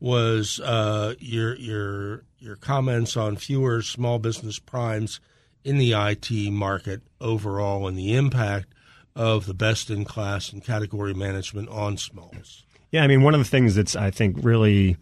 was 0.00 0.60
uh, 0.60 1.14
your 1.18 1.56
your 1.56 2.24
your 2.38 2.56
comments 2.56 3.16
on 3.16 3.36
fewer 3.36 3.82
small 3.82 4.18
business 4.18 4.58
primes 4.58 5.20
in 5.64 5.78
the 5.78 5.92
IT 5.92 6.30
market 6.50 7.02
overall 7.20 7.86
and 7.86 7.98
the 7.98 8.14
impact 8.14 8.68
of 9.14 9.46
the 9.46 9.54
best 9.54 9.90
in 9.90 10.04
class 10.04 10.52
and 10.52 10.64
category 10.64 11.14
management 11.14 11.68
on 11.68 11.96
smalls. 11.96 12.64
Yeah, 12.90 13.04
I 13.04 13.06
mean, 13.06 13.22
one 13.22 13.34
of 13.34 13.40
the 13.40 13.44
things 13.44 13.74
that's 13.74 13.94
I 13.94 14.10
think 14.10 14.36
really 14.42 14.96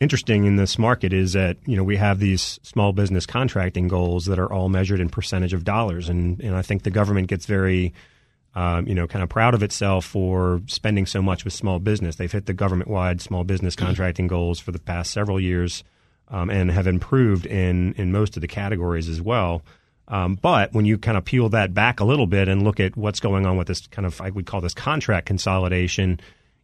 interesting 0.00 0.44
in 0.44 0.56
this 0.56 0.78
market 0.78 1.12
is 1.12 1.32
that 1.34 1.56
you 1.66 1.76
know 1.76 1.84
we 1.84 1.96
have 1.96 2.18
these 2.18 2.60
small 2.62 2.92
business 2.92 3.26
contracting 3.26 3.88
goals 3.88 4.26
that 4.26 4.38
are 4.38 4.52
all 4.52 4.68
measured 4.68 5.00
in 5.00 5.08
percentage 5.08 5.52
of 5.52 5.64
dollars, 5.64 6.08
and 6.08 6.40
and 6.40 6.54
I 6.56 6.62
think 6.62 6.82
the 6.82 6.90
government 6.90 7.28
gets 7.28 7.46
very 7.46 7.92
um, 8.54 8.86
you 8.88 8.94
know, 8.94 9.06
kind 9.06 9.22
of 9.22 9.28
proud 9.28 9.54
of 9.54 9.62
itself 9.62 10.04
for 10.04 10.60
spending 10.66 11.06
so 11.06 11.22
much 11.22 11.44
with 11.44 11.52
small 11.52 11.78
business. 11.78 12.16
They've 12.16 12.30
hit 12.30 12.46
the 12.46 12.52
government-wide 12.52 13.20
small 13.20 13.44
business 13.44 13.76
contracting 13.76 14.26
goals 14.26 14.58
for 14.58 14.72
the 14.72 14.80
past 14.80 15.12
several 15.12 15.40
years, 15.40 15.84
um, 16.30 16.50
and 16.50 16.70
have 16.70 16.86
improved 16.86 17.46
in 17.46 17.94
in 17.94 18.12
most 18.12 18.36
of 18.36 18.40
the 18.40 18.48
categories 18.48 19.08
as 19.08 19.20
well. 19.20 19.62
Um, 20.10 20.34
but 20.34 20.72
when 20.72 20.86
you 20.86 20.98
kind 20.98 21.16
of 21.16 21.24
peel 21.24 21.48
that 21.50 21.72
back 21.72 22.00
a 22.00 22.04
little 22.04 22.26
bit 22.26 22.48
and 22.48 22.64
look 22.64 22.80
at 22.80 22.96
what's 22.96 23.20
going 23.20 23.46
on 23.46 23.56
with 23.56 23.68
this 23.68 23.86
kind 23.86 24.04
of, 24.04 24.20
I 24.20 24.30
would 24.30 24.44
call 24.44 24.60
this 24.60 24.74
contract 24.74 25.26
consolidation, 25.26 26.18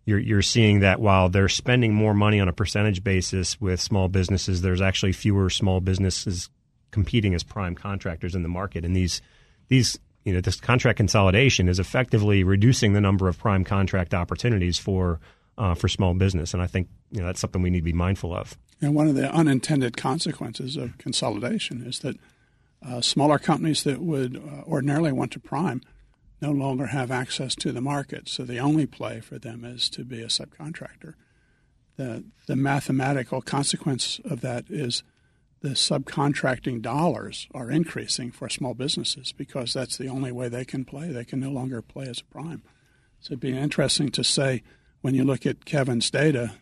you're, 0.04 0.18
you're 0.18 0.42
seeing 0.42 0.80
that 0.80 1.00
while 1.00 1.28
they're 1.28 1.48
spending 1.48 1.94
more 1.94 2.12
money 2.12 2.40
on 2.40 2.48
a 2.48 2.52
percentage 2.52 3.04
basis 3.04 3.60
with 3.60 3.80
small 3.80 4.08
businesses, 4.08 4.62
there's 4.62 4.80
actually 4.80 5.12
fewer 5.12 5.48
small 5.48 5.80
businesses 5.80 6.50
competing 6.90 7.34
as 7.34 7.44
prime 7.44 7.76
contractors 7.76 8.34
in 8.34 8.42
the 8.42 8.48
market. 8.48 8.84
And 8.84 8.96
these, 8.96 9.22
these, 9.68 9.96
you 10.24 10.34
know, 10.34 10.40
this 10.40 10.60
contract 10.60 10.96
consolidation 10.96 11.68
is 11.68 11.78
effectively 11.78 12.42
reducing 12.42 12.94
the 12.94 13.00
number 13.00 13.28
of 13.28 13.38
prime 13.38 13.62
contract 13.62 14.12
opportunities 14.12 14.76
for, 14.76 15.20
uh, 15.56 15.74
for 15.74 15.86
small 15.86 16.14
business. 16.14 16.52
And 16.52 16.60
I 16.60 16.66
think, 16.66 16.88
you 17.12 17.20
know, 17.20 17.26
that's 17.26 17.38
something 17.38 17.62
we 17.62 17.70
need 17.70 17.80
to 17.80 17.84
be 17.84 17.92
mindful 17.92 18.34
of. 18.34 18.58
And 18.80 18.94
one 18.94 19.08
of 19.08 19.14
the 19.14 19.32
unintended 19.32 19.96
consequences 19.96 20.76
of 20.76 20.98
consolidation 20.98 21.82
is 21.86 22.00
that 22.00 22.16
uh, 22.86 23.00
smaller 23.00 23.38
companies 23.38 23.84
that 23.84 24.00
would 24.00 24.36
uh, 24.36 24.62
ordinarily 24.68 25.12
want 25.12 25.32
to 25.32 25.40
prime 25.40 25.80
no 26.42 26.50
longer 26.50 26.86
have 26.86 27.10
access 27.10 27.54
to 27.56 27.72
the 27.72 27.80
market, 27.80 28.28
so 28.28 28.44
the 28.44 28.58
only 28.58 28.84
play 28.84 29.20
for 29.20 29.38
them 29.38 29.64
is 29.64 29.88
to 29.88 30.04
be 30.04 30.20
a 30.20 30.26
subcontractor. 30.26 31.14
The, 31.96 32.24
the 32.46 32.56
mathematical 32.56 33.40
consequence 33.40 34.20
of 34.24 34.42
that 34.42 34.66
is 34.68 35.02
the 35.62 35.70
subcontracting 35.70 36.82
dollars 36.82 37.48
are 37.54 37.70
increasing 37.70 38.30
for 38.30 38.50
small 38.50 38.74
businesses 38.74 39.32
because 39.32 39.72
that's 39.72 39.96
the 39.96 40.08
only 40.08 40.30
way 40.30 40.48
they 40.48 40.66
can 40.66 40.84
play. 40.84 41.08
They 41.08 41.24
can 41.24 41.40
no 41.40 41.50
longer 41.50 41.80
play 41.80 42.06
as 42.06 42.20
a 42.20 42.24
prime. 42.24 42.62
So 43.20 43.32
it'd 43.32 43.40
be 43.40 43.56
interesting 43.56 44.10
to 44.10 44.22
say 44.22 44.62
when 45.00 45.14
you 45.14 45.24
look 45.24 45.46
at 45.46 45.64
Kevin's 45.64 46.10
data, 46.10 46.52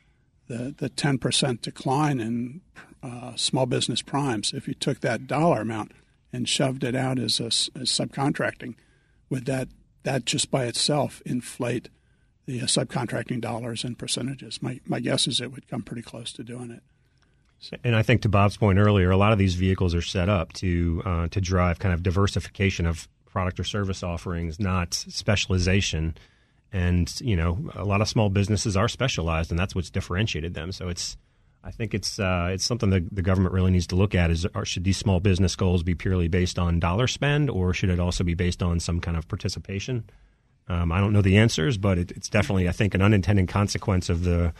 the, 0.46 0.74
the 0.76 0.90
10% 0.90 1.60
decline 1.60 2.20
in 2.20 2.60
uh, 3.02 3.34
small 3.36 3.66
business 3.66 4.02
primes, 4.02 4.52
if 4.52 4.68
you 4.68 4.74
took 4.74 5.00
that 5.00 5.26
dollar 5.26 5.60
amount 5.60 5.92
and 6.32 6.48
shoved 6.48 6.84
it 6.84 6.94
out 6.94 7.18
as, 7.18 7.40
a, 7.40 7.46
as 7.46 7.88
subcontracting, 7.90 8.74
would 9.30 9.46
that 9.46 9.68
that 10.02 10.26
just 10.26 10.50
by 10.50 10.66
itself 10.66 11.22
inflate 11.24 11.88
the 12.46 12.60
uh, 12.60 12.64
subcontracting 12.64 13.40
dollars 13.40 13.84
and 13.84 13.98
percentages? 13.98 14.62
My 14.62 14.80
my 14.84 15.00
guess 15.00 15.26
is 15.26 15.40
it 15.40 15.50
would 15.50 15.66
come 15.66 15.82
pretty 15.82 16.02
close 16.02 16.32
to 16.34 16.44
doing 16.44 16.70
it. 16.70 16.82
And 17.82 17.96
I 17.96 18.02
think 18.02 18.20
to 18.22 18.28
Bob's 18.28 18.58
point 18.58 18.78
earlier, 18.78 19.10
a 19.10 19.16
lot 19.16 19.32
of 19.32 19.38
these 19.38 19.54
vehicles 19.54 19.94
are 19.94 20.02
set 20.02 20.28
up 20.28 20.52
to 20.54 21.02
uh, 21.04 21.28
to 21.28 21.40
drive 21.40 21.78
kind 21.78 21.94
of 21.94 22.02
diversification 22.02 22.86
of 22.86 23.08
product 23.24 23.58
or 23.58 23.64
service 23.64 24.02
offerings, 24.02 24.60
not 24.60 24.94
specialization. 24.94 26.16
And 26.74 27.08
you 27.20 27.36
know, 27.36 27.70
a 27.76 27.84
lot 27.84 28.00
of 28.00 28.08
small 28.08 28.28
businesses 28.30 28.76
are 28.76 28.88
specialized, 28.88 29.52
and 29.52 29.58
that's 29.58 29.76
what's 29.76 29.90
differentiated 29.90 30.54
them. 30.54 30.72
So 30.72 30.88
it's 30.88 31.16
I 31.62 31.70
think 31.70 31.94
it's 31.94 32.18
uh, 32.18 32.50
it's 32.50 32.64
something 32.64 32.90
that 32.90 33.14
the 33.14 33.22
government 33.22 33.54
really 33.54 33.70
needs 33.70 33.86
to 33.88 33.96
look 33.96 34.12
at. 34.12 34.28
Is 34.28 34.44
should 34.64 34.82
these 34.82 34.96
small 34.96 35.20
business 35.20 35.54
goals 35.54 35.84
be 35.84 35.94
purely 35.94 36.26
based 36.26 36.58
on 36.58 36.80
dollar 36.80 37.06
spend, 37.06 37.48
or 37.48 37.72
should 37.72 37.90
it 37.90 38.00
also 38.00 38.24
be 38.24 38.34
based 38.34 38.60
on 38.60 38.80
some 38.80 39.00
kind 39.00 39.16
of 39.16 39.28
participation? 39.28 40.02
Um, 40.66 40.90
I 40.90 40.98
don't 41.00 41.12
know 41.12 41.22
the 41.22 41.36
answers, 41.36 41.78
but 41.78 41.96
it, 41.96 42.10
it's 42.10 42.28
definitely 42.28 42.68
I 42.68 42.72
think 42.72 42.92
an 42.94 43.02
unintended 43.02 43.46
consequence 43.46 44.10
of 44.10 44.24
the 44.24 44.52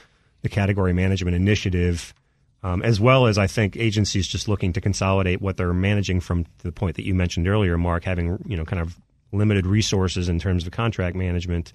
the 0.42 0.48
category 0.48 0.92
management 0.92 1.34
initiative, 1.34 2.14
um, 2.62 2.80
as 2.82 3.00
well 3.00 3.26
as 3.26 3.38
I 3.38 3.48
think 3.48 3.76
agencies 3.76 4.28
just 4.28 4.46
looking 4.46 4.72
to 4.74 4.80
consolidate 4.80 5.42
what 5.42 5.56
they're 5.56 5.74
managing 5.74 6.20
from 6.20 6.46
the 6.58 6.70
point 6.70 6.94
that 6.94 7.04
you 7.04 7.14
mentioned 7.14 7.48
earlier, 7.48 7.76
Mark, 7.76 8.04
having 8.04 8.38
you 8.46 8.56
know 8.56 8.64
kind 8.64 8.80
of 8.80 8.96
limited 9.32 9.66
resources 9.66 10.28
in 10.28 10.38
terms 10.38 10.64
of 10.64 10.70
contract 10.70 11.16
management 11.16 11.72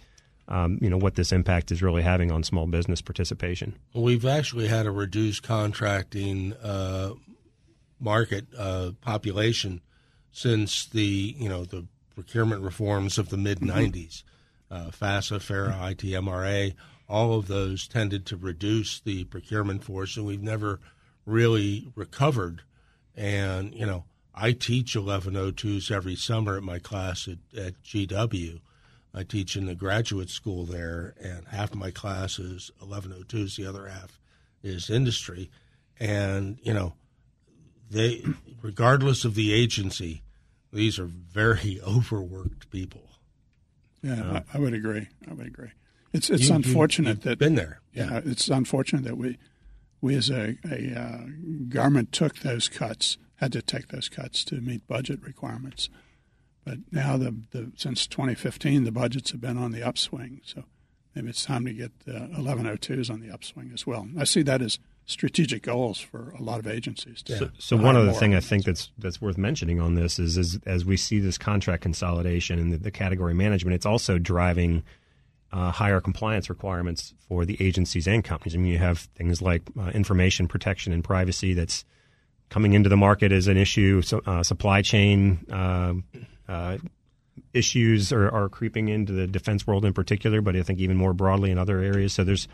um, 0.50 0.80
you 0.82 0.90
know 0.90 0.98
what 0.98 1.16
this 1.16 1.32
impact 1.32 1.72
is 1.72 1.82
really 1.82 2.02
having 2.02 2.32
on 2.32 2.44
small 2.44 2.66
business 2.66 3.02
participation. 3.02 3.78
We've 3.94 4.26
actually 4.26 4.68
had 4.68 4.86
a 4.88 4.92
reduced 4.92 5.44
contracting 5.44 6.54
uh, 6.54 7.14
market 8.00 8.48
uh, 8.58 8.92
population 9.00 9.82
since 10.32 10.86
the 10.88 11.36
you 11.38 11.48
know 11.48 11.66
the 11.66 11.86
procurement 12.16 12.64
reforms 12.64 13.18
of 13.18 13.30
the 13.30 13.38
mid 13.38 13.60
'90s. 13.60 14.24
Uh, 14.72 14.92
FASA, 14.92 15.42
FARA, 15.42 15.72
ITMRA, 15.72 16.76
all 17.08 17.34
of 17.34 17.48
those 17.48 17.88
tended 17.88 18.24
to 18.28 18.38
reduce 18.38 19.00
the 19.00 19.24
procurement 19.26 19.84
force, 19.84 20.16
and 20.16 20.28
we've 20.28 20.44
never 20.44 20.80
really 21.26 21.92
recovered. 21.96 22.62
And 23.16 23.74
you 23.74 23.86
know, 23.86 24.06
I 24.34 24.52
teach 24.52 24.96
1102s 24.96 25.92
every 25.92 26.16
summer 26.16 26.58
at 26.58 26.64
my 26.64 26.80
class 26.80 27.28
at, 27.28 27.60
at 27.60 27.82
GW 27.84 28.62
I 29.14 29.24
teach 29.24 29.56
in 29.56 29.66
the 29.66 29.76
graduate 29.76 30.30
school 30.30 30.66
there, 30.66 31.16
and 31.22 31.48
half 31.48 31.72
of 31.72 31.78
my 31.78 31.92
class 31.92 32.38
is 32.40 32.72
1102s, 32.82 33.56
the 33.56 33.66
other 33.66 33.88
half 33.88 34.20
is 34.62 34.90
industry. 34.90 35.50
And, 36.00 36.60
you 36.62 36.74
know, 36.74 36.94
they, 37.90 38.24
regardless 38.62 39.26
of 39.26 39.36
the 39.36 39.52
agency, 39.52 40.22
these 40.72 41.00
are 41.00 41.06
very 41.06 41.80
overworked 41.88 42.70
people. 42.70 43.10
Yeah, 44.02 44.42
I, 44.54 44.58
I, 44.58 44.60
would 44.60 44.74
agree. 44.74 45.08
I 45.30 45.34
would 45.34 45.48
agree. 45.48 45.72
It's 46.14 46.30
it's 46.30 46.48
you, 46.48 46.56
unfortunate 46.56 47.18
you, 47.18 47.30
that 47.30 47.40
been 47.40 47.56
there. 47.56 47.82
Yeah. 47.94 48.12
yeah. 48.12 48.22
it's 48.24 48.48
unfortunate 48.48 49.04
that 49.04 49.18
we 49.18 49.38
we 50.02 50.16
as 50.16 50.30
a, 50.30 50.58
a 50.70 50.98
uh, 50.98 51.18
government 51.68 52.14
took 52.14 52.40
those 52.40 52.70
cuts, 52.70 53.18
had 53.36 53.52
to 53.52 53.62
take 53.62 53.90
those 53.90 54.08
cuts 54.08 54.46
to 54.46 54.62
meet 54.62 54.88
budget 54.88 55.22
requirements. 55.22 55.90
But 56.66 56.80
now, 56.92 57.18
the, 57.18 57.36
the 57.52 57.72
since 57.76 58.06
2015, 58.08 58.84
the 58.84 58.92
budgets 58.92 59.32
have 59.32 59.42
been 59.42 59.58
on 59.58 59.72
the 59.72 59.82
upswing. 59.82 60.42
So 60.44 60.66
maybe 61.16 61.30
it's 61.30 61.46
time 61.46 61.66
to 61.66 61.74
get 61.74 61.92
uh, 62.08 62.28
1102s 62.38 63.10
on 63.10 63.22
the 63.22 63.32
upswing 63.32 63.72
as 63.74 63.88
well. 63.88 64.08
I 64.18 64.24
see 64.24 64.44
that 64.44 64.62
as 64.62 64.80
strategic 65.06 65.64
goals 65.64 66.00
for 66.00 66.36
a 66.38 66.42
lot 66.42 66.60
of 66.60 66.68
agencies. 66.68 67.24
To, 67.24 67.38
so, 67.38 67.50
so 67.58 67.78
one 67.78 67.96
other 67.96 68.12
thing 68.12 68.36
I 68.36 68.40
think 68.40 68.66
that's 68.66 68.92
that's 69.00 69.20
worth 69.20 69.38
mentioning 69.38 69.80
on 69.80 69.96
this 69.96 70.20
is, 70.20 70.38
is 70.38 70.60
as 70.66 70.86
we 70.86 70.98
see 70.98 71.20
this 71.20 71.38
contract 71.38 71.82
consolidation 71.82 72.60
and 72.60 72.72
the, 72.72 72.78
the 72.78 72.92
category 72.92 73.34
management, 73.34 73.74
it's 73.74 73.88
also 73.88 74.20
driving 74.20 74.84
uh, 75.52 75.72
higher 75.72 76.00
compliance 76.00 76.50
requirements 76.50 77.16
for 77.28 77.44
the 77.44 77.58
agencies 77.60 78.08
and 78.08 78.24
companies. 78.24 78.54
I 78.54 78.60
mean, 78.60 78.72
you 78.72 78.78
have 78.78 79.00
things 79.16 79.42
like 79.42 79.64
uh, 79.80 79.88
information 79.90 80.48
protection 80.48 80.94
and 80.94 81.04
privacy 81.04 81.56
that's 81.56 81.86
coming 82.50 82.74
into 82.74 82.90
the 82.90 82.98
market 82.98 83.32
as 83.32 83.48
an 83.48 83.58
issue. 83.58 84.04
So, 84.04 84.22
uh, 84.28 84.44
supply 84.44 84.84
chain 84.84 85.46
uh, 85.52 85.94
issues 87.54 88.12
are, 88.12 88.30
are 88.30 88.50
creeping 88.50 88.90
into 88.90 89.14
the 89.14 89.28
defense 89.28 89.66
world 89.66 89.86
in 89.86 89.94
particular, 89.94 90.42
but 90.42 90.56
I 90.56 90.64
think 90.64 90.80
even 90.80 90.98
more 90.98 91.14
broadly 91.14 91.52
in 91.52 91.58
other 91.58 91.80
areas. 91.80 92.14
So 92.14 92.24
there's 92.24 92.48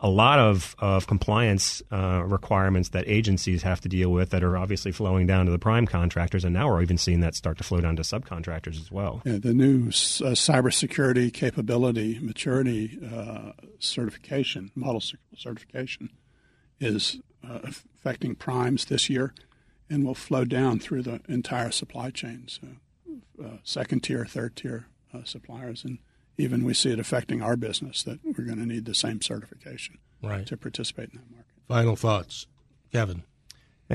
a 0.00 0.08
lot 0.08 0.38
of, 0.38 0.76
of 0.78 1.06
compliance 1.06 1.82
uh, 1.90 2.22
requirements 2.24 2.90
that 2.90 3.04
agencies 3.08 3.62
have 3.62 3.80
to 3.80 3.88
deal 3.88 4.10
with 4.10 4.30
that 4.30 4.44
are 4.44 4.56
obviously 4.56 4.92
flowing 4.92 5.26
down 5.26 5.46
to 5.46 5.52
the 5.52 5.58
prime 5.58 5.86
contractors, 5.86 6.44
and 6.44 6.54
now 6.54 6.68
we're 6.68 6.82
even 6.82 6.98
seeing 6.98 7.20
that 7.20 7.34
start 7.34 7.58
to 7.58 7.64
flow 7.64 7.80
down 7.80 7.96
to 7.96 8.02
subcontractors 8.02 8.80
as 8.80 8.92
well. 8.92 9.22
Yeah, 9.24 9.38
the 9.38 9.54
new 9.54 9.88
uh, 9.88 10.34
cybersecurity 10.34 11.32
capability 11.32 12.18
maturity 12.20 12.98
uh, 13.12 13.52
certification, 13.80 14.70
model 14.76 15.02
certification, 15.36 16.10
is 16.78 17.20
uh, 17.48 17.58
affecting 17.64 18.36
primes 18.36 18.84
this 18.84 19.10
year 19.10 19.34
and 19.90 20.04
will 20.04 20.14
flow 20.14 20.44
down 20.44 20.78
through 20.78 21.02
the 21.02 21.20
entire 21.28 21.72
supply 21.72 22.10
chain. 22.10 22.44
So, 22.46 22.68
uh, 23.42 23.58
second 23.62 24.00
tier, 24.00 24.24
third 24.24 24.56
tier 24.56 24.86
uh, 25.14 25.24
suppliers, 25.24 25.84
and 25.84 25.98
even 26.36 26.64
we 26.64 26.74
see 26.74 26.92
it 26.92 26.98
affecting 26.98 27.42
our 27.42 27.56
business 27.56 28.02
that 28.04 28.20
we're 28.24 28.44
going 28.44 28.58
to 28.58 28.66
need 28.66 28.84
the 28.84 28.94
same 28.94 29.20
certification 29.20 29.98
right. 30.22 30.46
to 30.46 30.56
participate 30.56 31.10
in 31.12 31.18
that 31.18 31.30
market. 31.30 31.52
Final 31.66 31.96
thoughts, 31.96 32.46
Kevin. 32.92 33.24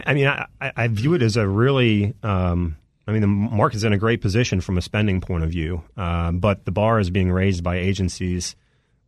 I 0.06 0.14
mean, 0.14 0.28
I, 0.28 0.48
I 0.60 0.88
view 0.88 1.14
it 1.14 1.22
as 1.22 1.38
a 1.38 1.48
really. 1.48 2.14
Um, 2.24 2.78
I 3.06 3.12
mean, 3.12 3.22
the 3.22 3.28
market's 3.28 3.84
in 3.84 3.92
a 3.92 3.98
great 3.98 4.22
position 4.22 4.62
from 4.62 4.78
a 4.78 4.82
spending 4.82 5.20
point 5.20 5.44
of 5.44 5.50
view, 5.50 5.84
uh, 5.98 6.32
but 6.32 6.64
the 6.64 6.72
bar 6.72 7.00
is 7.00 7.10
being 7.10 7.32
raised 7.32 7.62
by 7.62 7.76
agencies 7.76 8.56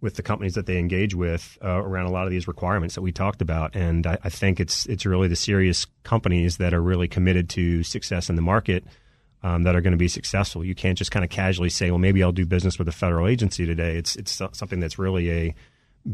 with 0.01 0.15
the 0.15 0.21
companies 0.21 0.55
that 0.55 0.65
they 0.65 0.77
engage 0.77 1.15
with 1.15 1.57
uh, 1.63 1.81
around 1.81 2.05
a 2.05 2.11
lot 2.11 2.25
of 2.25 2.31
these 2.31 2.47
requirements 2.47 2.95
that 2.95 3.01
we 3.01 3.13
talked 3.13 3.41
about. 3.41 3.73
And 3.73 4.05
I, 4.05 4.17
I, 4.25 4.29
think 4.29 4.59
it's 4.59 4.85
it's 4.87 5.05
really 5.05 5.29
the 5.29 5.35
serious 5.35 5.87
companies 6.03 6.57
that 6.57 6.73
are 6.73 6.81
really 6.81 7.07
committed 7.07 7.49
to 7.51 7.83
success 7.83 8.29
in 8.29 8.35
the 8.35 8.41
market 8.41 8.83
um, 9.43 9.63
that 9.63 9.75
are 9.75 9.81
going 9.81 9.91
to 9.91 9.97
be 9.97 10.07
successful. 10.07 10.63
You 10.63 10.75
can't 10.75 10.97
just 10.97 11.11
kind 11.11 11.23
of 11.23 11.29
casually 11.29 11.69
say, 11.69 11.91
well, 11.91 11.99
maybe 11.99 12.23
I'll 12.23 12.31
do 12.31 12.45
business 12.45 12.79
with 12.79 12.87
a 12.87 12.91
federal 12.91 13.27
agency 13.27 13.65
today. 13.65 13.97
It's 13.97 14.15
it's 14.15 14.31
something 14.31 14.79
that's 14.79 14.97
really 14.97 15.31
a 15.31 15.55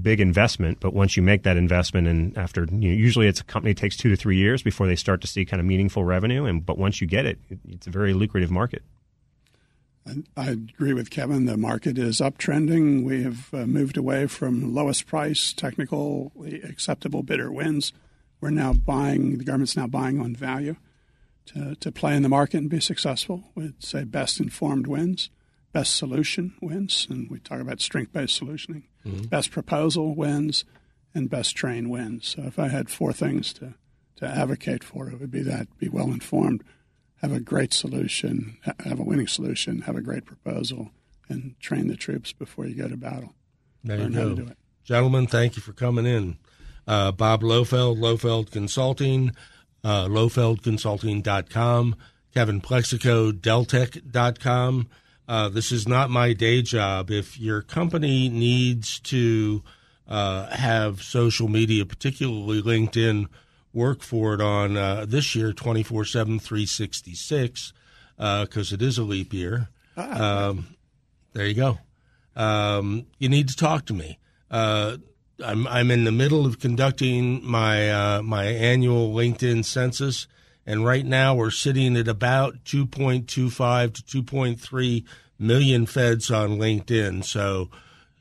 big 0.02 0.20
investment. 0.20 0.80
But 0.80 0.94
once 0.94 1.18
you 1.18 1.24
make 1.24 1.44
that 1.44 1.58
investment, 1.58 2.08
and 2.08 2.38
after 2.38 2.66
you 2.72 2.90
know, 2.90 2.96
usually 2.96 3.28
it's 3.28 3.42
a 3.42 3.44
company 3.44 3.74
takes 3.74 3.98
two 3.98 4.10
to 4.10 4.16
three 4.16 4.38
years 4.38 4.64
before 4.64 4.88
they 4.88 4.96
start 4.96 5.22
to 5.22 5.28
see 5.28 5.46
kind 5.46 5.60
of 5.60 5.66
meaningful 5.66 6.04
revenue. 6.04 6.46
And 6.46 6.66
but 6.66 6.78
once 6.78 7.02
you 7.02 7.08
get 7.08 7.26
it, 7.26 7.40
it's 7.70 7.88
a 7.88 7.92
very 7.92 8.14
lucrative 8.14 8.52
market. 8.52 8.84
I 10.36 10.50
agree 10.50 10.94
with 10.94 11.12
Kevin. 11.12 11.46
The 11.46 11.58
market 11.58 11.98
is 12.00 12.20
uptrending. 12.20 13.04
We 13.06 13.22
have 13.24 13.54
uh, 13.54 13.68
moved 13.68 13.98
away 13.98 14.26
from 14.26 14.74
lowest 14.74 15.06
price, 15.06 15.54
technically 15.54 16.62
acceptable 16.64 17.22
bidder 17.22 17.52
wins. 17.52 17.94
We're 18.40 18.50
now 18.50 18.74
buying, 18.74 19.38
the 19.38 19.44
government's 19.44 19.78
now 19.78 19.86
buying 19.86 20.20
on 20.20 20.36
value 20.36 20.76
to, 21.48 21.76
to 21.76 21.92
play 21.92 22.16
in 22.16 22.24
the 22.24 22.30
market 22.30 22.58
and 22.58 22.70
be 22.70 22.80
successful. 22.80 23.52
We'd 23.56 23.84
say 23.84 24.04
best 24.04 24.40
informed 24.40 24.88
wins, 24.88 25.30
best 25.74 25.96
solution 25.96 26.54
wins, 26.62 27.08
and 27.10 27.30
we 27.30 27.40
talk 27.40 27.60
about 27.60 27.82
strength 27.82 28.14
based 28.14 28.42
solutioning. 28.42 28.84
Mm-hmm. 29.06 29.24
Best 29.24 29.52
proposal 29.52 30.16
wins, 30.16 30.66
and 31.14 31.30
best 31.30 31.56
train 31.56 31.90
wins. 31.90 32.28
So 32.28 32.44
if 32.44 32.58
I 32.60 32.70
had 32.70 32.90
four 32.90 33.14
things 33.14 33.54
to, 33.54 33.74
to 34.18 34.28
advocate 34.28 34.84
for, 34.84 35.10
it 35.10 35.20
would 35.20 35.32
be 35.32 35.42
that 35.44 35.68
be 35.78 35.90
well 35.90 36.08
informed, 36.08 36.64
have 37.22 37.32
a 37.32 37.40
great 37.40 37.74
solution, 37.74 38.58
have 38.80 39.00
a 39.00 39.04
winning 39.04 39.28
solution, 39.28 39.82
have 39.82 39.96
a 39.96 40.02
great 40.02 40.26
proposal, 40.26 40.92
and 41.30 41.60
train 41.60 41.88
the 41.88 41.96
troops 41.96 42.34
before 42.34 42.66
you 42.66 42.76
go 42.76 42.88
to 42.88 42.98
battle. 42.98 43.34
There 43.84 43.98
Learn 43.98 44.38
you 44.38 44.46
go. 44.46 44.52
Gentlemen, 44.84 45.28
thank 45.28 45.56
you 45.56 45.62
for 45.62 45.74
coming 45.74 46.06
in. 46.06 46.38
Uh, 46.88 47.12
Bob 47.12 47.42
Lohfeld, 47.42 47.98
Lohfeld 48.00 48.52
Consulting 48.52 49.32
uh, 49.84 50.06
LohfeldConsulting.com, 50.06 51.96
Kevin 52.34 52.62
Plexico, 52.62 53.32
Deltek.com. 53.32 54.88
Uh, 55.28 55.50
this 55.50 55.72
is 55.72 55.88
not 55.88 56.10
my 56.10 56.34
day 56.34 56.62
job. 56.62 57.10
If 57.10 57.40
your 57.40 57.62
company 57.62 58.28
needs 58.28 59.00
to 59.02 59.64
uh, 60.08 60.48
have 60.48 61.02
social 61.02 61.48
media, 61.48 61.86
particularly 61.86 62.62
LinkedIn, 62.62 63.28
work 63.74 64.02
for 64.02 64.34
it 64.34 64.42
on 64.42 64.76
uh, 64.76 65.06
this 65.08 65.36
year 65.36 65.54
24 65.54 66.06
7, 66.06 66.40
366, 66.40 67.74
because 68.18 68.74
uh, 68.74 68.76
it 68.76 68.82
is 68.82 68.98
a 68.98 69.04
leap 69.04 69.34
year. 69.34 69.70
Ah. 69.96 70.48
Um, 70.50 70.76
there 71.34 71.46
you 71.46 71.54
go. 71.54 71.78
Um, 72.36 73.06
you 73.18 73.30
need 73.30 73.48
to 73.50 73.56
talk 73.56 73.86
to 73.86 73.94
me. 73.94 74.20
I'm 75.44 75.68
I'm 75.68 75.92
in 75.92 76.04
the 76.04 76.12
middle 76.12 76.46
of 76.46 76.60
conducting 76.60 77.46
my 77.46 77.90
uh, 77.90 78.22
my 78.22 78.46
annual 78.46 79.14
LinkedIn 79.14 79.66
census, 79.66 80.28
and 80.66 80.86
right 80.86 81.06
now 81.06 81.36
we're 81.36 81.52
sitting 81.52 81.96
at 81.96 82.08
about 82.08 82.64
2.25 82.64 83.94
to 83.94 84.24
2.3 84.24 85.04
million 85.40 85.86
feds 85.86 86.30
on 86.30 86.58
LinkedIn. 86.58 87.26
So 87.26 87.70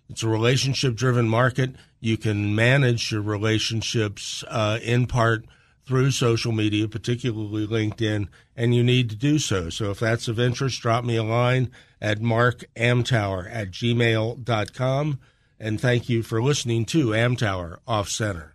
it's 0.08 0.22
a 0.22 0.28
relationship 0.28 0.94
driven 0.94 1.28
market. 1.28 1.76
You 2.00 2.16
can 2.16 2.54
manage 2.54 3.12
your 3.12 3.22
relationships 3.22 4.42
uh, 4.48 4.78
in 4.82 5.06
part 5.06 5.44
through 5.86 6.12
social 6.12 6.52
media, 6.52 6.88
particularly 6.88 7.66
LinkedIn, 7.66 8.28
and 8.56 8.74
you 8.74 8.82
need 8.82 9.10
to 9.10 9.16
do 9.16 9.38
so. 9.38 9.70
So 9.70 9.90
if 9.90 10.00
that's 10.00 10.28
of 10.28 10.38
interest, 10.38 10.80
drop 10.80 11.04
me 11.04 11.16
a 11.16 11.22
line 11.22 11.70
at 12.00 12.20
markamtower 12.20 13.48
at 13.52 13.70
gmail.com 13.70 15.18
and 15.60 15.80
thank 15.80 16.08
you 16.08 16.22
for 16.22 16.42
listening 16.42 16.84
to 16.86 17.08
Amtower 17.08 17.78
Off 17.86 18.08
Center. 18.08 18.54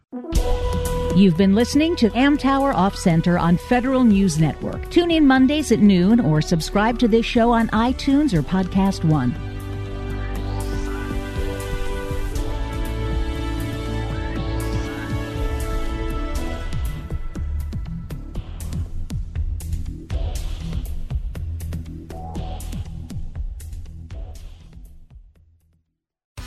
You've 1.16 1.38
been 1.38 1.56
listening 1.56 1.96
to 1.98 2.10
Amtower 2.10 2.74
Off 2.76 2.96
Center 2.98 3.40
on 3.40 3.56
Federal 3.58 4.04
News 4.04 4.38
Network. 4.38 4.90
Tune 4.90 5.12
in 5.12 5.26
Mondays 5.26 5.72
at 5.72 5.80
noon 5.80 6.20
or 6.20 6.42
subscribe 6.42 7.00
to 7.00 7.08
this 7.08 7.26
show 7.26 7.52
on 7.52 7.70
iTunes 7.70 8.34
or 8.34 8.42
Podcast 8.42 9.06
One. 9.06 9.55